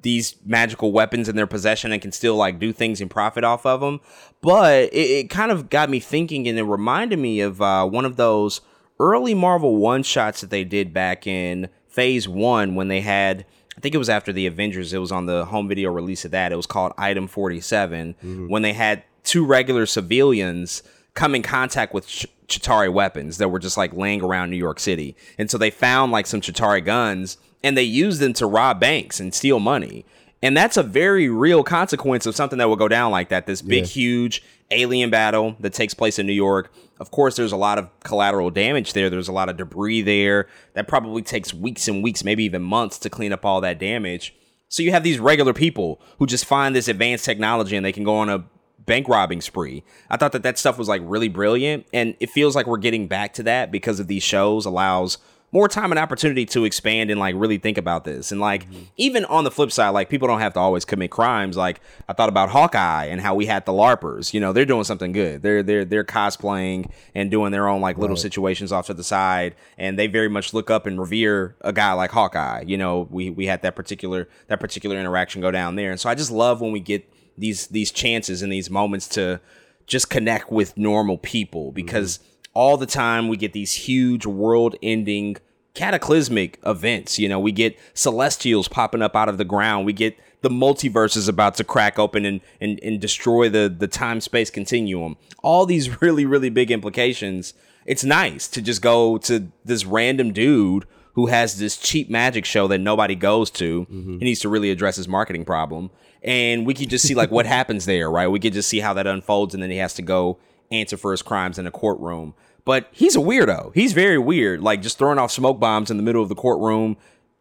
these 0.00 0.34
magical 0.46 0.92
weapons 0.92 1.28
in 1.28 1.36
their 1.36 1.46
possession 1.46 1.92
and 1.92 2.00
can 2.00 2.10
still 2.10 2.36
like 2.36 2.58
do 2.58 2.72
things 2.72 3.02
and 3.02 3.10
profit 3.10 3.44
off 3.44 3.66
of 3.66 3.82
them. 3.82 4.00
But 4.40 4.84
it, 4.94 4.96
it 4.96 5.30
kind 5.30 5.52
of 5.52 5.68
got 5.68 5.90
me 5.90 6.00
thinking 6.00 6.48
and 6.48 6.58
it 6.58 6.64
reminded 6.64 7.18
me 7.18 7.40
of 7.40 7.60
uh, 7.60 7.86
one 7.86 8.06
of 8.06 8.16
those 8.16 8.62
early 8.98 9.34
Marvel 9.34 9.76
one 9.76 10.02
shots 10.02 10.40
that 10.40 10.48
they 10.48 10.64
did 10.64 10.94
back 10.94 11.26
in 11.26 11.68
phase 11.94 12.28
one 12.28 12.74
when 12.74 12.88
they 12.88 13.00
had 13.00 13.46
I 13.76 13.80
think 13.80 13.94
it 13.94 13.98
was 13.98 14.08
after 14.08 14.32
the 14.32 14.46
Avengers. 14.46 14.92
It 14.92 14.98
was 14.98 15.10
on 15.10 15.26
the 15.26 15.46
home 15.46 15.68
video 15.68 15.90
release 15.92 16.24
of 16.24 16.30
that. 16.30 16.52
It 16.52 16.56
was 16.56 16.66
called 16.66 16.92
Item 16.96 17.26
47 17.26 18.14
mm-hmm. 18.14 18.48
when 18.48 18.62
they 18.62 18.72
had 18.72 19.02
two 19.24 19.44
regular 19.44 19.84
civilians 19.86 20.82
come 21.14 21.34
in 21.34 21.42
contact 21.42 21.92
with 21.92 22.06
Ch- 22.06 22.26
Chitauri 22.46 22.92
weapons 22.92 23.38
that 23.38 23.48
were 23.48 23.58
just 23.58 23.76
like 23.76 23.92
laying 23.92 24.22
around 24.22 24.50
New 24.50 24.56
York 24.56 24.78
City. 24.78 25.16
And 25.38 25.50
so 25.50 25.58
they 25.58 25.70
found 25.70 26.12
like 26.12 26.26
some 26.26 26.40
Chitauri 26.40 26.84
guns 26.84 27.36
and 27.64 27.76
they 27.76 27.82
used 27.82 28.20
them 28.20 28.32
to 28.34 28.46
rob 28.46 28.78
banks 28.78 29.18
and 29.18 29.34
steal 29.34 29.58
money. 29.58 30.04
And 30.44 30.54
that's 30.54 30.76
a 30.76 30.82
very 30.82 31.28
real 31.30 31.64
consequence 31.64 32.26
of 32.26 32.36
something 32.36 32.58
that 32.58 32.68
will 32.68 32.76
go 32.76 32.86
down 32.86 33.10
like 33.10 33.30
that. 33.30 33.46
This 33.46 33.62
big, 33.62 33.84
Yeah. 33.84 33.88
huge 33.88 34.42
alien 34.70 35.08
battle 35.08 35.56
that 35.60 35.72
takes 35.72 35.94
place 35.94 36.18
in 36.18 36.26
New 36.26 36.34
York. 36.34 36.70
Of 37.00 37.10
course, 37.10 37.34
there's 37.36 37.50
a 37.52 37.56
lot 37.56 37.78
of 37.78 37.88
collateral 38.04 38.50
damage 38.50 38.92
there. 38.92 39.08
There's 39.08 39.26
a 39.28 39.32
lot 39.32 39.48
of 39.48 39.56
debris 39.56 40.02
there. 40.02 40.46
That 40.74 40.86
probably 40.86 41.22
takes 41.22 41.54
weeks 41.54 41.88
and 41.88 42.02
weeks, 42.02 42.22
maybe 42.24 42.44
even 42.44 42.60
months 42.62 42.98
to 43.00 43.10
clean 43.10 43.32
up 43.32 43.46
all 43.46 43.62
that 43.62 43.78
damage. 43.78 44.34
So 44.68 44.82
you 44.82 44.90
have 44.90 45.02
these 45.02 45.18
regular 45.18 45.54
people 45.54 46.00
who 46.18 46.26
just 46.26 46.44
find 46.44 46.76
this 46.76 46.88
advanced 46.88 47.24
technology 47.24 47.74
and 47.74 47.84
they 47.86 47.92
can 47.92 48.04
go 48.04 48.16
on 48.16 48.28
a 48.28 48.44
bank 48.84 49.08
robbing 49.08 49.40
spree. 49.40 49.82
I 50.10 50.18
thought 50.18 50.32
that 50.32 50.42
that 50.42 50.58
stuff 50.58 50.76
was 50.76 50.88
like 50.88 51.00
really 51.04 51.28
brilliant 51.28 51.86
and 51.94 52.16
it 52.20 52.28
feels 52.28 52.54
like 52.54 52.66
we're 52.66 52.76
getting 52.76 53.06
back 53.08 53.32
to 53.34 53.42
that 53.44 53.72
because 53.72 53.98
of 53.98 54.08
these 54.08 54.22
shows 54.22 54.66
allows 54.66 55.16
more 55.54 55.68
time 55.68 55.92
and 55.92 56.00
opportunity 56.00 56.44
to 56.44 56.64
expand 56.64 57.12
and 57.12 57.20
like 57.20 57.32
really 57.38 57.58
think 57.58 57.78
about 57.78 58.04
this. 58.04 58.32
And 58.32 58.40
like 58.40 58.68
mm-hmm. 58.68 58.82
even 58.96 59.24
on 59.26 59.44
the 59.44 59.52
flip 59.52 59.70
side, 59.70 59.90
like 59.90 60.10
people 60.10 60.26
don't 60.26 60.40
have 60.40 60.52
to 60.54 60.58
always 60.58 60.84
commit 60.84 61.12
crimes. 61.12 61.56
Like 61.56 61.80
I 62.08 62.12
thought 62.12 62.28
about 62.28 62.48
Hawkeye 62.48 63.04
and 63.04 63.20
how 63.20 63.36
we 63.36 63.46
had 63.46 63.64
the 63.64 63.70
LARPers. 63.70 64.34
You 64.34 64.40
know, 64.40 64.52
they're 64.52 64.64
doing 64.64 64.82
something 64.82 65.12
good. 65.12 65.42
They're 65.42 65.62
they're 65.62 65.84
they're 65.84 66.02
cosplaying 66.02 66.90
and 67.14 67.30
doing 67.30 67.52
their 67.52 67.68
own 67.68 67.80
like 67.80 67.98
little 67.98 68.16
situations 68.16 68.72
off 68.72 68.86
to 68.86 68.94
the 68.94 69.04
side. 69.04 69.54
And 69.78 69.96
they 69.96 70.08
very 70.08 70.28
much 70.28 70.52
look 70.54 70.72
up 70.72 70.86
and 70.86 70.98
revere 70.98 71.54
a 71.60 71.72
guy 71.72 71.92
like 71.92 72.10
Hawkeye. 72.10 72.64
You 72.66 72.76
know, 72.76 73.06
we 73.08 73.30
we 73.30 73.46
had 73.46 73.62
that 73.62 73.76
particular 73.76 74.28
that 74.48 74.58
particular 74.58 74.98
interaction 74.98 75.40
go 75.40 75.52
down 75.52 75.76
there. 75.76 75.92
And 75.92 76.00
so 76.00 76.10
I 76.10 76.16
just 76.16 76.32
love 76.32 76.60
when 76.60 76.72
we 76.72 76.80
get 76.80 77.08
these 77.38 77.68
these 77.68 77.92
chances 77.92 78.42
and 78.42 78.52
these 78.52 78.70
moments 78.70 79.06
to 79.10 79.40
just 79.86 80.10
connect 80.10 80.50
with 80.50 80.76
normal 80.76 81.16
people 81.16 81.66
mm-hmm. 81.66 81.74
because 81.74 82.18
all 82.54 82.76
the 82.76 82.86
time 82.86 83.28
we 83.28 83.36
get 83.36 83.52
these 83.52 83.72
huge 83.72 84.24
world 84.24 84.76
ending 84.82 85.36
cataclysmic 85.74 86.58
events. 86.64 87.18
You 87.18 87.28
know 87.28 87.38
we 87.38 87.52
get 87.52 87.78
celestials 87.92 88.68
popping 88.68 89.02
up 89.02 89.14
out 89.14 89.28
of 89.28 89.38
the 89.38 89.44
ground. 89.44 89.86
We 89.86 89.92
get 89.92 90.16
the 90.40 90.50
multiverse 90.50 91.16
is 91.16 91.28
about 91.28 91.56
to 91.56 91.64
crack 91.64 91.98
open 91.98 92.24
and 92.24 92.40
and, 92.60 92.80
and 92.82 93.00
destroy 93.00 93.48
the 93.48 93.74
the 93.76 93.88
time 93.88 94.20
space 94.20 94.50
continuum. 94.50 95.16
All 95.42 95.66
these 95.66 96.00
really 96.02 96.24
really 96.24 96.50
big 96.50 96.70
implications. 96.70 97.54
It's 97.84 98.04
nice 98.04 98.48
to 98.48 98.62
just 98.62 98.80
go 98.80 99.18
to 99.18 99.48
this 99.64 99.84
random 99.84 100.32
dude 100.32 100.86
who 101.14 101.26
has 101.26 101.58
this 101.58 101.76
cheap 101.76 102.08
magic 102.10 102.44
show 102.44 102.66
that 102.66 102.78
nobody 102.78 103.14
goes 103.14 103.50
to. 103.50 103.82
Mm-hmm. 103.82 104.18
He 104.18 104.24
needs 104.24 104.40
to 104.40 104.48
really 104.48 104.70
address 104.70 104.96
his 104.96 105.06
marketing 105.06 105.44
problem. 105.44 105.90
And 106.22 106.66
we 106.66 106.72
can 106.74 106.88
just 106.88 107.06
see 107.06 107.14
like 107.14 107.30
what 107.30 107.46
happens 107.58 107.84
there 107.84 108.10
right? 108.10 108.28
We 108.28 108.40
can 108.40 108.52
just 108.52 108.68
see 108.68 108.80
how 108.80 108.94
that 108.94 109.06
unfolds 109.06 109.54
and 109.54 109.62
then 109.62 109.70
he 109.70 109.76
has 109.78 109.94
to 109.94 110.02
go 110.02 110.38
answer 110.74 110.96
for 110.96 111.10
his 111.10 111.22
crimes 111.22 111.58
in 111.58 111.66
a 111.66 111.70
courtroom 111.70 112.34
but 112.64 112.88
he's 112.92 113.16
a 113.16 113.20
weirdo 113.20 113.72
he's 113.74 113.92
very 113.92 114.18
weird 114.18 114.60
like 114.60 114.82
just 114.82 114.98
throwing 114.98 115.18
off 115.18 115.30
smoke 115.30 115.58
bombs 115.58 115.90
in 115.90 115.96
the 115.96 116.02
middle 116.02 116.22
of 116.22 116.28
the 116.28 116.34
courtroom 116.34 116.96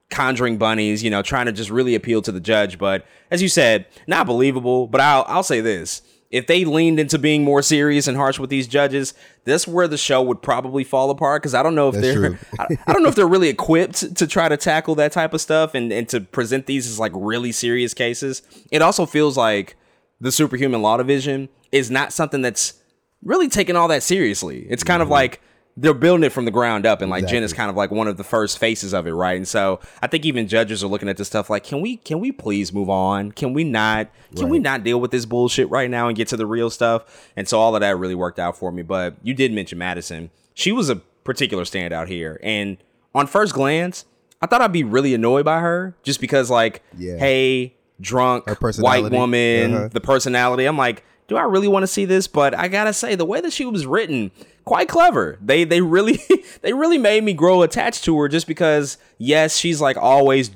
conjuring 0.09 0.57
bunnies 0.57 1.03
you 1.03 1.09
know 1.09 1.21
trying 1.21 1.45
to 1.45 1.51
just 1.51 1.69
really 1.69 1.95
appeal 1.95 2.21
to 2.21 2.31
the 2.31 2.39
judge 2.39 2.77
but 2.77 3.05
as 3.31 3.41
you 3.41 3.49
said 3.49 3.85
not 4.07 4.27
believable 4.27 4.87
but 4.87 5.01
i'll 5.01 5.25
i'll 5.27 5.43
say 5.43 5.59
this 5.59 6.01
if 6.33 6.47
they 6.47 6.65
leaned 6.65 6.99
into 6.99 7.19
being 7.19 7.43
more 7.43 7.61
serious 7.61 8.07
and 8.07 8.17
harsh 8.17 8.39
with 8.39 8.49
these 8.49 8.67
judges, 8.67 9.13
that's 9.45 9.67
where 9.67 9.87
the 9.87 9.99
show 9.99 10.19
would 10.23 10.41
probably 10.41 10.83
fall 10.83 11.11
apart. 11.11 11.43
Because 11.43 11.53
I 11.53 11.61
don't 11.61 11.75
know 11.75 11.89
if 11.89 11.93
That's 11.93 12.07
they're. 12.07 12.39
I, 12.59 12.75
I 12.87 12.91
don't 12.91 13.03
know 13.03 13.09
if 13.09 13.13
they're 13.13 13.27
really 13.27 13.49
equipped 13.49 14.15
to 14.15 14.25
try 14.25 14.49
to 14.49 14.57
tackle 14.57 14.95
that 14.95 15.11
type 15.11 15.35
of 15.35 15.41
stuff 15.41 15.75
and 15.75 15.93
and 15.93 16.09
to 16.09 16.21
present 16.21 16.65
these 16.65 16.87
as 16.87 16.97
like 16.97 17.11
really 17.13 17.51
serious 17.51 17.93
cases. 17.93 18.41
It 18.71 18.81
also 18.81 19.05
feels 19.05 19.37
like 19.37 19.75
the 20.19 20.31
Superhuman 20.31 20.81
Law 20.81 20.97
Division 20.97 21.49
is 21.71 21.91
not 21.91 22.11
something 22.11 22.41
that's 22.41 22.81
really 23.23 23.47
taking 23.49 23.75
all 23.75 23.87
that 23.89 24.03
seriously. 24.03 24.65
It's 24.69 24.83
kind 24.83 25.01
of 25.01 25.09
like 25.09 25.41
they're 25.75 25.93
building 25.95 26.23
it 26.23 26.29
from 26.31 26.45
the 26.45 26.51
ground 26.51 26.85
up, 26.85 27.01
and 27.01 27.09
like 27.09 27.25
Jen 27.27 27.41
is 27.41 27.51
kind 27.51 27.69
of 27.69 27.75
like 27.75 27.89
one 27.89 28.07
of 28.07 28.17
the 28.17 28.23
first 28.23 28.59
faces 28.59 28.93
of 28.93 29.07
it, 29.07 29.13
right? 29.13 29.35
And 29.37 29.47
so 29.47 29.79
I 30.03 30.07
think 30.07 30.23
even 30.25 30.47
judges 30.47 30.83
are 30.83 30.87
looking 30.87 31.09
at 31.09 31.17
this 31.17 31.27
stuff 31.27 31.49
like, 31.49 31.63
can 31.63 31.81
we 31.81 31.97
can 31.97 32.19
we 32.19 32.31
please 32.31 32.71
move 32.71 32.89
on? 32.91 33.31
Can 33.31 33.53
we 33.53 33.63
not 33.63 34.09
can 34.35 34.49
we 34.49 34.59
not 34.59 34.83
deal 34.83 35.01
with 35.01 35.09
this 35.11 35.25
bullshit 35.25 35.69
right 35.69 35.89
now 35.89 36.07
and 36.07 36.15
get 36.15 36.27
to 36.27 36.37
the 36.37 36.45
real 36.45 36.69
stuff? 36.69 37.31
And 37.35 37.47
so 37.47 37.59
all 37.59 37.75
of 37.75 37.81
that 37.81 37.97
really 37.97 38.13
worked 38.15 38.37
out 38.39 38.55
for 38.55 38.71
me. 38.71 38.83
But 38.83 39.15
you 39.23 39.33
did 39.33 39.51
mention 39.51 39.79
Madisynn. 39.79 40.29
She 40.53 40.71
was 40.71 40.89
a 40.89 40.97
particular 40.97 41.63
standout 41.63 42.07
here, 42.07 42.39
and 42.43 42.77
on 43.15 43.25
first 43.25 43.53
glance, 43.55 44.05
I 44.43 44.45
thought 44.45 44.61
I'd 44.61 44.71
be 44.73 44.83
really 44.83 45.13
annoyed 45.15 45.45
by 45.45 45.59
her 45.59 45.95
just 46.03 46.19
because 46.21 46.51
like, 46.51 46.83
Yeah. 46.97 47.17
hey, 47.17 47.73
drunk 47.99 48.45
white 48.79 49.09
woman, 49.11 49.73
Uh-huh. 49.73 49.87
the 49.91 50.01
personality. 50.01 50.65
I'm 50.65 50.77
like, 50.77 51.03
do 51.27 51.37
I 51.37 51.43
really 51.43 51.67
want 51.67 51.83
to 51.83 51.87
see 51.87 52.05
this? 52.05 52.27
But 52.27 52.53
I 52.53 52.67
gotta 52.67 52.93
say, 52.93 53.15
the 53.15 53.25
way 53.25 53.41
that 53.41 53.53
she 53.53 53.65
was 53.65 53.85
written, 53.85 54.31
quite 54.65 54.87
clever. 54.87 55.37
They 55.41 55.63
they 55.63 55.81
really 55.81 56.19
they 56.61 56.73
really 56.73 56.97
made 56.97 57.23
me 57.23 57.33
grow 57.33 57.61
attached 57.61 58.03
to 58.05 58.17
her 58.19 58.27
just 58.27 58.47
because 58.47 58.97
yes, 59.17 59.57
she's 59.57 59.81
like 59.81 59.97
always 59.97 60.51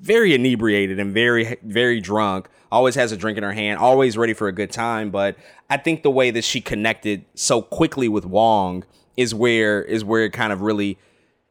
very 0.00 0.34
inebriated 0.34 0.98
and 0.98 1.12
very 1.12 1.56
very 1.62 2.00
drunk. 2.00 2.48
Always 2.70 2.96
has 2.96 3.12
a 3.12 3.16
drink 3.16 3.38
in 3.38 3.44
her 3.44 3.52
hand, 3.52 3.78
always 3.78 4.18
ready 4.18 4.34
for 4.34 4.46
a 4.46 4.52
good 4.52 4.70
time. 4.70 5.10
But 5.10 5.36
I 5.70 5.78
think 5.78 6.02
the 6.02 6.10
way 6.10 6.30
that 6.30 6.44
she 6.44 6.60
connected 6.60 7.24
so 7.34 7.62
quickly 7.62 8.08
with 8.08 8.26
Wong 8.26 8.84
is 9.16 9.34
where 9.34 9.82
is 9.82 10.04
where 10.04 10.24
it 10.24 10.32
kind 10.32 10.52
of 10.52 10.60
really 10.60 10.98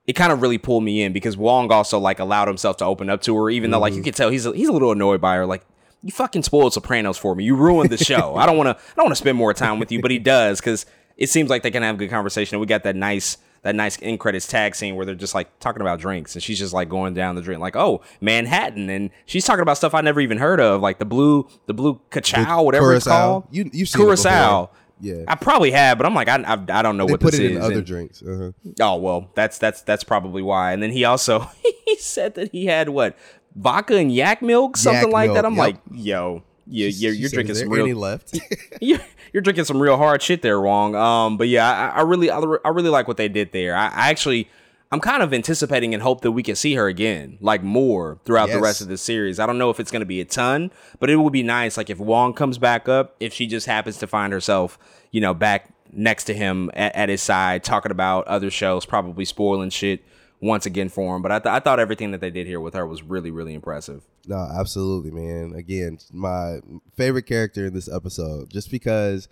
it 0.06 0.14
kind 0.14 0.32
of 0.32 0.42
really 0.42 0.58
pulled 0.58 0.84
me 0.84 1.02
in 1.02 1.12
because 1.12 1.36
Wong 1.36 1.72
also 1.72 2.00
like 2.00 2.20
allowed 2.20 2.48
himself 2.48 2.78
to 2.78 2.86
open 2.86 3.10
up 3.10 3.22
to 3.24 3.36
her, 3.36 3.50
even 3.50 3.72
though 3.72 3.80
like 3.80 3.94
you 3.94 4.00
mm-hmm. 4.00 4.06
could 4.06 4.16
tell 4.16 4.30
he's 4.30 4.46
a, 4.46 4.54
he's 4.54 4.70
a 4.70 4.72
little 4.72 4.92
annoyed 4.92 5.20
by 5.20 5.36
her. 5.36 5.46
Like 5.46 5.66
you 6.04 6.12
fucking 6.12 6.44
spoiled 6.44 6.74
Sopranos 6.74 7.18
for 7.18 7.36
me. 7.36 7.44
You 7.44 7.56
ruined 7.56 7.90
the 7.90 7.98
show. 7.98 8.36
I 8.36 8.46
don't 8.46 8.58
want 8.58 8.68
to 8.68 8.76
I 8.84 8.96
don't 8.96 9.06
want 9.06 9.12
to 9.18 9.22
spend 9.22 9.38
more 9.38 9.54
time 9.54 9.80
with 9.80 9.92
you, 9.92 10.02
but 10.02 10.12
he 10.12 10.20
does 10.20 10.60
because 10.60 10.86
it 11.18 11.30
seems 11.30 11.50
like 11.50 11.64
they 11.64 11.72
can 11.72 11.84
have 11.84 11.96
a 11.96 11.98
good 11.98 12.10
conversation. 12.10 12.60
We 12.60 12.66
got 12.68 12.84
that 12.84 12.96
nice 12.96 13.38
that 13.64 13.74
nice 13.76 13.98
in 13.98 14.18
credits 14.20 14.48
tag 14.48 14.76
scene 14.76 14.96
where 14.96 15.06
they're 15.06 15.16
just 15.16 15.34
like 15.34 15.60
talking 15.60 15.82
about 15.82 16.00
drinks 16.00 16.36
and 16.36 16.44
she's 16.44 16.60
just 16.60 16.74
like 16.74 16.88
going 16.90 17.14
down 17.16 17.36
the 17.36 17.42
drink 17.42 17.60
like 17.60 17.76
oh 17.76 18.02
Manhattan 18.22 18.90
and 18.90 19.10
she's 19.26 19.44
talking 19.46 19.62
about 19.64 19.78
stuff 19.78 19.94
I 19.96 20.02
never 20.02 20.22
even 20.22 20.38
heard 20.38 20.60
of 20.62 20.80
like 20.82 21.00
the 21.00 21.06
blue 21.06 21.48
the 21.66 21.74
blue 21.74 22.00
cacao 22.12 22.62
whatever 22.62 22.94
it's 22.94 23.08
called 23.08 23.46
You- 23.52 23.70
you've 23.74 23.90
seen 23.90 24.04
Curacao. 24.06 24.70
Yeah. 25.00 25.26
I 25.28 25.36
probably 25.36 25.70
have, 25.72 25.98
but 26.00 26.06
I'm 26.08 26.14
like 26.16 26.28
I 26.30 26.36
I, 26.38 26.54
I 26.80 26.82
don't 26.82 26.98
know 26.98 27.06
They 27.08 27.14
what 27.14 27.20
put 27.22 27.32
this 27.32 27.40
it 27.40 27.52
is. 27.52 27.58
in 27.58 27.62
other 27.64 27.74
and- 27.76 27.86
drinks. 27.86 28.22
Uh-huh. 28.22 28.52
Oh 28.80 28.96
well, 28.98 29.30
that's 29.36 29.58
that's 29.58 29.82
that's 29.82 30.04
probably 30.04 30.42
why. 30.44 30.72
And 30.72 30.82
then 30.82 30.92
he 30.92 31.04
also 31.04 31.50
he 31.86 31.98
said 31.98 32.36
that 32.36 32.52
he 32.52 32.66
had 32.68 32.90
what 32.90 33.18
vodka 33.58 33.98
and 33.98 34.14
yak 34.14 34.42
milk, 34.42 34.78
something 34.78 35.10
Yak 35.10 35.14
like 35.14 35.34
that. 35.34 35.46
I'm 35.46 35.56
yep. 35.56 35.60
like, 35.60 35.76
yo, 35.92 36.44
you, 36.68 36.88
you're, 36.88 37.14
you're 37.14 37.30
drinking 37.30 37.56
some 37.56 37.70
real, 37.70 37.98
left. 37.98 38.40
you're, 38.82 39.00
you're 39.34 39.42
drinking 39.42 39.66
some 39.66 39.82
real 39.82 39.98
hard 39.98 40.22
shit 40.22 40.42
there, 40.42 40.60
wrong. 40.60 40.96
Um, 40.96 41.38
but 41.38 41.48
yeah, 41.48 41.70
I, 41.70 42.00
I 42.00 42.02
really, 42.04 42.30
I, 42.30 42.40
I 42.40 42.70
really 42.70 42.90
like 42.90 43.08
what 43.08 43.18
they 43.18 43.28
did 43.28 43.52
there. 43.52 43.76
I, 43.76 43.88
I 43.88 44.10
actually, 44.10 44.48
I'm 44.92 45.00
kind 45.00 45.24
of 45.24 45.34
anticipating 45.34 45.94
and 45.94 46.04
hope 46.04 46.22
that 46.22 46.32
we 46.32 46.44
can 46.44 46.56
see 46.56 46.76
her 46.76 46.88
again, 46.88 47.38
like 47.42 47.64
more 47.64 48.20
throughout 48.26 48.50
the 48.50 48.60
rest 48.60 48.80
of 48.82 48.88
the 48.88 48.98
series. 48.98 49.40
I 49.40 49.46
don't 49.46 49.58
know 49.58 49.70
if 49.70 49.80
it's 49.80 49.92
going 49.92 50.02
to 50.02 50.06
be 50.06 50.22
a 50.22 50.26
ton, 50.26 50.72
but 51.00 51.10
it 51.10 51.18
would 51.18 51.34
be 51.34 51.44
nice, 51.44 51.76
like 51.76 51.90
if 51.90 52.00
Wong 52.00 52.34
comes 52.34 52.58
back 52.58 52.88
up, 52.88 53.16
if 53.20 53.34
she 53.34 53.48
just 53.48 53.66
happens 53.66 53.98
to 53.98 54.08
find 54.08 54.32
herself, 54.32 54.80
you 55.12 55.20
know, 55.20 55.34
back 55.34 55.74
next 55.92 56.26
to 56.26 56.34
him 56.34 56.70
at, 56.74 56.96
at 56.96 57.10
his 57.10 57.22
side, 57.22 57.64
talking 57.64 57.92
about 57.92 58.28
other 58.28 58.50
shows, 58.50 58.86
probably 58.86 59.26
spoiling 59.26 59.70
shit 59.70 60.04
once 60.40 60.66
again 60.66 60.90
for 60.90 61.16
him. 61.16 61.22
But 61.22 61.32
I, 61.32 61.40
th- 61.40 61.54
I 61.54 61.60
thought 61.60 61.80
everything 61.80 62.12
that 62.12 62.22
they 62.22 62.30
did 62.30 62.48
here 62.48 62.60
with 62.60 62.74
her 62.74 62.86
was 62.86 63.04
really, 63.04 63.32
really 63.32 63.54
impressive. 63.54 64.04
No, 64.26 64.38
absolutely, 64.38 65.12
man. 65.12 65.54
Again, 65.56 66.00
my 66.12 66.60
favorite 66.96 67.26
character 67.26 67.68
in 67.68 67.74
this 67.74 67.92
episode, 67.92 68.50
just 68.50 68.70
because 68.70 69.28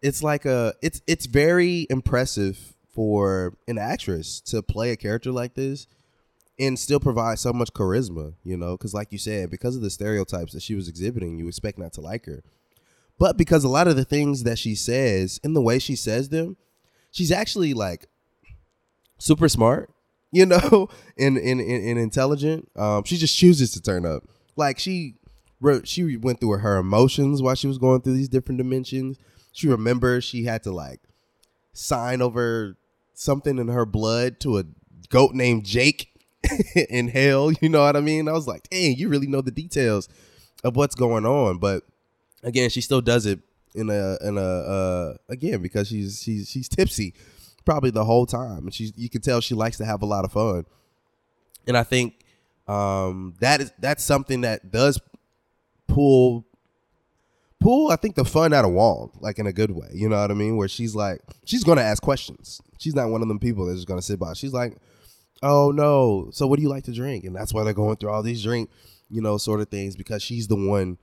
it's 0.00 0.22
like 0.22 0.44
a 0.44 0.74
it's 0.82 1.00
it's 1.06 1.26
very 1.26 1.86
impressive 1.90 2.74
for 2.94 3.54
an 3.68 3.78
actress 3.78 4.40
to 4.40 4.62
play 4.62 4.90
a 4.90 4.96
character 4.96 5.32
like 5.32 5.54
this 5.54 5.86
and 6.58 6.78
still 6.78 7.00
provide 7.00 7.38
so 7.38 7.52
much 7.52 7.72
charisma, 7.72 8.34
you 8.44 8.56
know, 8.56 8.76
because 8.76 8.92
like 8.92 9.10
you 9.10 9.18
said, 9.18 9.50
because 9.50 9.74
of 9.74 9.82
the 9.82 9.90
stereotypes 9.90 10.52
that 10.52 10.62
she 10.62 10.74
was 10.74 10.88
exhibiting, 10.88 11.38
you 11.38 11.48
expect 11.48 11.78
not 11.78 11.92
to 11.94 12.00
like 12.00 12.26
her. 12.26 12.42
But 13.18 13.36
because 13.36 13.64
a 13.64 13.68
lot 13.68 13.88
of 13.88 13.96
the 13.96 14.04
things 14.04 14.42
that 14.42 14.58
she 14.58 14.74
says 14.74 15.40
and 15.42 15.56
the 15.56 15.62
way 15.62 15.78
she 15.78 15.96
says 15.96 16.28
them, 16.28 16.56
she's 17.10 17.32
actually 17.32 17.72
like 17.72 18.06
super 19.18 19.48
smart, 19.48 19.91
you 20.32 20.46
know, 20.46 20.88
and 21.18 21.36
and, 21.36 21.60
and, 21.60 21.84
and 21.84 21.98
intelligent. 21.98 22.68
Um, 22.74 23.04
she 23.04 23.16
just 23.16 23.36
chooses 23.36 23.70
to 23.72 23.80
turn 23.80 24.04
up. 24.04 24.24
Like 24.56 24.78
she 24.78 25.14
wrote, 25.60 25.86
she 25.86 26.16
went 26.16 26.40
through 26.40 26.58
her 26.58 26.78
emotions 26.78 27.40
while 27.40 27.54
she 27.54 27.68
was 27.68 27.78
going 27.78 28.00
through 28.00 28.14
these 28.14 28.28
different 28.28 28.58
dimensions. 28.58 29.18
She 29.52 29.68
remembers 29.68 30.24
she 30.24 30.44
had 30.44 30.62
to 30.64 30.72
like 30.72 31.00
sign 31.72 32.20
over 32.20 32.76
something 33.14 33.58
in 33.58 33.68
her 33.68 33.86
blood 33.86 34.40
to 34.40 34.58
a 34.58 34.64
goat 35.10 35.34
named 35.34 35.64
Jake 35.64 36.08
in 36.88 37.08
hell. 37.08 37.52
You 37.52 37.68
know 37.68 37.82
what 37.82 37.96
I 37.96 38.00
mean? 38.00 38.28
I 38.28 38.32
was 38.32 38.48
like, 38.48 38.68
dang, 38.70 38.96
you 38.96 39.08
really 39.08 39.26
know 39.26 39.42
the 39.42 39.50
details 39.50 40.08
of 40.64 40.74
what's 40.76 40.94
going 40.94 41.26
on. 41.26 41.58
But 41.58 41.84
again, 42.42 42.70
she 42.70 42.80
still 42.80 43.00
does 43.00 43.26
it 43.26 43.40
in 43.74 43.88
a 43.90 44.18
in 44.22 44.36
a 44.36 44.40
uh, 44.40 45.14
again 45.28 45.62
because 45.62 45.88
she's 45.88 46.22
she's 46.22 46.48
she's 46.48 46.68
tipsy 46.68 47.14
probably 47.62 47.90
the 47.90 48.04
whole 48.04 48.26
time, 48.26 48.64
and 48.64 48.74
she, 48.74 48.92
you 48.96 49.08
can 49.08 49.20
tell 49.20 49.40
she 49.40 49.54
likes 49.54 49.78
to 49.78 49.84
have 49.84 50.02
a 50.02 50.06
lot 50.06 50.24
of 50.24 50.32
fun. 50.32 50.64
And 51.66 51.76
I 51.76 51.82
think 51.84 52.24
um, 52.68 53.34
that 53.40 53.60
is 53.60 53.72
that's 53.78 54.02
something 54.02 54.42
that 54.42 54.70
does 54.70 55.00
pull 55.86 56.46
pull 57.60 57.90
I 57.90 57.96
think 57.96 58.16
the 58.16 58.24
fun 58.24 58.52
out 58.52 58.64
of 58.64 58.72
Wong, 58.72 59.12
like 59.20 59.38
in 59.38 59.46
a 59.46 59.52
good 59.52 59.70
way. 59.70 59.88
You 59.92 60.08
know 60.08 60.20
what 60.20 60.30
I 60.30 60.34
mean? 60.34 60.56
Where 60.56 60.68
she's 60.68 60.94
like 60.94 61.20
she's 61.44 61.64
gonna 61.64 61.82
ask 61.82 62.02
questions. 62.02 62.60
She's 62.78 62.94
not 62.94 63.10
one 63.10 63.22
of 63.22 63.28
them 63.28 63.38
people 63.38 63.66
that's 63.66 63.78
just 63.78 63.88
gonna 63.88 64.02
sit 64.02 64.18
by. 64.18 64.32
She's 64.32 64.52
like, 64.52 64.76
oh 65.42 65.70
no, 65.70 66.30
so 66.32 66.46
what 66.46 66.56
do 66.56 66.62
you 66.62 66.68
like 66.68 66.84
to 66.84 66.92
drink? 66.92 67.24
And 67.24 67.34
that's 67.34 67.54
why 67.54 67.62
they're 67.62 67.72
going 67.72 67.96
through 67.96 68.10
all 68.10 68.22
these 68.22 68.42
drink 68.42 68.68
you 69.12 69.20
know, 69.20 69.36
sort 69.36 69.60
of 69.60 69.68
things 69.68 69.94
because 69.94 70.22
she's 70.22 70.48
the 70.48 70.56
one 70.56 70.96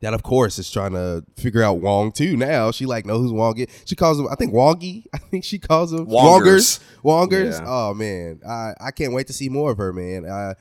that 0.00 0.14
of 0.14 0.22
course 0.22 0.58
is 0.58 0.70
trying 0.70 0.92
to 0.92 1.24
figure 1.36 1.62
out 1.62 1.78
Wong 1.78 2.12
too. 2.12 2.36
Now 2.36 2.70
she 2.70 2.86
like 2.86 3.04
knows 3.04 3.22
who's 3.22 3.32
Wong. 3.32 3.58
Is. 3.58 3.66
She 3.84 3.96
calls 3.96 4.18
him 4.18 4.28
I 4.30 4.34
think 4.34 4.52
Wongy. 4.52 5.04
I 5.12 5.18
think 5.18 5.44
she 5.44 5.58
calls 5.58 5.92
him 5.92 6.06
Wongers. 6.06 6.80
Wongers. 7.02 7.58
Yeah. 7.58 7.64
Oh 7.66 7.94
man, 7.94 8.40
I 8.48 8.74
I 8.80 8.90
can't 8.90 9.12
wait 9.12 9.26
to 9.28 9.32
see 9.32 9.48
more 9.48 9.70
of 9.70 9.78
her, 9.78 9.92
man. 9.92 10.30
I 10.30 10.54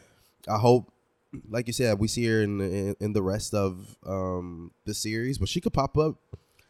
I 0.50 0.58
hope, 0.58 0.92
like 1.50 1.68
you 1.68 1.74
said, 1.74 2.00
we 2.00 2.08
see 2.08 2.26
her 2.26 2.42
in 2.42 2.62
in, 2.62 2.96
in 3.00 3.14
the 3.14 3.22
rest 3.22 3.54
of 3.54 3.98
um 4.06 4.72
the 4.86 4.94
series, 4.94 5.38
but 5.38 5.50
she 5.50 5.62
could 5.62 5.74
pop 5.74 5.98
up 5.98 6.16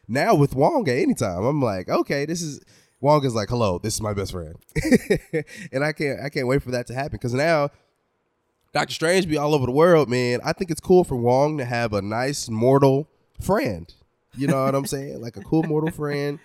now 0.08 0.36
with 0.36 0.56
Wong 0.56 0.88
at 0.90 0.98
any 0.98 1.14
time. 1.14 1.44
I'm 1.44 1.62
like, 1.62 1.90
okay, 1.90 2.26
this 2.26 2.42
is 2.42 2.60
Wong 3.00 3.24
is 3.26 3.36
like, 3.36 3.50
hello, 3.50 3.80
this 3.80 3.94
is 3.94 4.02
my 4.02 4.14
best 4.14 4.32
friend, 4.32 4.56
and 5.72 5.84
I 5.84 5.94
can't 5.94 6.20
I 6.20 6.30
can't 6.30 6.48
wait 6.48 6.64
for 6.64 6.72
that 6.72 6.88
to 6.88 6.94
happen 6.94 7.12
because 7.14 7.34
now. 7.34 7.70
Doctor 8.78 8.94
Strange 8.94 9.28
be 9.28 9.38
all 9.38 9.56
over 9.56 9.66
the 9.66 9.72
world, 9.72 10.08
man. 10.08 10.40
I 10.46 10.54
think 10.54 10.70
it's 10.70 10.80
cool 10.80 11.04
for 11.04 11.16
Wong 11.16 11.58
to 11.58 11.66
have 11.66 11.94
a 11.94 12.02
nice 12.04 12.48
mortal 12.48 13.10
friend. 13.42 13.92
You 14.38 14.46
know 14.46 14.66
what 14.66 14.76
I'm 14.76 14.86
saying? 14.96 15.20
Like 15.20 15.36
a 15.36 15.42
cool 15.42 15.64
mortal 15.64 15.90
friend. 15.90 16.38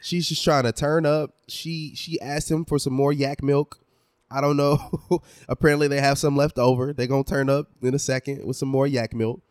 She's 0.00 0.28
just 0.28 0.44
trying 0.44 0.62
to 0.62 0.70
turn 0.70 1.06
up. 1.06 1.34
She 1.48 1.96
she 1.96 2.20
asked 2.20 2.48
him 2.48 2.64
for 2.64 2.78
some 2.78 2.92
more 2.92 3.12
yak 3.12 3.42
milk. 3.42 3.80
I 4.30 4.40
don't 4.40 4.56
know. 4.56 4.92
Apparently 5.48 5.88
they 5.88 6.00
have 6.00 6.18
some 6.18 6.36
left 6.36 6.56
over. 6.56 6.92
They're 6.92 7.08
gonna 7.08 7.24
turn 7.24 7.50
up 7.50 7.66
in 7.82 7.94
a 7.94 7.98
second 7.98 8.46
with 8.46 8.56
some 8.56 8.68
more 8.68 8.86
yak 8.86 9.12
milk. 9.12 9.42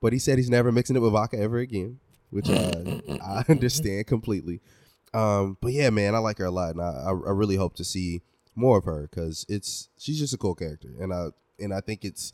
But 0.00 0.12
he 0.12 0.20
said 0.20 0.38
he's 0.38 0.48
never 0.48 0.70
mixing 0.70 0.94
it 0.94 1.00
with 1.00 1.10
vodka 1.10 1.36
ever 1.36 1.58
again, 1.58 1.98
which 2.30 2.48
I 2.48 3.02
I 3.24 3.44
understand 3.48 4.06
completely. 4.06 4.60
Um, 5.12 5.58
but 5.60 5.72
yeah, 5.72 5.90
man, 5.90 6.14
I 6.14 6.18
like 6.18 6.38
her 6.38 6.44
a 6.44 6.52
lot, 6.52 6.76
and 6.76 6.80
I 6.80 7.06
I, 7.06 7.08
I 7.08 7.32
really 7.32 7.56
hope 7.56 7.74
to 7.74 7.84
see 7.84 8.22
more 8.54 8.78
of 8.78 8.84
her 8.84 9.08
because 9.10 9.44
it's 9.48 9.88
she's 9.98 10.20
just 10.20 10.32
a 10.32 10.38
cool 10.38 10.54
character, 10.54 10.90
and 11.00 11.12
I 11.12 11.30
and 11.62 11.72
I 11.72 11.80
think 11.80 12.04
it's 12.04 12.32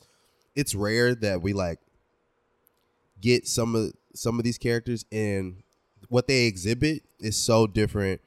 it's 0.55 0.75
rare 0.75 1.15
that 1.15 1.41
we 1.41 1.53
like 1.53 1.79
get 3.21 3.47
some 3.47 3.75
of 3.75 3.93
some 4.13 4.37
of 4.39 4.43
these 4.43 4.57
characters 4.57 5.05
and 5.11 5.63
what 6.09 6.27
they 6.27 6.45
exhibit 6.45 7.03
is 7.19 7.37
so 7.37 7.67
different 7.67 8.21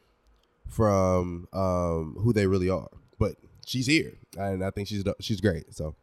from 0.69 1.49
um, 1.53 2.17
who 2.21 2.33
they 2.33 2.47
really 2.47 2.71
are. 2.71 2.89
But 3.19 3.37
she's 3.67 3.87
here, 3.87 4.15
and 4.39 4.65
I 4.65 4.71
think 4.71 4.89
she's 4.89 5.05
she's 5.21 5.41
great. 5.41 5.75
So 5.75 5.97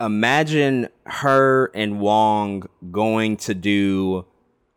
Imagine 0.00 0.88
her 1.06 1.72
and 1.74 1.98
Wong 1.98 2.68
going 2.92 3.36
to 3.38 3.54
do 3.54 4.26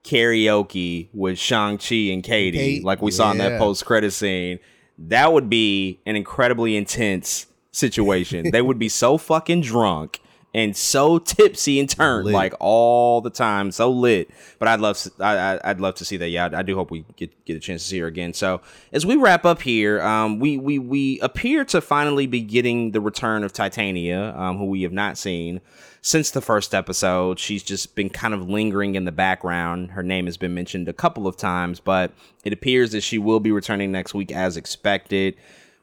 karaoke 0.04 1.10
with 1.14 1.38
Shang-Chi 1.38 1.96
and 2.12 2.24
Katie, 2.24 2.58
Kate, 2.58 2.84
like 2.84 3.04
we 3.04 3.12
saw 3.12 3.32
in 3.32 3.38
that 3.38 3.60
post-credit 3.60 4.12
scene. 4.12 4.60
That 4.98 5.32
would 5.32 5.48
be 5.48 6.00
an 6.08 6.16
incredibly 6.16 6.76
intense 6.76 7.46
situation. 7.72 8.52
they 8.52 8.62
would 8.62 8.80
be 8.80 8.90
so 9.04 9.18
fucking 9.18 9.62
drunk 9.62 10.20
and 10.54 10.76
so 10.76 11.18
tipsy 11.18 11.80
and 11.80 11.90
turned 11.90 12.26
Lit. 12.26 12.34
like 12.34 12.54
all 12.60 13.22
the 13.22 13.30
time, 13.30 13.72
so 13.72 13.90
lit. 13.90 14.30
But 14.60 14.68
I'd 14.68 14.82
love, 14.82 14.98
to, 14.98 15.12
I, 15.22 15.54
I- 15.56 15.60
I'd 15.64 15.80
love 15.80 15.96
to 15.96 16.06
see 16.06 16.18
that. 16.18 16.28
Yeah, 16.30 16.50
I, 16.52 16.60
I 16.60 16.62
do 16.62 16.76
hope 16.76 16.92
we 16.92 17.06
get 17.16 17.46
get 17.46 17.56
a 17.56 17.60
chance 17.62 17.84
to 17.84 17.88
see 17.88 18.00
her 18.00 18.08
again. 18.08 18.34
So 18.34 18.60
as 18.92 19.06
we 19.06 19.16
wrap 19.16 19.46
up 19.46 19.62
here, 19.62 20.02
um, 20.02 20.40
we 20.40 20.58
we 20.58 20.78
we 20.78 21.20
appear 21.22 21.64
to 21.66 21.80
finally 21.80 22.28
be 22.28 22.42
getting 22.42 22.92
the 22.92 23.00
return 23.00 23.46
of 23.46 23.54
Titania, 23.54 24.36
um, 24.38 24.58
who 24.58 24.66
we 24.66 24.82
have 24.82 24.92
not 24.92 25.18
seen 25.18 25.62
since 26.02 26.32
the 26.32 26.42
first 26.42 26.76
episode. 26.76 27.40
She's 27.40 27.64
just 27.64 27.96
been 27.96 28.10
kind 28.10 28.34
of 28.34 28.50
lingering 28.50 28.96
in 28.96 29.06
the 29.06 29.12
background. 29.14 29.92
Her 29.92 30.04
name 30.04 30.26
has 30.26 30.36
been 30.36 30.54
mentioned 30.54 30.90
a 30.90 30.94
couple 30.94 31.28
of 31.28 31.38
times, 31.38 31.80
but 31.80 32.12
it 32.44 32.52
appears 32.52 32.92
that 32.92 33.02
she 33.04 33.18
will 33.18 33.40
be 33.40 33.54
returning 33.54 33.92
next 33.94 34.14
week 34.14 34.34
as 34.34 34.58
expected. 34.58 35.36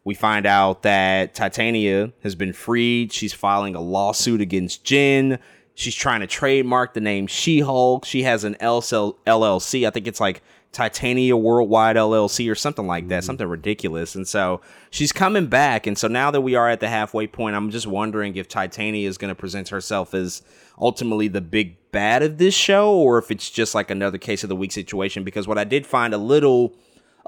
We 0.04 0.14
find 0.14 0.46
out 0.46 0.82
that 0.82 1.34
Titania 1.34 2.12
has 2.22 2.34
been 2.34 2.52
freed. 2.52 3.12
She's 3.12 3.32
filing 3.32 3.74
a 3.74 3.80
lawsuit 3.80 4.40
against 4.40 4.84
Jen. 4.84 5.38
She's 5.74 5.94
trying 5.94 6.20
to 6.20 6.26
trademark 6.26 6.94
the 6.94 7.00
name 7.00 7.26
She 7.26 7.60
Hulk. 7.60 8.04
She 8.04 8.22
has 8.24 8.44
an 8.44 8.56
LLC. 8.56 9.86
I 9.86 9.90
think 9.90 10.06
it's 10.06 10.20
like 10.20 10.42
Titania 10.72 11.36
Worldwide 11.36 11.96
LLC 11.96 12.50
or 12.50 12.54
something 12.54 12.86
like 12.86 13.08
that, 13.08 13.20
mm-hmm. 13.20 13.26
something 13.26 13.46
ridiculous. 13.46 14.14
And 14.14 14.28
so 14.28 14.60
she's 14.90 15.12
coming 15.12 15.46
back. 15.46 15.86
And 15.86 15.96
so 15.96 16.08
now 16.08 16.30
that 16.30 16.40
we 16.40 16.54
are 16.54 16.68
at 16.68 16.80
the 16.80 16.88
halfway 16.88 17.26
point, 17.26 17.56
I'm 17.56 17.70
just 17.70 17.86
wondering 17.86 18.36
if 18.36 18.48
Titania 18.48 19.08
is 19.08 19.18
going 19.18 19.30
to 19.30 19.34
present 19.34 19.68
herself 19.68 20.14
as 20.14 20.42
ultimately 20.78 21.28
the 21.28 21.40
big 21.40 21.76
bad 21.90 22.22
of 22.22 22.38
this 22.38 22.54
show 22.54 22.94
or 22.94 23.18
if 23.18 23.30
it's 23.30 23.50
just 23.50 23.74
like 23.74 23.90
another 23.90 24.18
case 24.18 24.42
of 24.42 24.48
the 24.48 24.56
week 24.56 24.72
situation. 24.72 25.24
Because 25.24 25.48
what 25.48 25.58
I 25.58 25.64
did 25.64 25.86
find 25.86 26.12
a 26.12 26.18
little 26.18 26.74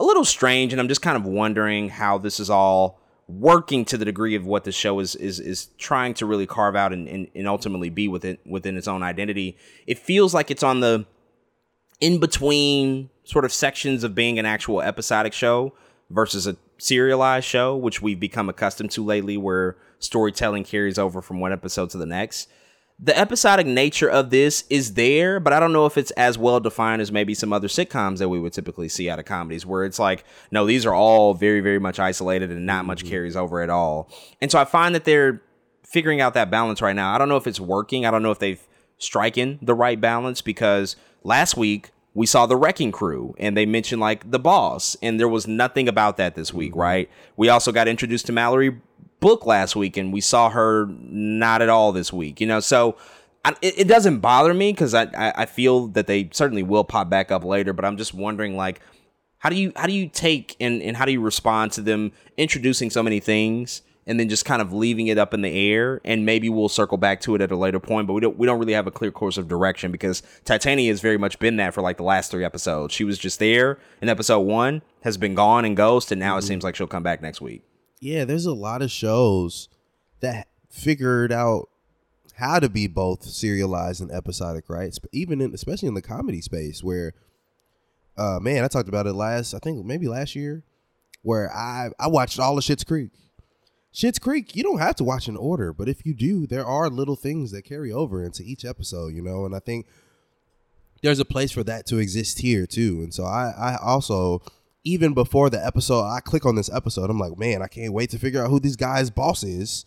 a 0.00 0.04
little 0.04 0.24
strange, 0.24 0.72
and 0.72 0.80
I'm 0.80 0.88
just 0.88 1.02
kind 1.02 1.16
of 1.16 1.26
wondering 1.26 1.90
how 1.90 2.16
this 2.16 2.40
is 2.40 2.48
all 2.48 2.98
working 3.28 3.84
to 3.84 3.96
the 3.96 4.04
degree 4.04 4.34
of 4.34 4.44
what 4.44 4.64
the 4.64 4.72
show 4.72 4.98
is 4.98 5.14
is 5.14 5.38
is 5.38 5.66
trying 5.78 6.14
to 6.14 6.26
really 6.26 6.46
carve 6.46 6.74
out 6.74 6.92
and, 6.92 7.06
and, 7.06 7.28
and 7.32 7.46
ultimately 7.46 7.90
be 7.90 8.08
within 8.08 8.38
within 8.44 8.76
its 8.76 8.88
own 8.88 9.02
identity. 9.02 9.56
It 9.86 9.98
feels 9.98 10.34
like 10.34 10.50
it's 10.50 10.62
on 10.62 10.80
the 10.80 11.06
in 12.00 12.18
between 12.18 13.10
sort 13.24 13.44
of 13.44 13.52
sections 13.52 14.02
of 14.02 14.14
being 14.14 14.38
an 14.38 14.46
actual 14.46 14.80
episodic 14.80 15.34
show 15.34 15.74
versus 16.08 16.46
a 16.46 16.56
serialized 16.78 17.46
show, 17.46 17.76
which 17.76 18.00
we've 18.00 18.18
become 18.18 18.48
accustomed 18.48 18.90
to 18.92 19.04
lately, 19.04 19.36
where 19.36 19.76
storytelling 19.98 20.64
carries 20.64 20.98
over 20.98 21.20
from 21.20 21.40
one 21.40 21.52
episode 21.52 21.90
to 21.90 21.98
the 21.98 22.06
next. 22.06 22.48
The 23.02 23.18
episodic 23.18 23.66
nature 23.66 24.10
of 24.10 24.28
this 24.28 24.64
is 24.68 24.92
there, 24.92 25.40
but 25.40 25.54
I 25.54 25.60
don't 25.60 25.72
know 25.72 25.86
if 25.86 25.96
it's 25.96 26.10
as 26.12 26.36
well 26.36 26.60
defined 26.60 27.00
as 27.00 27.10
maybe 27.10 27.32
some 27.32 27.50
other 27.50 27.68
sitcoms 27.68 28.18
that 28.18 28.28
we 28.28 28.38
would 28.38 28.52
typically 28.52 28.90
see 28.90 29.08
out 29.08 29.18
of 29.18 29.24
comedies, 29.24 29.64
where 29.64 29.84
it's 29.84 29.98
like, 29.98 30.22
no, 30.50 30.66
these 30.66 30.84
are 30.84 30.92
all 30.92 31.32
very, 31.32 31.60
very 31.60 31.78
much 31.78 31.98
isolated 31.98 32.50
and 32.50 32.66
not 32.66 32.84
much 32.84 33.00
mm-hmm. 33.00 33.08
carries 33.08 33.36
over 33.36 33.62
at 33.62 33.70
all. 33.70 34.10
And 34.42 34.50
so 34.50 34.58
I 34.58 34.66
find 34.66 34.94
that 34.94 35.04
they're 35.04 35.40
figuring 35.82 36.20
out 36.20 36.34
that 36.34 36.50
balance 36.50 36.82
right 36.82 36.94
now. 36.94 37.14
I 37.14 37.18
don't 37.18 37.30
know 37.30 37.38
if 37.38 37.46
it's 37.46 37.58
working. 37.58 38.04
I 38.04 38.10
don't 38.10 38.22
know 38.22 38.32
if 38.32 38.38
they've 38.38 38.60
striking 38.98 39.58
the 39.62 39.74
right 39.74 39.98
balance 39.98 40.42
because 40.42 40.94
last 41.24 41.56
week 41.56 41.90
we 42.12 42.26
saw 42.26 42.44
the 42.44 42.56
wrecking 42.56 42.92
crew 42.92 43.34
and 43.38 43.56
they 43.56 43.64
mentioned 43.64 44.00
like 44.00 44.30
the 44.30 44.38
boss 44.38 44.96
and 45.00 45.18
there 45.18 45.28
was 45.28 45.48
nothing 45.48 45.88
about 45.88 46.16
that 46.18 46.34
this 46.34 46.52
week, 46.52 46.72
mm-hmm. 46.72 46.80
right? 46.80 47.10
We 47.36 47.48
also 47.48 47.72
got 47.72 47.88
introduced 47.88 48.26
to 48.26 48.32
Mallory 48.32 48.78
Book 49.20 49.46
last 49.46 49.76
week 49.76 49.96
and 49.96 50.12
we 50.12 50.20
saw 50.20 50.50
her 50.50 50.86
not 50.88 51.62
at 51.62 51.68
all 51.68 51.92
this 51.92 52.12
week, 52.12 52.40
you 52.40 52.46
know? 52.46 52.60
So 52.60 52.96
I, 53.44 53.54
it, 53.62 53.80
it 53.80 53.88
doesn't 53.88 54.18
bother 54.18 54.52
me 54.52 54.72
because 54.72 54.94
I, 54.94 55.04
I 55.16 55.32
I 55.42 55.46
feel 55.46 55.86
that 55.88 56.06
they 56.06 56.28
certainly 56.32 56.62
will 56.62 56.84
pop 56.84 57.08
back 57.08 57.30
up 57.30 57.44
later, 57.44 57.72
but 57.72 57.84
I'm 57.84 57.96
just 57.96 58.12
wondering 58.12 58.56
like 58.56 58.80
how 59.40 59.48
do 59.48 59.56
you 59.56 59.72
how 59.76 59.86
do 59.86 59.92
you 59.92 60.08
take 60.08 60.56
and, 60.60 60.82
and 60.82 60.96
how 60.96 61.04
do 61.04 61.12
you 61.12 61.20
respond 61.20 61.72
to 61.72 61.80
them 61.80 62.12
introducing 62.36 62.90
so 62.90 63.02
many 63.02 63.20
things 63.20 63.82
and 64.06 64.18
then 64.18 64.28
just 64.28 64.44
kind 64.44 64.60
of 64.62 64.72
leaving 64.72 65.06
it 65.06 65.18
up 65.18 65.34
in 65.34 65.42
the 65.42 65.72
air 65.72 66.00
and 66.04 66.24
maybe 66.26 66.48
we'll 66.48 66.68
circle 66.68 66.98
back 66.98 67.20
to 67.22 67.34
it 67.34 67.40
at 67.40 67.50
a 67.50 67.56
later 67.56 67.80
point 67.80 68.06
but 68.06 68.12
we 68.12 68.20
don't 68.20 68.36
we 68.36 68.46
don't 68.46 68.58
really 68.58 68.72
have 68.72 68.86
a 68.86 68.90
clear 68.90 69.10
course 69.10 69.38
of 69.38 69.48
direction 69.48 69.90
because 69.90 70.22
Titania 70.44 70.90
has 70.90 71.00
very 71.00 71.18
much 71.18 71.38
been 71.38 71.56
that 71.56 71.72
for 71.72 71.80
like 71.80 71.96
the 71.96 72.02
last 72.02 72.30
three 72.30 72.44
episodes. 72.44 72.94
She 72.94 73.04
was 73.04 73.18
just 73.18 73.38
there 73.38 73.78
in 74.00 74.08
episode 74.08 74.40
1 74.40 74.82
has 75.02 75.16
been 75.16 75.34
gone 75.34 75.64
and 75.64 75.76
ghost 75.76 76.12
and 76.12 76.20
now 76.20 76.36
it 76.36 76.40
mm-hmm. 76.40 76.48
seems 76.48 76.64
like 76.64 76.76
she'll 76.76 76.86
come 76.86 77.02
back 77.02 77.22
next 77.22 77.40
week. 77.40 77.62
Yeah, 78.00 78.24
there's 78.24 78.46
a 78.46 78.54
lot 78.54 78.82
of 78.82 78.90
shows 78.90 79.68
that 80.20 80.48
figured 80.70 81.32
out 81.32 81.68
how 82.36 82.58
to 82.58 82.70
be 82.70 82.86
both 82.86 83.24
serialized 83.24 84.00
and 84.00 84.10
episodic, 84.10 84.70
right? 84.70 84.96
Even 85.12 85.40
in, 85.42 85.52
especially 85.52 85.88
in 85.88 85.94
the 85.94 86.02
comedy 86.02 86.40
space, 86.40 86.82
where, 86.82 87.12
uh, 88.16 88.38
man, 88.40 88.64
I 88.64 88.68
talked 88.68 88.88
about 88.88 89.06
it 89.06 89.12
last, 89.12 89.52
I 89.52 89.58
think 89.58 89.84
maybe 89.84 90.08
last 90.08 90.34
year, 90.34 90.62
where 91.22 91.52
I 91.52 91.90
I 91.98 92.08
watched 92.08 92.40
all 92.40 92.56
of 92.56 92.64
Schitt's 92.64 92.84
Creek. 92.84 93.10
Schitt's 93.92 94.18
Creek, 94.18 94.56
you 94.56 94.62
don't 94.62 94.78
have 94.78 94.94
to 94.96 95.04
watch 95.04 95.28
in 95.28 95.36
order, 95.36 95.74
but 95.74 95.88
if 95.88 96.06
you 96.06 96.14
do, 96.14 96.46
there 96.46 96.64
are 96.64 96.88
little 96.88 97.16
things 97.16 97.50
that 97.50 97.62
carry 97.62 97.92
over 97.92 98.24
into 98.24 98.42
each 98.42 98.64
episode, 98.64 99.08
you 99.08 99.20
know, 99.20 99.44
and 99.44 99.54
I 99.54 99.58
think 99.58 99.86
there's 101.02 101.18
a 101.18 101.24
place 101.24 101.50
for 101.50 101.64
that 101.64 101.86
to 101.86 101.98
exist 101.98 102.38
here 102.38 102.66
too. 102.66 103.00
And 103.02 103.12
so 103.12 103.24
I, 103.24 103.52
I 103.56 103.76
also, 103.82 104.42
even 104.84 105.14
before 105.14 105.50
the 105.50 105.64
episode, 105.64 106.04
I 106.04 106.20
click 106.20 106.46
on 106.46 106.56
this 106.56 106.72
episode, 106.72 107.10
I'm 107.10 107.18
like, 107.18 107.38
man, 107.38 107.62
I 107.62 107.66
can't 107.66 107.92
wait 107.92 108.10
to 108.10 108.18
figure 108.18 108.42
out 108.42 108.50
who 108.50 108.60
this 108.60 108.76
guy's 108.76 109.10
boss 109.10 109.42
is. 109.42 109.84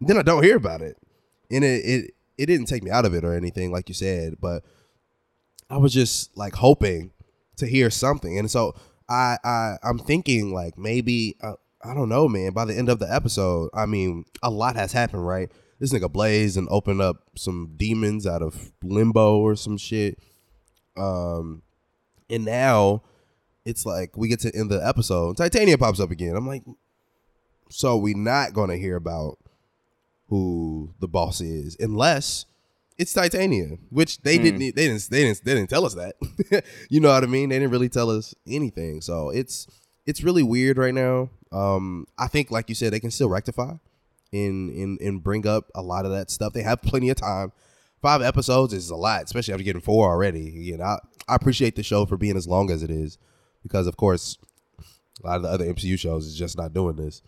Then 0.00 0.18
I 0.18 0.22
don't 0.22 0.44
hear 0.44 0.56
about 0.56 0.80
it, 0.80 0.96
and 1.50 1.64
it 1.64 1.84
it 1.84 2.14
it 2.36 2.46
didn't 2.46 2.66
take 2.66 2.84
me 2.84 2.90
out 2.90 3.04
of 3.04 3.14
it 3.14 3.24
or 3.24 3.34
anything, 3.34 3.72
like 3.72 3.88
you 3.88 3.94
said, 3.94 4.36
but 4.40 4.62
I 5.68 5.76
was 5.78 5.92
just 5.92 6.36
like 6.36 6.54
hoping 6.54 7.12
to 7.56 7.66
hear 7.66 7.90
something, 7.90 8.38
and 8.38 8.50
so 8.50 8.74
I 9.08 9.38
I 9.42 9.76
I'm 9.82 9.98
thinking 9.98 10.52
like 10.54 10.78
maybe 10.78 11.36
uh, 11.42 11.54
I 11.82 11.94
don't 11.94 12.08
know, 12.08 12.28
man. 12.28 12.52
By 12.52 12.64
the 12.64 12.76
end 12.76 12.88
of 12.88 13.00
the 13.00 13.12
episode, 13.12 13.70
I 13.74 13.86
mean 13.86 14.24
a 14.42 14.50
lot 14.50 14.76
has 14.76 14.92
happened, 14.92 15.26
right? 15.26 15.50
This 15.80 15.92
nigga 15.92 16.10
Blaze 16.12 16.56
and 16.56 16.68
opened 16.70 17.00
up 17.00 17.16
some 17.36 17.74
demons 17.76 18.26
out 18.26 18.42
of 18.42 18.72
limbo 18.82 19.38
or 19.38 19.56
some 19.56 19.76
shit. 19.76 20.18
Um, 20.96 21.62
and 22.28 22.44
now 22.44 23.02
it's 23.68 23.84
like 23.84 24.16
we 24.16 24.28
get 24.28 24.40
to 24.40 24.54
end 24.56 24.70
the 24.70 24.86
episode. 24.86 25.36
Titania 25.36 25.76
pops 25.76 26.00
up 26.00 26.10
again. 26.10 26.34
I'm 26.36 26.46
like, 26.46 26.64
so 27.70 27.96
we 27.96 28.14
not 28.14 28.54
gonna 28.54 28.76
hear 28.76 28.96
about 28.96 29.38
who 30.28 30.94
the 31.00 31.08
boss 31.08 31.40
is 31.40 31.76
unless 31.80 32.46
it's 32.98 33.12
Titania, 33.12 33.78
which 33.90 34.22
they 34.22 34.38
didn't 34.38 34.60
they 34.60 34.70
didn't 34.70 35.08
they 35.10 35.24
didn't 35.24 35.44
they 35.44 35.54
didn't 35.54 35.70
tell 35.70 35.84
us 35.86 35.94
that. 35.94 36.16
you 36.90 37.00
know 37.00 37.10
what 37.10 37.22
I 37.22 37.26
mean? 37.26 37.50
They 37.50 37.56
didn't 37.58 37.70
really 37.70 37.88
tell 37.88 38.10
us 38.10 38.34
anything. 38.46 39.00
So 39.00 39.30
it's 39.30 39.66
it's 40.06 40.22
really 40.24 40.42
weird 40.42 40.78
right 40.78 40.94
now. 40.94 41.30
Um, 41.52 42.06
I 42.18 42.26
think 42.28 42.50
like 42.50 42.68
you 42.68 42.74
said, 42.74 42.92
they 42.92 43.00
can 43.00 43.10
still 43.10 43.28
rectify. 43.28 43.74
and 44.32 44.70
and 44.70 45.00
and 45.00 45.22
bring 45.22 45.46
up 45.46 45.70
a 45.74 45.82
lot 45.82 46.04
of 46.06 46.10
that 46.12 46.30
stuff. 46.30 46.52
They 46.52 46.62
have 46.62 46.82
plenty 46.82 47.10
of 47.10 47.16
time. 47.18 47.52
Five 48.00 48.22
episodes 48.22 48.72
is 48.72 48.90
a 48.90 48.96
lot, 48.96 49.24
especially 49.24 49.54
after 49.54 49.64
getting 49.64 49.82
four 49.82 50.08
already. 50.08 50.40
You 50.40 50.78
know, 50.78 50.84
I, 50.84 50.98
I 51.28 51.34
appreciate 51.34 51.76
the 51.76 51.82
show 51.82 52.06
for 52.06 52.16
being 52.16 52.36
as 52.36 52.46
long 52.46 52.70
as 52.70 52.82
it 52.82 52.90
is, 52.90 53.18
because 53.62 53.86
of 53.86 53.96
course, 53.96 54.38
a 55.22 55.26
lot 55.26 55.36
of 55.36 55.42
the 55.42 55.48
other 55.48 55.64
MCU 55.66 55.98
shows 55.98 56.26
is 56.26 56.36
just 56.36 56.56
not 56.56 56.72
doing 56.72 56.96
this. 56.96 57.22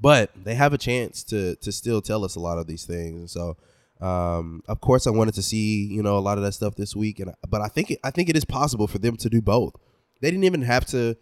But 0.00 0.30
they 0.34 0.54
have 0.54 0.72
a 0.72 0.78
chance 0.78 1.22
to 1.24 1.56
to 1.56 1.72
still 1.72 2.02
tell 2.02 2.24
us 2.24 2.34
a 2.36 2.40
lot 2.40 2.58
of 2.58 2.66
these 2.66 2.84
things, 2.84 3.18
and 3.18 3.30
so. 3.30 3.56
Um, 4.00 4.64
of 4.66 4.80
course, 4.80 5.06
I 5.06 5.10
wanted 5.10 5.34
to 5.34 5.44
see 5.44 5.86
you 5.86 6.02
know 6.02 6.18
a 6.18 6.18
lot 6.18 6.36
of 6.36 6.42
that 6.42 6.54
stuff 6.54 6.74
this 6.74 6.96
week, 6.96 7.20
and 7.20 7.32
but 7.48 7.60
I 7.60 7.68
think 7.68 7.92
it, 7.92 8.00
I 8.02 8.10
think 8.10 8.28
it 8.28 8.36
is 8.36 8.44
possible 8.44 8.88
for 8.88 8.98
them 8.98 9.16
to 9.18 9.30
do 9.30 9.40
both. 9.40 9.76
They 10.20 10.28
didn't 10.28 10.42
even 10.42 10.62
have 10.62 10.84
to 10.86 11.16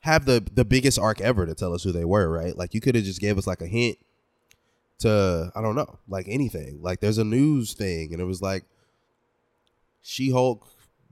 have 0.00 0.26
the 0.26 0.46
the 0.52 0.66
biggest 0.66 0.98
arc 0.98 1.20
ever 1.22 1.46
to 1.46 1.54
tell 1.54 1.72
us 1.72 1.82
who 1.82 1.92
they 1.92 2.04
were, 2.04 2.28
right? 2.28 2.56
Like 2.56 2.74
you 2.74 2.82
could 2.82 2.94
have 2.94 3.04
just 3.04 3.22
gave 3.22 3.38
us 3.38 3.46
like 3.46 3.62
a 3.62 3.66
hint 3.66 3.96
to 4.98 5.50
I 5.54 5.62
don't 5.62 5.74
know, 5.76 5.98
like 6.08 6.26
anything. 6.28 6.80
Like 6.82 7.00
there's 7.00 7.18
a 7.18 7.24
news 7.24 7.72
thing, 7.74 8.12
and 8.12 8.20
it 8.20 8.24
was 8.24 8.42
like 8.42 8.64
She 10.02 10.30
Hulk 10.30 10.68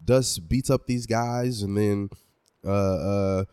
does 0.06 0.38
beats 0.38 0.70
up 0.70 0.86
these 0.86 1.06
guys, 1.06 1.62
and 1.62 1.76
then 1.76 2.10
uh 2.64 2.68
uh 2.68 3.44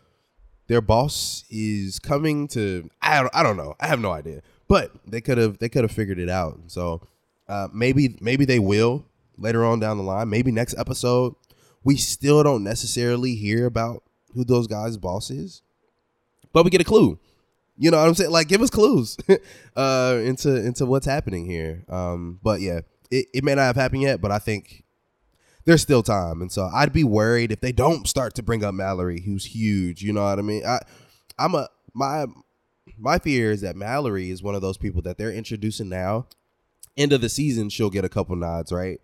their 0.68 0.82
boss 0.82 1.44
is 1.50 2.00
coming 2.00 2.48
to 2.50 2.90
I 3.02 3.22
don't 3.22 3.36
I 3.36 3.44
don't 3.44 3.58
know. 3.58 3.76
I 3.80 3.88
have 3.88 4.00
no 4.00 4.12
idea. 4.12 4.42
But 4.68 4.92
they 5.06 5.22
could 5.22 5.38
have 5.38 5.58
they 5.60 5.70
could 5.70 5.84
have 5.84 5.92
figured 5.92 6.20
it 6.20 6.30
out. 6.30 6.60
So 6.68 7.08
uh 7.48 7.68
maybe 7.74 8.18
maybe 8.22 8.46
they 8.46 8.60
will 8.60 9.06
later 9.38 9.66
on 9.66 9.80
down 9.80 9.98
the 9.98 10.04
line. 10.04 10.30
Maybe 10.30 10.52
next 10.52 10.78
episode 10.78 11.36
we 11.84 11.98
still 11.98 12.44
don't 12.44 12.64
necessarily 12.64 13.36
hear 13.36 13.66
about 13.66 14.04
who 14.34 14.44
those 14.44 14.68
guys' 14.68 14.98
boss 14.98 15.30
is, 15.30 15.62
but 16.54 16.64
we 16.64 16.72
get 16.72 16.82
a 16.82 16.86
clue. 16.86 17.20
You 17.78 17.92
know 17.92 17.98
what 17.98 18.08
I'm 18.08 18.16
saying? 18.16 18.32
Like, 18.32 18.48
give 18.48 18.62
us 18.62 18.70
clues 18.70 19.18
uh, 19.76 20.20
into 20.24 20.56
into 20.56 20.86
what's 20.86 21.06
happening 21.06 21.46
here. 21.46 21.84
Um, 21.90 22.40
but 22.44 22.62
yeah, 22.62 22.82
it, 23.12 23.28
it 23.34 23.44
may 23.44 23.56
not 23.56 23.64
have 23.64 23.76
happened 23.76 24.04
yet, 24.04 24.22
but 24.22 24.32
I 24.32 24.40
think 24.40 24.83
there's 25.66 25.82
still 25.82 26.04
time, 26.04 26.42
and 26.42 26.52
so 26.52 26.70
I'd 26.74 26.94
be 26.94 27.04
worried 27.04 27.52
if 27.52 27.62
they 27.62 27.72
don't 27.72 28.08
start 28.08 28.34
to 28.36 28.44
bring 28.44 28.64
up 28.64 28.74
Mallory, 28.74 29.22
who's 29.22 29.46
huge. 29.46 30.02
You 30.02 30.14
know 30.14 30.24
what 30.24 30.40
I 30.40 30.42
mean? 30.42 30.66
I 30.66 30.80
I'm 31.38 31.56
a 31.56 31.70
my 31.94 32.26
my 32.98 33.18
fear 33.20 33.52
is 33.52 33.62
that 33.62 33.76
Mallory 33.76 34.30
is 34.30 34.44
one 34.44 34.56
of 34.56 34.62
those 34.62 34.78
people 34.78 35.02
that 35.04 35.18
they're 35.18 35.32
introducing 35.32 35.90
now. 35.90 36.28
End 36.98 37.14
of 37.14 37.22
the 37.22 37.30
season, 37.30 37.70
she'll 37.70 37.90
get 37.90 38.06
a 38.06 38.10
couple 38.10 38.36
nods, 38.36 38.72
right? 38.72 39.00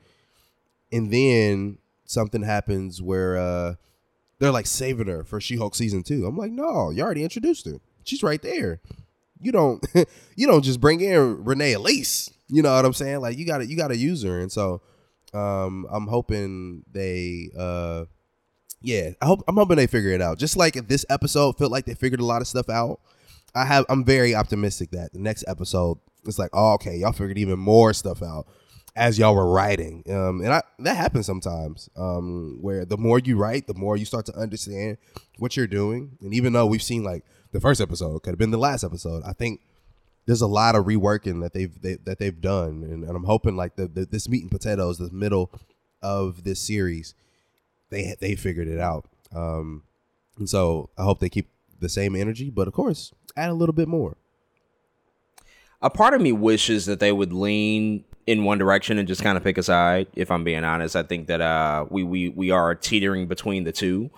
And 0.91 1.11
then 1.11 1.77
something 2.05 2.43
happens 2.43 3.01
where 3.01 3.37
uh 3.37 3.75
they're 4.39 4.51
like 4.51 4.67
saving 4.67 5.07
her 5.07 5.23
for 5.23 5.41
She-Hulk 5.41 5.75
season 5.75 6.01
two. 6.01 6.25
I'm 6.25 6.37
like, 6.37 6.51
no, 6.51 6.91
you 6.91 7.03
already 7.03 7.23
introduced 7.23 7.65
her. 7.65 7.79
She's 8.03 8.23
right 8.23 8.41
there. 8.41 8.79
You 9.39 9.51
don't 9.51 9.85
you 10.35 10.47
don't 10.47 10.63
just 10.63 10.81
bring 10.81 11.01
in 11.01 11.43
Renee 11.43 11.73
Elise. 11.73 12.31
You 12.47 12.63
know 12.63 12.73
what 12.73 12.85
I'm 12.85 12.93
saying? 12.93 13.21
Like 13.21 13.37
you 13.37 13.45
gotta 13.45 13.65
you 13.65 13.77
gotta 13.77 13.97
use 13.97 14.23
her. 14.23 14.39
And 14.39 14.51
so 14.51 14.81
um 15.33 15.87
I'm 15.91 16.07
hoping 16.07 16.83
they 16.91 17.49
uh 17.57 18.05
yeah, 18.81 19.11
I 19.21 19.25
hope 19.25 19.43
I'm 19.47 19.55
hoping 19.55 19.77
they 19.77 19.87
figure 19.87 20.11
it 20.11 20.21
out. 20.21 20.39
Just 20.39 20.55
like 20.55 20.73
this 20.87 21.05
episode 21.09 21.57
felt 21.57 21.71
like 21.71 21.85
they 21.85 21.95
figured 21.95 22.21
a 22.21 22.25
lot 22.25 22.41
of 22.41 22.47
stuff 22.47 22.69
out. 22.69 22.99
I 23.53 23.65
have 23.65 23.85
I'm 23.89 24.05
very 24.05 24.35
optimistic 24.35 24.91
that 24.91 25.13
the 25.13 25.19
next 25.19 25.43
episode 25.47 25.97
it's 26.25 26.39
like, 26.39 26.51
oh, 26.53 26.73
okay, 26.73 26.97
y'all 26.97 27.11
figured 27.11 27.37
even 27.37 27.59
more 27.59 27.93
stuff 27.93 28.21
out 28.21 28.47
as 28.95 29.17
y'all 29.17 29.35
were 29.35 29.49
writing. 29.49 30.03
Um, 30.09 30.41
and 30.41 30.53
I, 30.53 30.61
that 30.79 30.97
happens 30.97 31.25
sometimes 31.25 31.89
um, 31.95 32.57
where 32.61 32.85
the 32.85 32.97
more 32.97 33.19
you 33.19 33.37
write, 33.37 33.67
the 33.67 33.73
more 33.73 33.95
you 33.95 34.05
start 34.05 34.25
to 34.27 34.35
understand 34.35 34.97
what 35.37 35.55
you're 35.55 35.67
doing. 35.67 36.17
And 36.21 36.33
even 36.33 36.53
though 36.53 36.65
we've 36.65 36.83
seen 36.83 37.03
like 37.03 37.23
the 37.51 37.61
first 37.61 37.81
episode 37.81 38.23
could 38.23 38.31
have 38.31 38.39
been 38.39 38.51
the 38.51 38.57
last 38.57 38.83
episode, 38.83 39.23
I 39.25 39.33
think 39.33 39.61
there's 40.29 40.41
a 40.41 40.47
lot 40.47 40.75
of 40.75 40.85
reworking 40.85 41.41
that 41.41 41.53
they've 41.53 41.81
they, 41.81 41.95
that 41.95 42.19
they've 42.19 42.39
done, 42.39 42.83
and, 42.83 43.03
and 43.03 43.15
I'm 43.15 43.23
hoping 43.23 43.55
like 43.55 43.77
the, 43.77 43.87
the 43.87 44.05
this 44.05 44.29
meat 44.29 44.43
and 44.43 44.51
potatoes, 44.51 44.99
the 44.99 45.09
middle 45.09 45.49
of 46.03 46.43
this 46.43 46.59
series, 46.59 47.15
they 47.89 48.15
they 48.19 48.35
figured 48.35 48.67
it 48.67 48.79
out. 48.79 49.05
Um, 49.33 49.81
and 50.37 50.47
so 50.47 50.91
I 50.99 51.03
hope 51.03 51.19
they 51.19 51.29
keep 51.29 51.49
the 51.79 51.89
same 51.89 52.15
energy, 52.15 52.51
but 52.51 52.67
of 52.67 52.75
course 52.75 53.11
add 53.35 53.49
a 53.49 53.53
little 53.53 53.73
bit 53.73 53.87
more. 53.87 54.17
A 55.81 55.89
part 55.89 56.13
of 56.13 56.21
me 56.21 56.31
wishes 56.31 56.85
that 56.85 56.99
they 56.99 57.11
would 57.11 57.33
lean 57.33 58.03
in 58.27 58.43
one 58.43 58.59
direction 58.59 58.99
and 58.99 59.07
just 59.07 59.23
kind 59.23 59.35
of 59.35 59.43
pick 59.43 59.57
a 59.57 59.63
side. 59.63 60.05
If 60.13 60.29
I'm 60.29 60.43
being 60.43 60.63
honest, 60.63 60.95
I 60.95 61.01
think 61.01 61.25
that 61.25 61.41
uh, 61.41 61.85
we 61.89 62.03
we 62.03 62.29
we 62.29 62.51
are 62.51 62.75
teetering 62.75 63.25
between 63.25 63.63
the 63.63 63.71
two, 63.71 64.11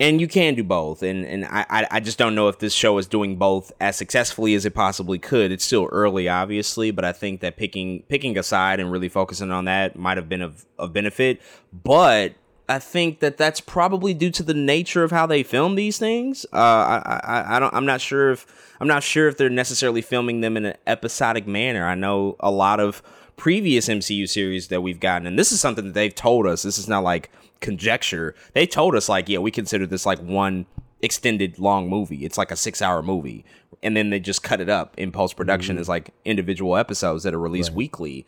and 0.00 0.20
you 0.20 0.26
can 0.26 0.54
do 0.54 0.64
both. 0.64 1.02
And 1.02 1.24
and 1.24 1.44
I 1.44 1.86
I 1.90 2.00
just 2.00 2.18
don't 2.18 2.34
know 2.34 2.48
if 2.48 2.58
this 2.58 2.72
show 2.72 2.98
is 2.98 3.06
doing 3.06 3.36
both 3.36 3.72
as 3.80 3.96
successfully 3.96 4.54
as 4.54 4.64
it 4.64 4.74
possibly 4.74 5.18
could. 5.18 5.52
It's 5.52 5.64
still 5.64 5.88
early, 5.92 6.28
obviously, 6.28 6.90
but 6.90 7.04
I 7.04 7.12
think 7.12 7.40
that 7.40 7.56
picking 7.56 8.02
picking 8.08 8.36
a 8.36 8.42
side 8.42 8.80
and 8.80 8.90
really 8.90 9.08
focusing 9.08 9.50
on 9.50 9.66
that 9.66 9.96
might 9.96 10.16
have 10.16 10.28
been 10.28 10.42
of 10.42 10.64
of 10.78 10.92
benefit. 10.92 11.40
But 11.72 12.34
I 12.68 12.78
think 12.78 13.20
that 13.20 13.36
that's 13.36 13.60
probably 13.60 14.14
due 14.14 14.30
to 14.30 14.42
the 14.42 14.54
nature 14.54 15.04
of 15.04 15.10
how 15.10 15.26
they 15.26 15.42
film 15.42 15.74
these 15.74 15.98
things. 15.98 16.46
Uh, 16.52 16.56
I, 16.56 17.20
I, 17.24 17.56
I 17.56 17.60
don't. 17.60 17.74
I'm 17.74 17.86
not 17.86 18.00
sure 18.00 18.30
if 18.30 18.46
I'm 18.80 18.88
not 18.88 19.02
sure 19.02 19.28
if 19.28 19.36
they're 19.36 19.50
necessarily 19.50 20.02
filming 20.02 20.40
them 20.40 20.56
in 20.56 20.64
an 20.66 20.76
episodic 20.86 21.46
manner. 21.46 21.86
I 21.86 21.94
know 21.94 22.36
a 22.40 22.50
lot 22.50 22.80
of 22.80 23.02
previous 23.36 23.88
MCU 23.88 24.28
series 24.28 24.68
that 24.68 24.82
we've 24.82 25.00
gotten, 25.00 25.26
and 25.26 25.38
this 25.38 25.52
is 25.52 25.60
something 25.60 25.86
that 25.86 25.94
they've 25.94 26.14
told 26.14 26.46
us. 26.46 26.62
This 26.62 26.78
is 26.78 26.88
not 26.88 27.02
like 27.02 27.30
conjecture. 27.60 28.34
They 28.52 28.66
told 28.66 28.94
us 28.94 29.08
like, 29.08 29.28
yeah, 29.28 29.38
we 29.38 29.50
consider 29.50 29.86
this 29.86 30.06
like 30.06 30.18
one 30.20 30.66
extended 31.02 31.58
long 31.58 31.88
movie. 31.88 32.24
It's 32.24 32.38
like 32.38 32.50
a 32.50 32.56
six 32.56 32.80
hour 32.82 33.02
movie, 33.02 33.44
and 33.82 33.96
then 33.96 34.10
they 34.10 34.20
just 34.20 34.42
cut 34.42 34.60
it 34.60 34.68
up 34.68 34.94
in 34.96 35.12
post 35.12 35.36
production 35.36 35.76
mm-hmm. 35.76 35.82
as 35.82 35.88
like 35.88 36.10
individual 36.24 36.76
episodes 36.76 37.24
that 37.24 37.34
are 37.34 37.40
released 37.40 37.70
right. 37.70 37.76
weekly. 37.76 38.26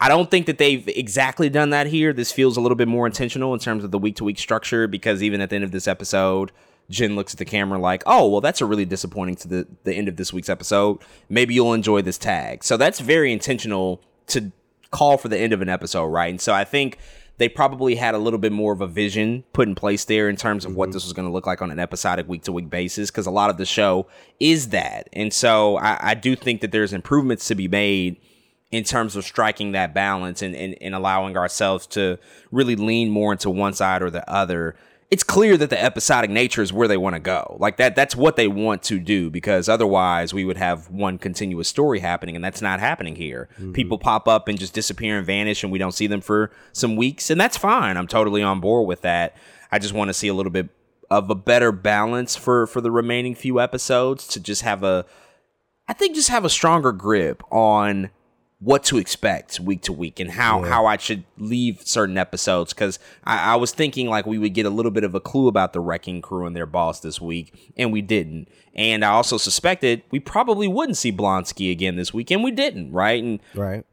I 0.00 0.08
don't 0.08 0.30
think 0.30 0.46
that 0.46 0.58
they've 0.58 0.86
exactly 0.88 1.48
done 1.48 1.70
that 1.70 1.88
here. 1.88 2.12
This 2.12 2.30
feels 2.30 2.56
a 2.56 2.60
little 2.60 2.76
bit 2.76 2.86
more 2.86 3.04
intentional 3.06 3.52
in 3.52 3.58
terms 3.58 3.82
of 3.82 3.90
the 3.90 3.98
week 3.98 4.14
to 4.16 4.24
week 4.24 4.38
structure 4.38 4.86
because 4.86 5.22
even 5.22 5.40
at 5.40 5.50
the 5.50 5.56
end 5.56 5.64
of 5.64 5.72
this 5.72 5.88
episode, 5.88 6.52
Jen 6.88 7.16
looks 7.16 7.34
at 7.34 7.38
the 7.38 7.44
camera 7.44 7.78
like, 7.78 8.02
"Oh, 8.06 8.28
well, 8.28 8.40
that's 8.40 8.60
a 8.60 8.66
really 8.66 8.84
disappointing 8.84 9.34
to 9.36 9.48
the 9.48 9.66
the 9.84 9.94
end 9.94 10.08
of 10.08 10.16
this 10.16 10.32
week's 10.32 10.48
episode. 10.48 10.98
Maybe 11.28 11.54
you'll 11.54 11.74
enjoy 11.74 12.02
this 12.02 12.18
tag." 12.18 12.64
So 12.64 12.76
that's 12.76 13.00
very 13.00 13.32
intentional 13.32 14.00
to 14.28 14.52
call 14.90 15.18
for 15.18 15.28
the 15.28 15.38
end 15.38 15.52
of 15.52 15.60
an 15.60 15.68
episode, 15.68 16.06
right? 16.06 16.30
And 16.30 16.40
so 16.40 16.54
I 16.54 16.64
think 16.64 16.98
they 17.38 17.48
probably 17.48 17.94
had 17.94 18.14
a 18.14 18.18
little 18.18 18.38
bit 18.38 18.52
more 18.52 18.72
of 18.72 18.80
a 18.80 18.86
vision 18.86 19.44
put 19.52 19.68
in 19.68 19.74
place 19.74 20.04
there 20.04 20.28
in 20.28 20.36
terms 20.36 20.64
of 20.64 20.70
mm-hmm. 20.70 20.78
what 20.78 20.92
this 20.92 21.04
was 21.04 21.12
going 21.12 21.26
to 21.26 21.32
look 21.32 21.46
like 21.46 21.62
on 21.62 21.70
an 21.70 21.78
episodic 21.78 22.28
week 22.28 22.42
to 22.42 22.52
week 22.52 22.68
basis 22.68 23.10
because 23.10 23.26
a 23.26 23.30
lot 23.30 23.48
of 23.48 23.56
the 23.56 23.64
show 23.64 24.06
is 24.40 24.68
that. 24.70 25.08
And 25.12 25.32
so 25.32 25.76
I, 25.78 26.10
I, 26.10 26.14
do 26.14 26.34
think 26.34 26.60
that 26.62 26.72
there's 26.72 26.92
improvements 26.92 27.46
to 27.46 27.54
be 27.54 27.68
made 27.68 28.16
in 28.70 28.84
terms 28.84 29.16
of 29.16 29.24
striking 29.24 29.72
that 29.72 29.94
balance 29.94 30.42
and, 30.42 30.54
and, 30.54 30.76
and 30.80 30.94
allowing 30.94 31.36
ourselves 31.36 31.86
to 31.86 32.18
really 32.50 32.76
lean 32.76 33.08
more 33.08 33.32
into 33.32 33.50
one 33.50 33.72
side 33.72 34.02
or 34.02 34.10
the 34.10 34.28
other 34.28 34.74
it's 35.10 35.22
clear 35.22 35.56
that 35.56 35.70
the 35.70 35.82
episodic 35.82 36.28
nature 36.28 36.60
is 36.60 36.72
where 36.72 36.86
they 36.86 36.98
want 36.98 37.14
to 37.14 37.20
go. 37.20 37.56
Like 37.58 37.78
that 37.78 37.96
that's 37.96 38.14
what 38.14 38.36
they 38.36 38.46
want 38.46 38.82
to 38.84 38.98
do 38.98 39.30
because 39.30 39.68
otherwise 39.68 40.34
we 40.34 40.44
would 40.44 40.58
have 40.58 40.90
one 40.90 41.16
continuous 41.16 41.68
story 41.68 42.00
happening 42.00 42.36
and 42.36 42.44
that's 42.44 42.60
not 42.60 42.78
happening 42.78 43.16
here. 43.16 43.48
Mm-hmm. 43.54 43.72
People 43.72 43.98
pop 43.98 44.28
up 44.28 44.48
and 44.48 44.58
just 44.58 44.74
disappear 44.74 45.16
and 45.16 45.26
vanish 45.26 45.62
and 45.62 45.72
we 45.72 45.78
don't 45.78 45.92
see 45.92 46.06
them 46.06 46.20
for 46.20 46.50
some 46.72 46.94
weeks 46.94 47.30
and 47.30 47.40
that's 47.40 47.56
fine. 47.56 47.96
I'm 47.96 48.06
totally 48.06 48.42
on 48.42 48.60
board 48.60 48.86
with 48.86 49.00
that. 49.00 49.34
I 49.72 49.78
just 49.78 49.94
want 49.94 50.08
to 50.08 50.14
see 50.14 50.28
a 50.28 50.34
little 50.34 50.52
bit 50.52 50.68
of 51.10 51.30
a 51.30 51.34
better 51.34 51.72
balance 51.72 52.36
for 52.36 52.66
for 52.66 52.82
the 52.82 52.90
remaining 52.90 53.34
few 53.34 53.60
episodes 53.60 54.26
to 54.28 54.40
just 54.40 54.60
have 54.60 54.82
a 54.82 55.06
I 55.88 55.94
think 55.94 56.16
just 56.16 56.28
have 56.28 56.44
a 56.44 56.50
stronger 56.50 56.92
grip 56.92 57.42
on 57.50 58.10
what 58.60 58.82
to 58.82 58.98
expect 58.98 59.60
week 59.60 59.82
to 59.82 59.92
week 59.92 60.18
and 60.18 60.32
how 60.32 60.62
yeah. 60.62 60.68
how 60.68 60.86
I 60.86 60.96
should 60.96 61.24
leave 61.36 61.82
certain 61.84 62.18
episodes. 62.18 62.72
Because 62.72 62.98
I, 63.24 63.52
I, 63.52 63.56
was 63.56 63.70
thinking 63.72 64.08
like 64.08 64.26
we 64.26 64.38
would 64.38 64.54
get 64.54 64.66
a 64.66 64.70
little 64.70 64.90
bit 64.90 65.04
of 65.04 65.14
a 65.14 65.20
clue 65.20 65.46
about 65.46 65.72
the 65.72 65.80
wrecking 65.80 66.20
crew 66.20 66.44
and 66.44 66.56
their 66.56 66.66
boss 66.66 67.00
this 67.00 67.20
week 67.20 67.72
and 67.76 67.92
we 67.92 68.02
didn't. 68.02 68.48
And 68.74 69.04
I 69.04 69.10
also 69.10 69.36
suspected 69.36 70.02
we 70.10 70.18
probably 70.18 70.66
wouldn't 70.66 70.96
see 70.96 71.12
Blonsky 71.12 71.70
again 71.70 71.96
this 71.96 72.12
week 72.12 72.30
and 72.30 72.42
we 72.42 72.50
didn't 72.50 72.92
right? 72.92 73.22
And 73.22 73.40
right. 73.54 73.84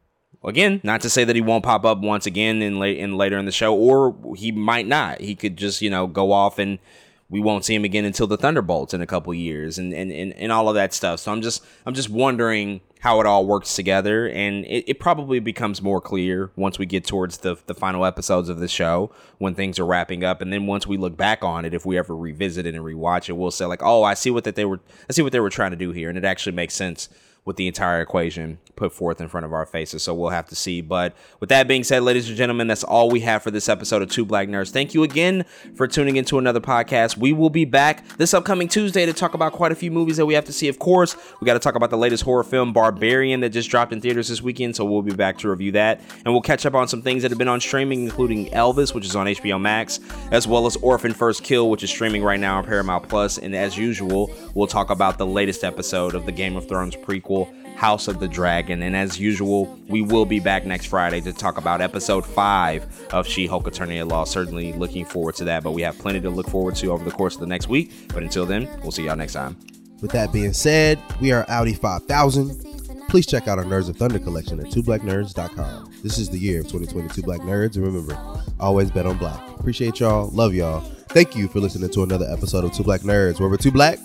again 0.42 0.80
not 0.82 1.00
to 1.02 1.10
say 1.10 1.22
that 1.22 1.36
he 1.36 1.42
won't 1.42 1.64
pop 1.64 1.84
up 1.84 1.98
once 1.98 2.26
again 2.26 2.60
in 2.60 2.80
late 2.80 2.98
in 2.98 3.16
later 3.16 3.38
in 3.38 3.44
the 3.44 3.52
show 3.52 3.74
or 3.74 4.16
he 4.36 4.50
might 4.50 4.88
not. 4.88 5.20
He 5.20 5.36
could 5.36 5.56
just 5.56 5.80
you 5.80 5.90
know 5.90 6.08
go 6.08 6.32
off 6.32 6.58
and 6.58 6.80
we 7.28 7.40
won't 7.40 7.64
see 7.64 7.74
him 7.74 7.84
again 7.84 8.04
until 8.04 8.26
the 8.26 8.36
Thunderbolts 8.36 8.94
in 8.94 9.00
a 9.00 9.06
couple 9.06 9.34
years 9.34 9.78
and, 9.78 9.92
and, 9.92 10.12
and, 10.12 10.32
and 10.34 10.52
all 10.52 10.68
of 10.68 10.76
that 10.76 10.94
stuff. 10.94 11.20
So 11.20 11.32
I'm 11.32 11.42
just 11.42 11.64
I'm 11.84 11.94
just 11.94 12.08
wondering 12.08 12.80
how 13.00 13.20
it 13.20 13.26
all 13.26 13.46
works 13.46 13.74
together. 13.74 14.28
And 14.28 14.64
it, 14.64 14.84
it 14.88 15.00
probably 15.00 15.38
becomes 15.38 15.82
more 15.82 16.00
clear 16.00 16.50
once 16.56 16.78
we 16.78 16.86
get 16.86 17.04
towards 17.04 17.38
the, 17.38 17.56
the 17.66 17.74
final 17.74 18.04
episodes 18.04 18.48
of 18.48 18.58
the 18.58 18.68
show 18.68 19.10
when 19.38 19.54
things 19.54 19.78
are 19.78 19.86
wrapping 19.86 20.24
up. 20.24 20.40
And 20.40 20.52
then 20.52 20.66
once 20.66 20.86
we 20.86 20.96
look 20.96 21.16
back 21.16 21.42
on 21.42 21.64
it 21.64 21.74
if 21.74 21.84
we 21.84 21.98
ever 21.98 22.16
revisit 22.16 22.64
it 22.66 22.74
and 22.74 22.84
rewatch 22.84 23.28
it 23.28 23.32
we'll 23.32 23.50
say 23.50 23.66
like 23.66 23.82
oh 23.82 24.02
i 24.02 24.14
see 24.14 24.30
what 24.30 24.44
that 24.44 24.54
they 24.54 24.64
were 24.64 24.80
i 25.08 25.12
see 25.12 25.22
what 25.22 25.32
they 25.32 25.40
were 25.40 25.50
trying 25.50 25.72
to 25.72 25.76
do 25.76 25.92
here. 25.92 26.08
And 26.08 26.16
it 26.16 26.24
actually 26.24 26.54
makes 26.54 26.74
sense 26.74 27.08
with 27.46 27.56
the 27.56 27.66
entire 27.66 28.02
equation 28.02 28.58
put 28.74 28.92
forth 28.92 29.20
in 29.20 29.28
front 29.28 29.46
of 29.46 29.52
our 29.52 29.64
faces. 29.64 30.02
So 30.02 30.14
we'll 30.14 30.30
have 30.30 30.48
to 30.48 30.56
see. 30.56 30.80
But 30.82 31.16
with 31.40 31.48
that 31.48 31.66
being 31.66 31.82
said, 31.82 32.02
ladies 32.02 32.28
and 32.28 32.36
gentlemen, 32.36 32.66
that's 32.66 32.84
all 32.84 33.08
we 33.08 33.20
have 33.20 33.42
for 33.42 33.50
this 33.50 33.68
episode 33.68 34.02
of 34.02 34.10
Two 34.10 34.24
Black 34.24 34.48
Nerds. 34.48 34.70
Thank 34.70 34.94
you 34.94 35.02
again 35.02 35.44
for 35.74 35.86
tuning 35.86 36.16
into 36.16 36.38
another 36.38 36.60
podcast. 36.60 37.16
We 37.16 37.32
will 37.32 37.48
be 37.48 37.64
back 37.64 38.06
this 38.18 38.34
upcoming 38.34 38.68
Tuesday 38.68 39.06
to 39.06 39.12
talk 39.12 39.34
about 39.34 39.52
quite 39.52 39.72
a 39.72 39.74
few 39.74 39.90
movies 39.90 40.16
that 40.18 40.26
we 40.26 40.34
have 40.34 40.44
to 40.44 40.52
see. 40.52 40.68
Of 40.68 40.78
course, 40.78 41.16
we 41.40 41.46
got 41.46 41.54
to 41.54 41.60
talk 41.60 41.74
about 41.74 41.90
the 41.90 41.96
latest 41.96 42.24
horror 42.24 42.44
film, 42.44 42.72
Barbarian, 42.72 43.40
that 43.40 43.50
just 43.50 43.70
dropped 43.70 43.92
in 43.92 44.00
theaters 44.00 44.28
this 44.28 44.42
weekend. 44.42 44.76
So 44.76 44.84
we'll 44.84 45.02
be 45.02 45.14
back 45.14 45.38
to 45.38 45.48
review 45.48 45.72
that. 45.72 46.00
And 46.24 46.34
we'll 46.34 46.42
catch 46.42 46.66
up 46.66 46.74
on 46.74 46.88
some 46.88 47.00
things 47.00 47.22
that 47.22 47.30
have 47.30 47.38
been 47.38 47.48
on 47.48 47.60
streaming, 47.60 48.02
including 48.02 48.46
Elvis, 48.46 48.94
which 48.94 49.06
is 49.06 49.16
on 49.16 49.26
HBO 49.26 49.60
Max, 49.60 50.00
as 50.30 50.46
well 50.46 50.66
as 50.66 50.76
Orphan 50.76 51.14
First 51.14 51.44
Kill, 51.44 51.70
which 51.70 51.82
is 51.82 51.90
streaming 51.90 52.22
right 52.22 52.40
now 52.40 52.58
on 52.58 52.64
Paramount 52.64 53.08
Plus. 53.08 53.38
And 53.38 53.54
as 53.54 53.78
usual, 53.78 54.30
we'll 54.54 54.66
talk 54.66 54.90
about 54.90 55.16
the 55.16 55.26
latest 55.26 55.64
episode 55.64 56.14
of 56.14 56.26
the 56.26 56.32
Game 56.32 56.56
of 56.56 56.68
Thrones 56.68 56.96
prequel, 56.96 57.35
House 57.76 58.08
of 58.08 58.20
the 58.20 58.28
Dragon. 58.28 58.82
And 58.82 58.96
as 58.96 59.20
usual, 59.20 59.78
we 59.88 60.00
will 60.00 60.24
be 60.24 60.40
back 60.40 60.64
next 60.64 60.86
Friday 60.86 61.20
to 61.20 61.32
talk 61.32 61.58
about 61.58 61.80
episode 61.82 62.24
five 62.24 62.86
of 63.12 63.26
She 63.26 63.46
Hulk 63.46 63.66
Attorney 63.66 63.98
at 63.98 64.08
Law. 64.08 64.24
Certainly 64.24 64.72
looking 64.72 65.04
forward 65.04 65.34
to 65.36 65.44
that, 65.44 65.62
but 65.62 65.72
we 65.72 65.82
have 65.82 65.98
plenty 65.98 66.20
to 66.22 66.30
look 66.30 66.48
forward 66.48 66.74
to 66.76 66.90
over 66.90 67.04
the 67.04 67.10
course 67.10 67.34
of 67.34 67.40
the 67.40 67.46
next 67.46 67.68
week. 67.68 67.92
But 68.08 68.22
until 68.22 68.46
then, 68.46 68.66
we'll 68.82 68.92
see 68.92 69.04
y'all 69.04 69.16
next 69.16 69.34
time. 69.34 69.56
With 70.00 70.10
that 70.12 70.32
being 70.32 70.52
said, 70.54 70.98
we 71.20 71.32
are 71.32 71.44
Audi 71.48 71.74
5000. 71.74 72.64
Please 73.08 73.26
check 73.26 73.46
out 73.46 73.58
our 73.58 73.64
Nerds 73.64 73.88
of 73.88 73.96
Thunder 73.96 74.18
collection 74.18 74.58
at 74.58 74.66
twoblacknerds.com. 74.66 75.92
This 76.02 76.18
is 76.18 76.28
the 76.28 76.38
year 76.38 76.60
of 76.60 76.66
2022 76.68 77.22
Black 77.22 77.40
Nerds, 77.40 77.76
and 77.76 77.86
remember, 77.86 78.18
always 78.58 78.90
bet 78.90 79.06
on 79.06 79.16
black. 79.16 79.40
Appreciate 79.60 80.00
y'all, 80.00 80.28
love 80.30 80.54
y'all. 80.54 80.80
Thank 81.10 81.36
you 81.36 81.46
for 81.48 81.60
listening 81.60 81.90
to 81.90 82.02
another 82.02 82.26
episode 82.30 82.64
of 82.64 82.72
Two 82.72 82.82
Black 82.82 83.02
Nerds, 83.02 83.38
where 83.38 83.48
we're 83.48 83.56
too 83.56 83.70
black, 83.70 83.98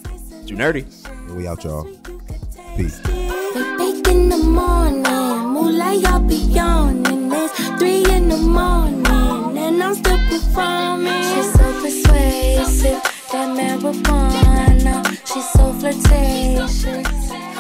Too 0.46 0.56
nerdy. 0.56 0.86
and 1.28 1.36
we 1.36 1.48
out, 1.48 1.64
y'all. 1.64 1.84
Wake 2.78 4.08
in 4.08 4.30
the 4.30 4.38
morning, 4.38 5.04
moonlight, 5.54 6.28
be 6.28 6.36
yawning. 6.36 7.30
It's 7.34 7.54
three 7.78 8.06
in 8.10 8.30
the 8.30 8.38
morning, 8.38 9.58
and 9.58 9.84
I'm 9.84 9.94
still 9.94 10.18
performing. 10.30 11.22
She's 11.22 11.52
so 11.52 11.74
persuasive, 11.82 13.02
that 13.32 13.50
marijuana. 13.58 15.04
She's 15.26 15.50
so 15.52 15.74
flirtatious. 15.74 17.51